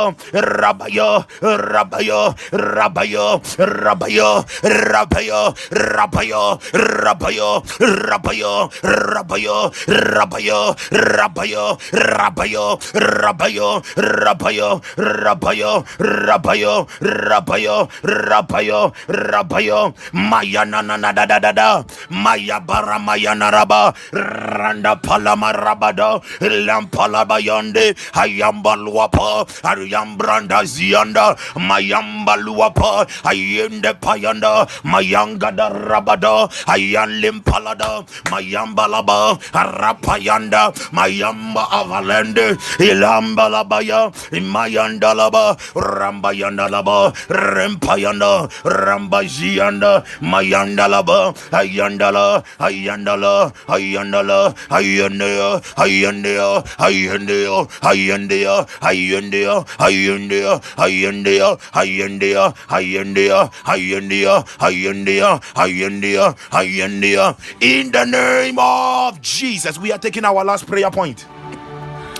Rabayo, 0.50 1.26
Rabayo, 1.42 2.34
Rabayo, 2.52 3.28
Rabayo, 3.60 4.30
Rabayo, 4.64 5.42
Rabayo, 5.72 6.52
Rabayo, 6.82 7.52
Rabayo, 7.80 8.62
Rabayo, 8.82 9.72
Rabayo, 9.88 10.66
Rabayo, 10.90 11.68
Rabayo, 11.86 12.80
Rabayo, 12.98 13.80
Rabayo, 14.08 14.72
Rabayo, 14.88 15.74
Rabayo, 16.10 16.88
Rabayo, 17.00 17.90
Rabayo, 18.04 18.94
Rabayo, 19.08 19.94
Mayana 20.14 20.82
na 20.82 21.12
da 21.12 21.26
da 21.26 21.40
da 21.40 21.52
da, 21.52 21.84
Maya 22.10 22.60
bara 22.60 23.00
Mayana 23.00 23.52
raba, 23.52 23.94
Randa 24.14 24.96
palama 24.98 25.54
rabado, 25.54 26.22
Lampala 26.42 27.26
bayonde, 27.26 27.96
Ayamba 28.14 28.76
luapa, 28.76 29.46
Ariambra 29.64 30.39
Randa 30.40 30.64
Zianda, 30.64 31.36
Mayamba 31.56 32.38
Luapa, 32.40 33.06
Ayende 33.24 33.94
Payanda, 34.00 34.66
Mayanga 34.84 35.54
da 35.56 35.70
Rabada, 35.70 36.48
Ayan 36.68 37.20
Limpalada, 37.22 38.08
Mayamba 38.32 38.88
Laba, 38.88 39.38
Arapayanda, 39.52 40.72
Mayamba 40.96 41.68
Avalende, 41.68 42.56
Ilamba 42.80 43.50
Labaya, 43.52 44.12
Mayanda 44.32 45.14
Laba, 45.14 45.58
Rambayanda 45.76 46.70
Laba, 46.70 47.12
Rempayanda, 47.28 48.50
Rambazianda, 48.64 50.06
Mayanda 50.22 50.88
Laba, 50.88 51.36
Ayandala, 51.52 52.44
Ayandala, 52.60 53.52
Ayandala, 53.68 54.56
Ayandea, 54.70 55.62
Ayandea, 55.76 56.64
Ayandea, 56.80 57.68
Ayandea, 57.82 58.68
Ayandea, 58.80 59.66
Ayandea. 59.80 60.29
India, 60.32 60.62
India, 60.88 61.58
India, 61.84 62.54
India, 62.72 63.52
India, 63.68 64.44
India, 64.62 65.42
India, 65.66 66.36
India. 66.54 67.36
In 67.62 67.92
the 67.92 68.06
name 68.06 68.58
of 68.60 69.20
Jesus, 69.22 69.80
we 69.80 69.92
are 69.92 69.98
taking 69.98 70.26
our 70.26 70.44
last 70.46 70.68
prayer 70.68 70.92
point. 70.92 71.26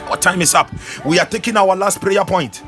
Our 0.10 0.18
time 0.18 0.42
is 0.42 0.56
up. 0.56 0.72
We 1.06 1.20
are 1.20 1.26
taking 1.26 1.56
our 1.56 1.76
last 1.76 2.02
prayer 2.02 2.26
point. 2.26 2.64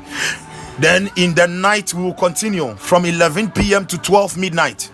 Then 0.78 1.10
in 1.16 1.34
the 1.34 1.46
night 1.46 1.92
we 1.92 2.04
will 2.04 2.14
continue 2.14 2.74
from 2.76 3.04
11 3.04 3.50
p.m. 3.50 3.84
to 3.86 3.98
12 3.98 4.38
midnight. 4.38 4.90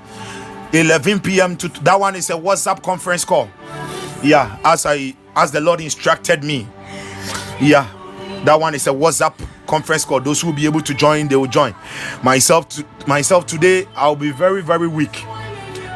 11 0.72 1.20
p.m. 1.20 1.56
to 1.56 1.68
that 1.82 1.98
one 2.00 2.16
is 2.16 2.30
a 2.30 2.34
WhatsApp 2.34 2.82
conference 2.82 3.24
call. 3.24 3.48
Yeah, 4.22 4.58
as 4.64 4.86
I 4.86 5.14
as 5.36 5.52
the 5.52 5.60
Lord 5.60 5.80
instructed 5.80 6.42
me. 6.42 6.66
Yeah, 7.60 7.86
that 8.44 8.58
one 8.58 8.74
is 8.74 8.86
a 8.86 8.90
WhatsApp 8.90 9.34
conference 9.68 10.04
call. 10.04 10.20
Those 10.20 10.40
who 10.40 10.48
will 10.48 10.54
be 10.54 10.64
able 10.64 10.80
to 10.80 10.94
join, 10.94 11.28
they 11.28 11.36
will 11.36 11.46
join. 11.46 11.74
Myself, 12.24 12.68
to, 12.70 12.84
myself 13.06 13.46
today, 13.46 13.86
I'll 13.94 14.16
be 14.16 14.32
very, 14.32 14.62
very 14.62 14.88
weak, 14.88 15.22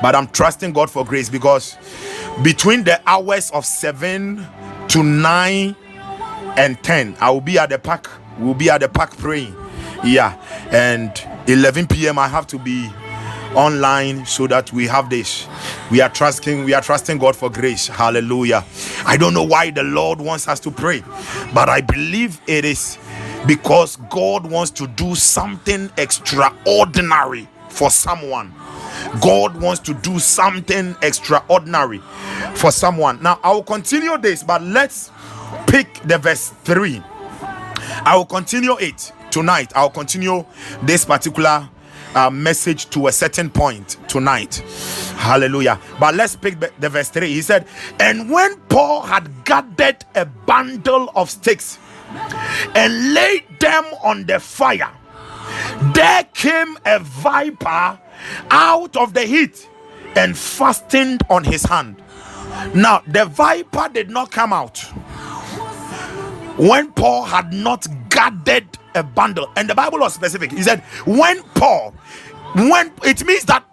but 0.00 0.14
I'm 0.14 0.28
trusting 0.28 0.72
God 0.72 0.90
for 0.90 1.04
grace 1.04 1.28
because 1.28 1.76
between 2.44 2.84
the 2.84 3.00
hours 3.06 3.50
of 3.50 3.64
seven 3.66 4.46
to 4.88 5.02
nine 5.02 5.74
and 6.56 6.80
ten, 6.84 7.16
I 7.20 7.30
will 7.30 7.40
be 7.40 7.58
at 7.58 7.70
the 7.70 7.78
park. 7.78 8.10
We'll 8.38 8.54
be 8.54 8.70
at 8.70 8.80
the 8.82 8.88
park 8.88 9.16
praying. 9.16 9.56
Yeah, 10.04 10.36
and 10.70 11.12
11 11.48 11.86
p.m. 11.88 12.18
I 12.18 12.28
have 12.28 12.46
to 12.48 12.58
be 12.58 12.88
online 13.54 14.24
so 14.24 14.46
that 14.46 14.72
we 14.72 14.86
have 14.86 15.10
this 15.10 15.46
we 15.90 16.00
are 16.00 16.08
trusting 16.08 16.64
we 16.64 16.72
are 16.72 16.80
trusting 16.80 17.18
god 17.18 17.36
for 17.36 17.50
grace 17.50 17.86
hallelujah 17.86 18.64
i 19.04 19.14
don't 19.16 19.34
know 19.34 19.42
why 19.42 19.70
the 19.70 19.82
lord 19.82 20.20
wants 20.20 20.48
us 20.48 20.58
to 20.58 20.70
pray 20.70 21.02
but 21.52 21.68
i 21.68 21.80
believe 21.80 22.40
it 22.46 22.64
is 22.64 22.96
because 23.46 23.96
God 24.10 24.48
wants 24.50 24.70
to 24.72 24.86
do 24.86 25.14
something 25.14 25.90
extraordinary 25.96 27.48
for 27.68 27.90
someone. 27.90 28.52
God 29.20 29.60
wants 29.60 29.80
to 29.82 29.94
do 29.94 30.18
something 30.18 30.94
extraordinary 31.02 32.00
for 32.54 32.70
someone. 32.70 33.22
Now, 33.22 33.40
I 33.42 33.52
will 33.52 33.62
continue 33.62 34.16
this, 34.18 34.42
but 34.42 34.62
let's 34.62 35.10
pick 35.66 35.94
the 36.04 36.18
verse 36.18 36.50
3. 36.64 37.02
I 38.04 38.16
will 38.16 38.26
continue 38.26 38.76
it 38.78 39.12
tonight. 39.30 39.72
I'll 39.74 39.90
continue 39.90 40.44
this 40.82 41.04
particular 41.04 41.68
uh, 42.14 42.30
message 42.30 42.90
to 42.90 43.06
a 43.06 43.12
certain 43.12 43.50
point 43.50 43.96
tonight. 44.08 44.56
Hallelujah. 45.16 45.80
But 45.98 46.14
let's 46.14 46.36
pick 46.36 46.58
the 46.78 46.88
verse 46.88 47.08
3. 47.08 47.28
He 47.28 47.42
said, 47.42 47.66
And 47.98 48.30
when 48.30 48.56
Paul 48.68 49.02
had 49.02 49.44
gathered 49.44 50.04
a 50.14 50.26
bundle 50.26 51.10
of 51.14 51.30
sticks, 51.30 51.78
and 52.74 53.14
laid 53.14 53.44
them 53.60 53.84
on 54.02 54.24
the 54.26 54.40
fire. 54.40 54.90
There 55.94 56.24
came 56.34 56.78
a 56.86 56.98
viper 57.00 57.98
out 58.50 58.96
of 58.96 59.14
the 59.14 59.22
heat 59.22 59.68
and 60.16 60.36
fastened 60.36 61.22
on 61.28 61.44
his 61.44 61.64
hand. 61.64 62.02
Now, 62.74 63.02
the 63.06 63.24
viper 63.24 63.88
did 63.92 64.10
not 64.10 64.30
come 64.30 64.52
out 64.52 64.78
when 66.58 66.92
Paul 66.92 67.24
had 67.24 67.52
not 67.52 67.86
gathered 68.10 68.66
a 68.94 69.02
bundle. 69.02 69.50
And 69.56 69.68
the 69.68 69.74
Bible 69.74 69.98
was 70.00 70.14
specific. 70.14 70.52
He 70.52 70.62
said, 70.62 70.80
when 71.06 71.42
Paul, 71.54 71.94
when 72.54 72.92
it 73.04 73.24
means 73.24 73.44
that 73.44 73.64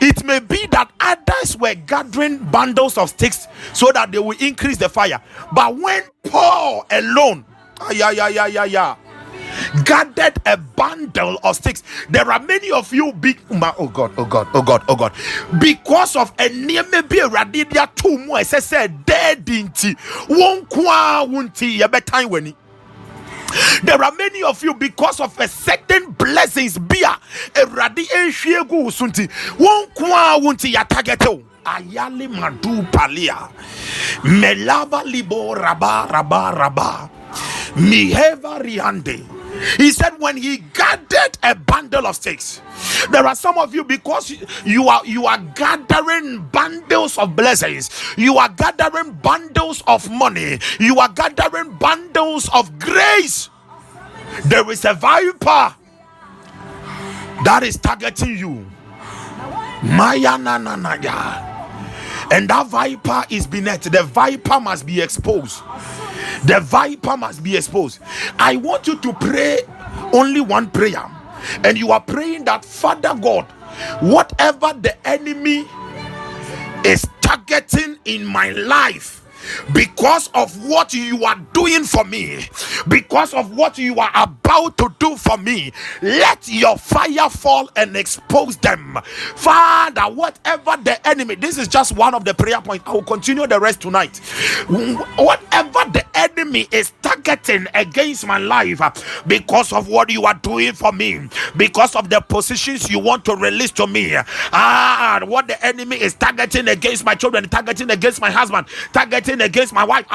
it 0.00 0.24
may 0.24 0.40
be 0.40 0.66
that 0.68 0.90
others 1.00 1.56
were 1.56 1.74
gathering 1.74 2.38
bundles 2.38 2.96
of 2.96 3.10
sticks 3.10 3.46
so 3.72 3.90
that 3.92 4.12
they 4.12 4.18
will 4.18 4.36
increase 4.38 4.76
the 4.76 4.88
fire. 4.88 5.20
But 5.52 5.76
when 5.76 6.02
Paul 6.24 6.86
alone, 6.90 7.44
yeah, 7.92 8.10
yeah, 8.10 8.28
yeah, 8.28 8.46
yeah, 8.46 8.64
yeah, 8.64 8.94
gathered 9.84 10.38
a 10.46 10.56
bundle 10.56 11.38
of 11.42 11.56
sticks. 11.56 11.82
There 12.08 12.30
are 12.30 12.40
many 12.40 12.70
of 12.70 12.92
you 12.92 13.12
big 13.12 13.40
oh 13.50 13.88
God, 13.88 14.12
oh 14.16 14.24
God, 14.24 14.48
oh 14.54 14.62
God, 14.62 14.82
oh 14.88 14.96
God. 14.96 15.12
Because 15.58 16.16
of 16.16 16.32
a 16.38 16.48
near 16.48 16.84
maybe 16.90 17.18
a 17.20 17.28
radidia 17.28 17.88
two 17.94 18.18
more 18.18 18.38
I 18.38 18.42
said 18.42 19.04
dead 19.06 19.44
inti 19.46 19.96
won't 20.28 20.68
kwa 20.68 21.26
wunti 21.26 21.78
ya 21.78 21.88
time 21.88 22.30
when 22.30 22.54
there 23.82 24.02
are 24.02 24.12
many 24.12 24.42
of 24.44 24.62
you 24.62 24.74
because 24.74 25.18
of 25.20 25.38
a 25.40 25.48
certain 25.48 26.12
blessings 26.12 26.78
bia 26.78 27.18
a 27.56 27.66
radi 27.66 28.06
ehwie 28.06 28.68
gu 28.68 28.90
sunti 28.90 29.28
won 29.58 29.86
kwa 29.94 30.38
wunti 30.38 30.72
ya 30.72 30.84
target 30.84 31.20
ayali 31.64 32.28
madu 32.28 32.82
palia. 32.92 33.48
Melaba 34.24 35.02
libo 35.04 35.54
raba 35.54 36.06
raba 36.10 36.50
raba 36.52 37.10
miheva 37.74 38.60
he 39.76 39.90
said, 39.90 40.18
when 40.18 40.36
he 40.36 40.58
gathered 40.58 41.38
a 41.42 41.54
bundle 41.54 42.06
of 42.06 42.16
sticks, 42.16 42.60
there 43.10 43.26
are 43.26 43.34
some 43.34 43.58
of 43.58 43.74
you 43.74 43.84
because 43.84 44.30
you 44.64 44.88
are 44.88 45.04
you 45.04 45.26
are 45.26 45.38
gathering 45.54 46.46
bundles 46.52 47.18
of 47.18 47.36
blessings, 47.36 47.90
you 48.16 48.38
are 48.38 48.48
gathering 48.48 49.12
bundles 49.14 49.82
of 49.86 50.10
money, 50.10 50.58
you 50.78 50.98
are 50.98 51.08
gathering 51.08 51.72
bundles 51.76 52.48
of 52.54 52.78
grace. 52.78 53.50
There 54.44 54.68
is 54.70 54.84
a 54.84 54.94
viper 54.94 55.74
that 57.44 57.62
is 57.62 57.76
targeting 57.76 58.36
you. 58.38 58.66
Maya 59.82 60.38
na 60.38 60.58
na 60.58 60.76
na. 60.76 60.94
And 62.32 62.48
that 62.48 62.66
viper 62.68 63.24
is 63.28 63.46
beneath. 63.46 63.82
The 63.82 64.04
viper 64.04 64.60
must 64.60 64.86
be 64.86 65.00
exposed 65.00 65.62
the 66.44 66.60
viper 66.60 67.16
must 67.16 67.42
be 67.42 67.56
exposed. 67.56 68.00
I 68.38 68.56
want 68.56 68.86
you 68.86 68.98
to 68.98 69.12
pray 69.14 69.60
only 70.12 70.40
one 70.40 70.70
prayer, 70.70 71.10
and 71.64 71.78
you 71.78 71.92
are 71.92 72.00
praying 72.00 72.44
that 72.44 72.64
Father 72.64 73.14
God, 73.20 73.44
whatever 74.00 74.72
the 74.74 74.96
enemy 75.06 75.64
is 76.84 77.06
targeting 77.20 77.98
in 78.04 78.24
my 78.26 78.50
life 78.50 79.19
because 79.72 80.28
of 80.34 80.66
what 80.68 80.92
you 80.94 81.24
are 81.24 81.38
doing 81.52 81.84
for 81.84 82.04
me, 82.04 82.46
because 82.88 83.34
of 83.34 83.56
what 83.56 83.78
you 83.78 83.98
are 83.98 84.10
about 84.14 84.76
to 84.78 84.94
do 84.98 85.16
for 85.16 85.36
me, 85.38 85.72
let 86.02 86.48
your 86.48 86.76
fire 86.76 87.28
fall 87.30 87.68
and 87.76 87.96
expose 87.96 88.56
them. 88.58 88.98
Father, 89.36 90.02
whatever 90.02 90.76
the 90.82 91.06
enemy, 91.06 91.34
this 91.34 91.58
is 91.58 91.68
just 91.68 91.96
one 91.96 92.14
of 92.14 92.24
the 92.24 92.34
prayer 92.34 92.60
points. 92.60 92.84
I 92.86 92.92
will 92.92 93.02
continue 93.02 93.46
the 93.46 93.60
rest 93.60 93.80
tonight. 93.80 94.18
Whatever 95.16 95.90
the 95.92 96.04
enemy 96.14 96.68
is 96.72 96.92
targeting 97.02 97.66
against 97.74 98.26
my 98.26 98.38
life 98.38 98.80
because 99.26 99.72
of 99.72 99.88
what 99.88 100.10
you 100.10 100.24
are 100.24 100.34
doing 100.34 100.72
for 100.72 100.92
me, 100.92 101.28
because 101.56 101.94
of 101.94 102.10
the 102.10 102.20
positions 102.20 102.90
you 102.90 102.98
want 102.98 103.24
to 103.24 103.36
release 103.36 103.70
to 103.72 103.86
me, 103.86 104.16
ah, 104.52 105.20
what 105.24 105.46
the 105.46 105.64
enemy 105.64 105.96
is 105.96 106.14
targeting 106.14 106.68
against 106.68 107.04
my 107.04 107.14
children, 107.14 107.48
targeting 107.48 107.90
against 107.90 108.20
my 108.20 108.30
husband, 108.30 108.66
targeting 108.92 109.29
against 109.38 109.72
my 109.72 109.84
wife. 109.84 110.06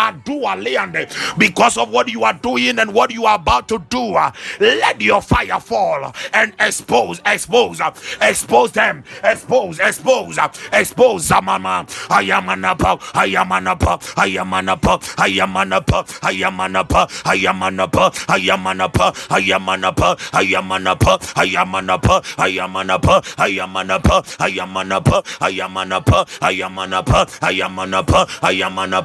Because 1.37 1.77
of 1.77 1.89
what 1.89 2.09
you 2.09 2.23
are 2.23 2.33
doing 2.33 2.79
and 2.79 2.93
what 2.93 3.11
you 3.13 3.25
are 3.25 3.35
about 3.35 3.67
to 3.69 3.79
do. 3.89 4.15
Uh, 4.15 4.31
let 4.59 5.01
your 5.01 5.21
fire 5.21 5.59
fall 5.59 6.13
and 6.33 6.53
expose, 6.59 7.21
expose, 7.25 7.79
uh, 7.79 7.91
expose 8.21 8.71
them, 8.71 9.03
expose, 9.23 9.79
expose, 9.79 10.37
uh, 10.37 10.49
expose. 10.73 11.27
Zamama, 11.29 11.87
I 12.09 12.21
am 12.23 12.49
an 12.49 12.65
up, 12.65 12.81
I 13.15 13.25
am 13.25 13.51
an 13.51 13.67
up, 13.67 13.83
I 14.17 14.25
am 14.27 14.53
an 14.53 14.69
up, 14.69 14.85
I 15.17 15.27
am 15.27 15.55
an 15.55 15.73
up, 15.73 15.91
I 16.23 16.31
am 16.31 16.59
an 16.59 16.75
up, 16.75 16.91
I 17.25 17.33
am 17.33 17.61
an 17.63 17.79
up, 17.79 17.91
I 18.29 18.35
am 18.37 18.65
an 18.67 18.79
up, 18.81 18.97
I 19.29 19.37
am 19.39 19.67
an 19.67 19.83
up, 19.83 19.99
I 20.31 20.41
am 20.41 20.73
an 20.79 20.89
up, 20.89 21.11
I 21.29 21.47
am 21.59 21.75
an 21.75 21.99
up, 21.99 22.13
I 22.37 22.47
am 22.47 22.75
an 22.75 22.89
up, 22.89 23.05
I 23.27 23.47
am 23.47 23.75
an 23.75 23.91
up, 23.91 24.07
I 24.29 24.49
am 24.49 24.77
an 24.77 24.91
up, 24.91 25.25
I 25.41 25.49
am 25.49 25.77
an 25.77 25.91
up, 25.93 26.19
I 26.41 26.51
am 26.51 26.77
an 26.79 26.93
up, 26.93 27.29
I 27.41 27.51
am 27.51 27.79
an 27.79 27.93
up, 27.93 28.11
I 28.43 28.51
am 28.51 28.77
an 28.79 28.93
up, 28.93 29.04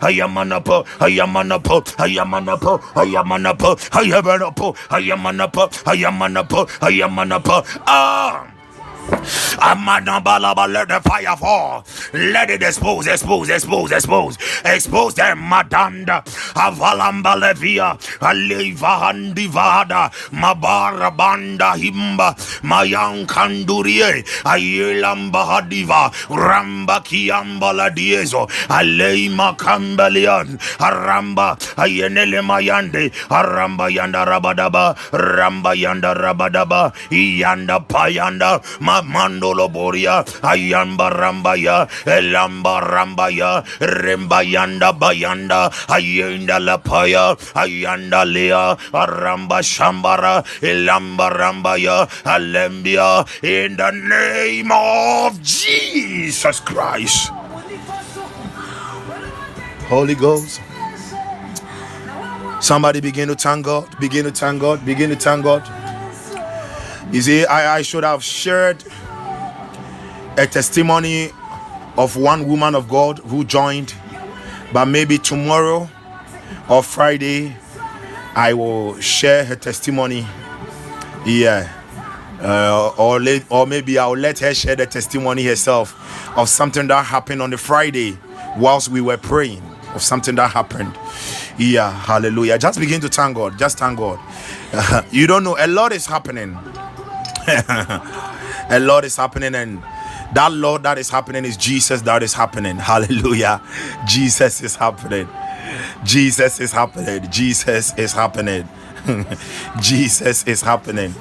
Ayamanapa, 0.00 0.84
Ayamanapa, 1.00 1.82
Ayamanapa, 1.98 2.80
Ayamanapa, 2.94 3.76
Ayamanapa, 3.92 4.74
Ayamanapa, 4.90 5.70
Ayamanapa, 5.86 6.66
Ayamanapa. 6.80 7.64
Ah. 7.86 8.53
Amanabalaba, 9.08 10.70
let 10.72 10.88
the 10.88 11.00
fire 11.00 11.36
fall. 11.36 11.84
Let 12.12 12.50
it 12.50 12.62
expose, 12.62 13.06
expose, 13.06 13.48
expose, 13.50 13.92
expose, 13.92 14.38
expose 14.64 15.14
them. 15.14 15.38
Madanda, 15.38 16.24
Avalamba 16.54 17.34
Levia, 17.40 17.98
Aleva 18.20 19.00
Handivada, 19.12 20.10
Mabara 20.32 21.14
Banda 21.16 21.72
Himba, 21.76 22.34
Mayan 22.62 23.26
Kandurie, 23.26 24.24
Ayelamba 24.44 25.44
Hadiva, 25.62 26.10
Ramba 26.28 27.00
Kiambala 27.04 27.94
Dieso, 27.94 28.46
Aleima 28.68 29.56
Kambalian, 29.56 30.58
Aramba, 30.78 31.56
Ayenele 31.76 32.42
Mayande, 32.42 33.10
Aramba 33.28 33.90
Yanda 33.90 34.26
Rabadaba, 34.26 34.96
Ramba 35.12 35.74
Yanda 35.74 36.14
Rabadaba, 36.14 36.92
Yanda 37.10 37.86
Payanda, 37.86 38.60
Mandolo 39.02 39.68
Boria, 39.70 40.24
Ayamba 40.42 41.10
Rambaya, 41.10 41.88
Elamba 42.04 42.80
Rambaya, 42.82 43.64
Rembayanda 43.80 44.92
Bayanda, 44.98 45.70
Ayenda 45.88 46.58
Lapaya, 46.60 47.36
Ayanda 47.54 48.24
Lea, 48.24 48.76
Aramba 48.92 49.60
Shambara, 49.62 50.44
Elamba 50.60 51.30
Rambaya, 51.30 52.06
Alembia, 52.24 53.26
in 53.42 53.76
the 53.76 53.90
name 53.90 54.70
of 54.72 55.40
Jesus 55.42 56.60
Christ. 56.60 57.30
Holy 59.88 60.14
Ghost. 60.14 60.60
Somebody 62.60 63.00
begin 63.00 63.28
to 63.28 63.34
thank 63.34 63.66
God, 63.66 63.84
begin 64.00 64.24
to 64.24 64.30
thank 64.30 64.60
God, 64.60 64.84
begin 64.86 65.10
to 65.10 65.16
thank 65.16 65.44
God. 65.44 65.83
You 67.14 67.22
see, 67.22 67.46
I, 67.46 67.76
I 67.76 67.82
should 67.82 68.02
have 68.02 68.24
shared 68.24 68.82
a 70.36 70.48
testimony 70.48 71.30
of 71.96 72.16
one 72.16 72.48
woman 72.48 72.74
of 72.74 72.88
God 72.88 73.20
who 73.20 73.44
joined, 73.44 73.94
but 74.72 74.86
maybe 74.86 75.18
tomorrow 75.18 75.88
or 76.68 76.82
Friday 76.82 77.54
I 78.34 78.52
will 78.54 78.98
share 78.98 79.44
her 79.44 79.54
testimony. 79.54 80.26
Yeah. 81.24 81.72
Uh, 82.40 82.92
or 82.98 83.20
let, 83.20 83.44
or 83.48 83.64
maybe 83.68 83.96
I'll 83.96 84.16
let 84.16 84.40
her 84.40 84.52
share 84.52 84.74
the 84.74 84.86
testimony 84.86 85.44
herself 85.44 86.36
of 86.36 86.48
something 86.48 86.88
that 86.88 87.04
happened 87.04 87.42
on 87.42 87.50
the 87.50 87.58
Friday 87.58 88.18
whilst 88.56 88.88
we 88.88 89.00
were 89.00 89.18
praying 89.18 89.62
of 89.94 90.02
something 90.02 90.34
that 90.34 90.50
happened. 90.50 90.98
Yeah, 91.58 91.92
hallelujah. 91.92 92.58
Just 92.58 92.80
begin 92.80 93.00
to 93.02 93.08
thank 93.08 93.36
God. 93.36 93.56
Just 93.56 93.78
thank 93.78 93.98
God. 94.00 94.18
You 95.12 95.28
don't 95.28 95.44
know, 95.44 95.56
a 95.56 95.68
lot 95.68 95.92
is 95.92 96.06
happening. 96.06 96.58
a 98.70 98.78
lot 98.80 99.04
is 99.04 99.16
happening 99.16 99.54
and 99.54 99.82
that 100.34 100.52
Lord 100.52 100.82
that 100.82 100.98
is 100.98 101.10
happening 101.10 101.44
is 101.44 101.56
Jesus 101.56 102.02
that 102.02 102.22
is 102.22 102.32
happening. 102.32 102.76
Hallelujah. 102.90 103.60
Jesus 104.06 104.62
is 104.62 104.76
happening. 104.76 105.28
Jesus 106.04 106.60
is 106.60 106.72
happening. 106.72 107.30
Jesus 107.30 107.96
is 107.96 108.12
happening. 108.12 108.68
Jesus 109.80 110.46
is 110.46 110.62
happening. 110.62 111.14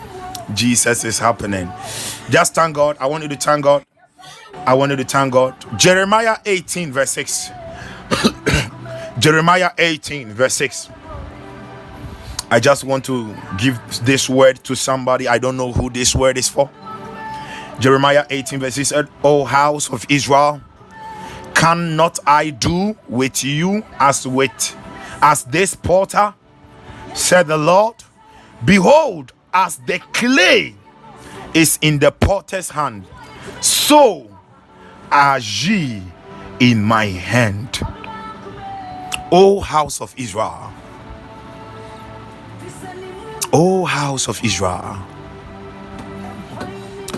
Jesus 0.54 1.04
is 1.04 1.20
happening. 1.20 1.72
Just 2.30 2.56
thank 2.56 2.76
God. 2.76 2.98
I 3.00 3.06
want 3.08 3.24
you 3.24 3.30
to 3.30 3.36
thank 3.36 3.64
God. 3.64 3.86
I 4.66 4.74
want 4.74 4.92
you 4.92 4.98
to 4.98 5.04
thank 5.04 5.34
God. 5.34 5.56
Jeremiah 5.78 6.38
18, 6.46 6.92
verse 6.92 7.12
6. 7.12 7.50
Jeremiah 9.20 9.72
18, 9.78 10.30
verse 10.30 10.54
6. 10.56 10.90
I 12.54 12.60
just 12.60 12.84
want 12.84 13.04
to 13.06 13.36
give 13.58 13.80
this 14.04 14.30
word 14.30 14.64
to 14.66 14.76
somebody. 14.76 15.28
I 15.28 15.40
don't 15.40 15.58
know 15.58 15.72
who 15.72 15.90
this 15.90 16.14
word 16.14 16.38
is 16.38 16.48
for. 16.48 16.70
Jeremiah 17.80 18.28
18, 18.30 18.60
verse 18.60 18.76
6 18.76 18.94
O 19.24 19.44
house 19.44 19.90
of 19.90 20.06
Israel, 20.08 20.62
cannot 21.56 22.20
I 22.28 22.52
do 22.52 22.96
with 23.10 23.44
you 23.44 23.84
as 24.00 24.28
with 24.28 24.78
as 25.24 25.46
this 25.46 25.74
porter? 25.74 26.36
Said 27.16 27.48
the 27.48 27.58
Lord. 27.58 27.96
Behold, 28.64 29.34
as 29.52 29.78
the 29.88 29.98
clay 30.14 30.76
is 31.56 31.80
in 31.82 31.98
the 31.98 32.12
potter's 32.12 32.70
hand, 32.70 33.08
so 33.62 34.30
are 35.12 35.40
ye 35.40 36.04
in 36.60 36.84
my 36.84 37.06
hand. 37.06 37.82
O 39.32 39.60
house 39.60 40.02
of 40.02 40.14
Israel. 40.18 40.72
O 43.54 43.86
house 43.86 44.28
of 44.28 44.44
Israel. 44.44 44.98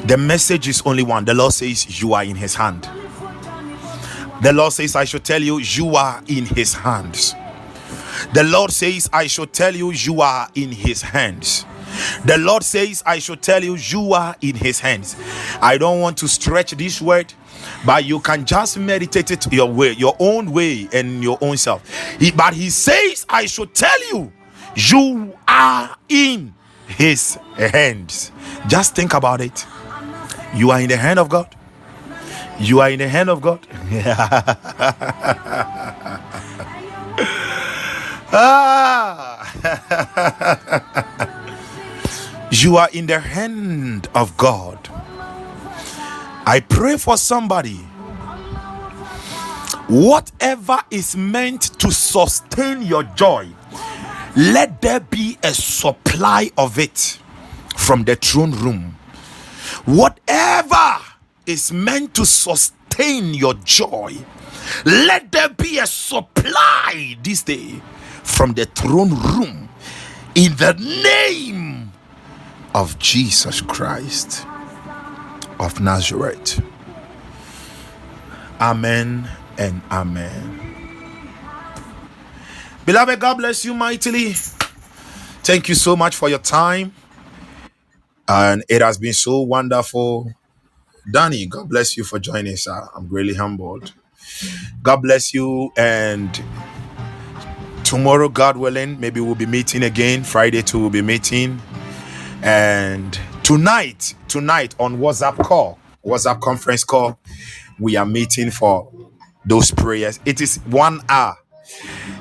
The 0.06 0.18
message 0.18 0.68
is 0.68 0.84
only 0.86 1.02
one. 1.02 1.26
The 1.26 1.34
Lord 1.34 1.54
says, 1.54 2.02
You 2.02 2.14
are 2.14 2.24
in 2.24 2.36
his 2.36 2.54
hand. 2.54 2.90
The 4.42 4.52
Lord 4.54 4.74
says, 4.74 4.96
I 4.96 5.06
should 5.06 5.24
tell 5.24 5.42
you, 5.42 5.60
you 5.60 5.96
are 5.96 6.22
in 6.28 6.46
his 6.46 6.74
hands. 6.74 7.34
The 8.34 8.44
Lord 8.44 8.72
says, 8.72 9.10
I 9.14 9.28
should 9.28 9.54
tell 9.54 9.74
you, 9.74 9.92
you 9.92 10.22
are 10.22 10.50
in 10.56 10.72
his 10.72 11.02
hands. 11.02 11.66
The 12.26 12.38
Lord 12.38 12.64
says, 12.64 13.02
I 13.06 13.20
should 13.20 13.42
tell 13.42 13.64
you, 13.64 13.76
you 13.76 14.14
are 14.14 14.36
in 14.42 14.56
his 14.56 14.80
hands. 14.80 15.16
I 15.62 15.78
don't 15.78 16.02
want 16.02 16.18
to 16.18 16.28
stretch 16.28 16.72
this 16.72 17.02
word, 17.02 17.34
but 17.86 18.04
you 18.04 18.20
can 18.20 18.46
just 18.46 18.78
meditate 18.78 19.32
it 19.32 19.52
your 19.54 19.72
way, 19.72 19.94
your 19.94 20.16
own 20.20 20.52
way, 20.52 20.90
and 20.92 21.24
your 21.24 21.38
own 21.40 21.56
self. 21.56 21.88
He, 22.20 22.32
but 22.32 22.54
he 22.54 22.70
says, 22.70 23.26
I 23.30 23.46
should 23.46 23.74
tell 23.74 24.08
you, 24.10 24.32
you 24.76 25.34
are 25.48 25.98
in 26.10 26.54
his 26.88 27.36
hands. 27.58 28.32
Just 28.68 28.96
think 28.96 29.14
about 29.14 29.42
it. 29.42 29.66
You 30.54 30.72
are 30.72 30.80
in 30.82 30.90
the 30.90 30.98
hand 30.98 31.20
of 31.20 31.30
God. 31.30 31.56
You 32.60 32.80
are 32.82 32.90
in 32.90 33.00
the 33.00 33.08
hand 33.08 33.30
of 33.30 33.42
God. 33.42 33.60
ah. 38.32 39.42
you 42.52 42.78
are 42.78 42.90
in 42.94 43.08
the 43.08 43.20
hand 43.20 44.08
of 44.16 44.38
God. 44.38 44.80
I 46.46 46.64
pray 46.68 46.98
for 46.98 47.18
somebody. 47.18 47.78
Whatever 49.88 50.80
is 50.90 51.16
meant 51.16 51.78
to 51.80 51.92
sustain 51.92 52.82
your 52.82 53.04
joy, 53.04 53.48
let 54.36 54.82
there 54.82 55.00
be 55.00 55.38
a 55.44 55.54
supply 55.54 56.52
of 56.58 56.78
it 56.78 57.20
from 57.78 58.04
the 58.04 58.16
throne 58.16 58.52
room. 58.52 58.98
Whatever 59.86 60.98
is 61.46 61.72
meant 61.72 62.14
to 62.16 62.26
sustain 62.26 63.34
your 63.34 63.54
joy, 63.64 64.16
let 64.86 65.32
there 65.32 65.50
be 65.50 65.80
a 65.80 65.88
supply 65.88 67.18
this 67.24 67.44
day 67.44 67.82
from 68.24 68.54
the 68.54 68.66
throne 68.66 69.14
room 69.14 69.70
in 70.36 70.56
the 70.58 70.74
name 70.74 71.92
of 72.74 73.00
Jesus 73.00 73.62
Christ 73.62 74.46
of 75.60 75.80
Nazareth. 75.80 76.62
Amen 78.60 79.30
and 79.58 79.82
amen. 79.92 80.65
Beloved, 82.86 83.20
God 83.20 83.36
bless 83.38 83.66
you 83.66 83.74
mightily. 83.74 84.34
Thank 85.44 85.70
you 85.70 85.76
so 85.76 85.96
much 85.96 86.16
for 86.16 86.30
your 86.30 86.40
time. 86.40 86.94
And 88.28 88.64
it 88.70 88.82
has 88.82 88.98
been 88.98 89.14
so 89.14 89.42
wonderful. 89.42 90.32
Danny, 91.12 91.48
God 91.48 91.70
bless 91.70 91.98
you 91.98 92.04
for 92.04 92.20
joining 92.20 92.54
us. 92.54 92.68
I'm 92.68 93.08
greatly 93.08 93.34
humbled. 93.36 93.94
God 94.84 94.98
bless 94.98 95.34
you. 95.34 95.72
And 95.78 96.40
tomorrow, 97.84 98.30
God 98.30 98.58
willing, 98.58 99.00
maybe 99.00 99.20
we'll 99.20 99.36
be 99.36 99.46
meeting 99.48 99.84
again. 99.84 100.24
Friday, 100.24 100.62
too, 100.62 100.80
we'll 100.80 100.90
be 100.92 101.02
meeting. 101.02 101.62
And 102.44 103.20
tonight, 103.44 104.16
tonight 104.28 104.76
on 104.80 104.98
WhatsApp 105.00 105.38
call, 105.44 105.80
WhatsApp 106.06 106.42
conference 106.42 106.84
call, 106.84 107.20
we 107.80 107.96
are 107.96 108.06
meeting 108.06 108.52
for 108.52 108.92
those 109.46 109.72
prayers. 109.72 110.20
It 110.26 110.42
is 110.42 110.58
one 110.68 111.02
hour. 111.10 111.38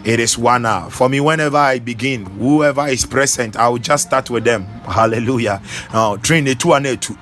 It 0.04 0.20
is 0.20 0.36
one 0.36 0.66
hour. 0.66 0.90
For 0.90 1.08
me, 1.08 1.20
whenever 1.20 1.56
I 1.56 1.78
begin, 1.78 2.26
whoever 2.26 2.86
is 2.88 3.06
present, 3.06 3.56
I 3.56 3.68
will 3.68 3.78
just 3.78 4.06
start 4.08 4.30
with 4.30 4.44
them. 4.44 4.64
Hallelujah. 4.84 5.62
Now, 5.92 6.16
train 6.16 6.46
it 6.46 6.60
two 6.60 6.72
and 6.74 7.00
two. 7.00 7.16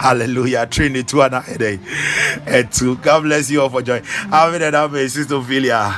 Hallelujah. 0.00 0.66
Trinity 0.66 1.00
it 1.00 1.08
two 1.08 1.22
and 1.22 1.34
a. 1.34 1.78
And 2.46 2.72
two. 2.72 2.96
God 2.96 3.22
bless 3.22 3.50
you 3.50 3.62
all 3.62 3.68
for 3.68 3.82
joining. 3.82 4.06
Amen 4.32 4.62
and 4.62 4.76
amen. 4.76 5.08
Sister 5.08 5.36
Ophelia. 5.36 5.90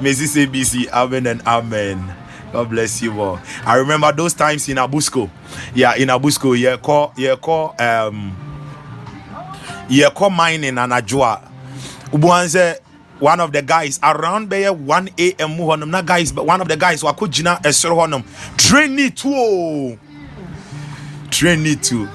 Mrs. 0.00 0.46
ABC. 0.46 0.88
Amen 0.90 1.26
and 1.26 1.42
amen. 1.42 2.14
God 2.52 2.70
bless 2.70 3.02
you 3.02 3.20
all. 3.20 3.40
I 3.64 3.76
remember 3.76 4.12
those 4.12 4.32
times 4.32 4.68
in 4.68 4.76
Abusco. 4.76 5.30
Yeah, 5.74 5.94
in 5.96 6.08
Abusco, 6.08 6.58
yeah, 6.58 6.76
call, 6.76 7.12
yeah, 7.16 7.36
call, 7.36 7.74
um, 7.78 8.34
yeah, 9.90 10.08
call 10.10 10.30
mining 10.30 10.78
and 10.78 10.92
Ajua. 10.92 11.42
Ubuanze, 12.12 12.78
one 13.18 13.40
of 13.40 13.52
the 13.52 13.62
guys 13.62 13.98
around 14.02 14.50
there 14.50 14.72
1 14.72 15.08
a.m. 15.18 15.50
honum 15.58 15.90
na 15.90 16.02
guys 16.02 16.32
but 16.32 16.46
one 16.46 16.60
of 16.60 16.68
the 16.68 16.76
guys 16.76 17.02
wako 17.02 17.26
jina 17.26 17.58
esoro 17.62 17.96
honum. 17.96 18.24
Train 18.56 18.98
it 18.98 19.16
too 19.16 19.98
train 21.36 21.66
it 21.66 21.82
too. 21.82 22.08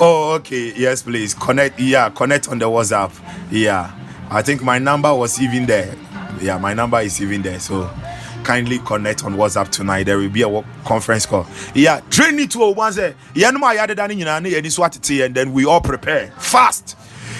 Oh 0.00 0.34
okay. 0.34 0.72
Yes 0.76 1.02
please. 1.02 1.34
Connect 1.34 1.78
yeah 1.78 2.08
connect 2.10 2.48
on 2.48 2.58
the 2.58 2.66
whatsapp. 2.66 3.12
Yeah. 3.50 3.92
I 4.28 4.42
think 4.42 4.62
my 4.62 4.78
number 4.78 5.14
was 5.14 5.40
even 5.40 5.66
there. 5.66 5.94
Yeah 6.40 6.58
my 6.58 6.74
number 6.74 7.00
is 7.00 7.20
even 7.22 7.42
there. 7.42 7.60
So 7.60 7.88
kindly 8.42 8.78
connect 8.80 9.24
on 9.24 9.36
whatsapp 9.36 9.68
tonight. 9.70 10.04
There 10.04 10.18
will 10.18 10.28
be 10.28 10.42
a 10.42 10.64
conference 10.84 11.26
call. 11.26 11.46
Yeah 11.74 12.00
train 12.10 12.38
it 12.40 12.50
too 12.50 12.72
once 12.72 12.98
yeah 13.34 13.50
no 13.50 13.64
and 13.64 15.34
then 15.34 15.52
we 15.52 15.64
all 15.64 15.80
prepare 15.80 16.30
fast. 16.38 16.96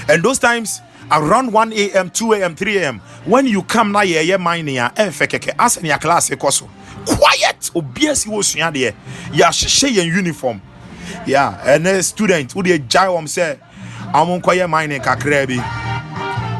And 0.08 0.22
those 0.22 0.38
times 0.38 0.80
around 1.10 1.52
1 1.52 1.72
a.m 1.72 2.10
2 2.10 2.32
a.m 2.34 2.54
3 2.56 2.78
a.m 2.78 2.98
when 3.24 3.46
you 3.46 3.62
come 3.62 3.92
na 3.92 4.00
yɛyɛ 4.00 4.40
mining 4.40 4.78
a 4.78 4.92
ɛmfɛ 4.96 5.26
kɛkɛ 5.26 5.56
asɛ 5.56 5.82
nea 5.82 5.98
class 5.98 6.30
kɔ 6.30 6.52
so. 6.52 6.68
Quiet 7.06 7.70
obiara 7.74 8.16
si 8.16 8.28
wɔ 8.28 8.44
sua 8.44 8.70
deɛ 8.72 8.94
yɛahyehyɛ 9.32 9.88
yɛn 9.96 10.06
uniform. 10.16 10.60
Yeah 11.26 11.58
ɛnɛ 11.64 12.02
student 12.04 12.54
wode 12.54 12.66
gyae 12.88 13.08
wɔm 13.08 13.26
sɛ 13.26 13.58
ɔmo 14.12 14.40
nkɔyɛ 14.40 14.68
mining 14.68 15.00
kakraa 15.00 15.46
bi. 15.46 15.56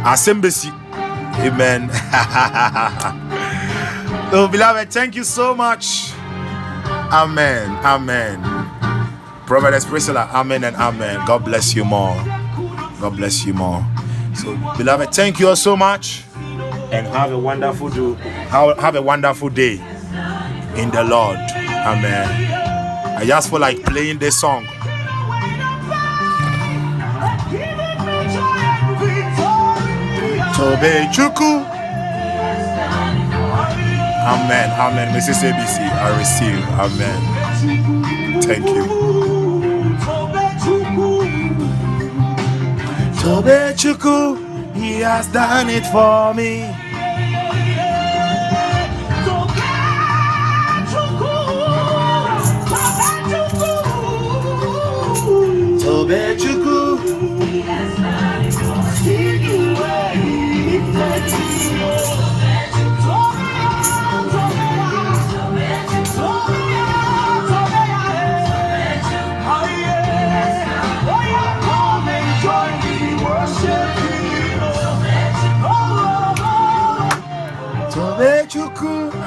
Asɛm 0.04 0.40
bɛsi 0.42 0.72
amen. 1.44 1.90
So 4.30 4.48
beloved 4.48 4.90
thank 4.92 5.14
you 5.14 5.24
so 5.24 5.54
much. 5.54 6.10
Amen 7.12 7.70
amen. 7.84 8.42
Prophetess 9.46 9.84
priscilla 9.84 10.28
amen 10.34 10.64
and 10.64 10.76
amen. 10.76 11.24
God 11.26 11.44
bless 11.44 11.74
you 11.74 11.84
more. 11.84 12.14
God 13.00 13.16
bless 13.16 13.44
you 13.46 13.54
more 13.54 13.86
so, 14.36 14.56
beloved, 14.76 15.12
thank 15.14 15.40
you 15.40 15.48
all 15.48 15.56
so 15.56 15.76
much 15.76 16.22
and 16.92 17.06
have 17.08 17.32
a 17.32 17.38
wonderful 17.38 17.88
do 17.88 18.14
have 18.14 18.94
a 18.94 19.02
wonderful 19.02 19.48
day 19.48 19.74
in 20.76 20.90
the 20.90 21.04
Lord. 21.04 21.36
Amen. 21.36 22.28
I 23.18 23.24
just 23.24 23.50
feel 23.50 23.60
like 23.60 23.82
playing 23.84 24.18
this 24.18 24.38
song. 24.38 24.66
Chuku. 31.12 31.64
Amen. 34.26 34.70
Amen. 34.80 35.14
Mrs. 35.14 35.42
ABC, 35.44 35.78
I 35.80 36.18
receive. 36.18 36.62
Amen. 36.80 38.42
Thank 38.42 38.66
you. 38.68 39.35
Tobechukwu, 43.26 44.38
he 44.76 45.00
has 45.00 45.26
done 45.32 45.68
it 45.68 45.84
for 45.86 46.32
me. 46.32 46.62
Tobechukwu, 55.82 57.40
he 57.48 57.60
has 57.62 57.96
done 57.96 58.44
it 58.45 58.45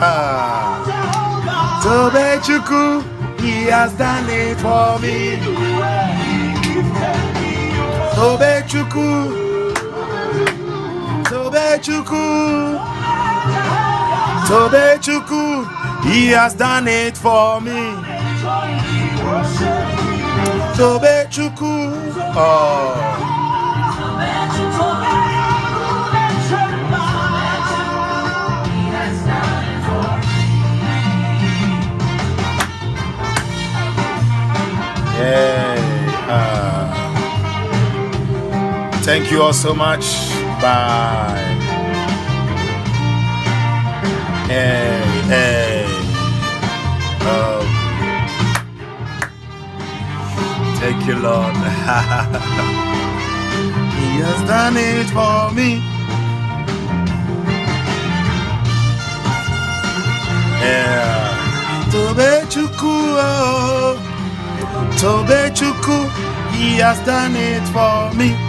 Ah. 0.01 0.79
He 3.41 3.65
has 3.65 3.93
done 3.93 4.29
it 4.29 4.57
for 4.59 4.99
me. 4.99 5.37
Tobechukwu. 8.15 9.09
Tobechukwu. 11.23 12.25
Tobechukwu. 14.47 15.43
He 16.03 16.27
has 16.29 16.53
done 16.53 16.87
it 16.87 17.17
for 17.17 17.61
me. 17.61 17.95
Tobechukwu. 20.77 21.73
Oh. 22.35 23.28
Uh, 35.21 36.91
thank 39.03 39.31
you 39.31 39.41
all 39.41 39.53
so 39.53 39.73
much. 39.73 40.05
Bye. 40.61 41.55
Hey, 44.47 45.01
hey. 45.27 45.85
Um, 47.29 47.65
thank 50.79 51.05
you, 51.05 51.15
Lord. 51.15 51.55
he 53.99 54.19
has 54.23 54.41
done 54.47 54.77
it 54.77 55.07
for 55.09 55.51
me. 55.53 55.69
Yeah. 60.61 61.35
Tobechukwu, 61.91 62.95
oh. 65.03 65.23
Tobechukwu, 65.23 66.09
he 66.51 66.77
has 66.79 66.99
done 67.05 67.35
it 67.35 67.63
for 67.69 68.13
me. 68.15 68.48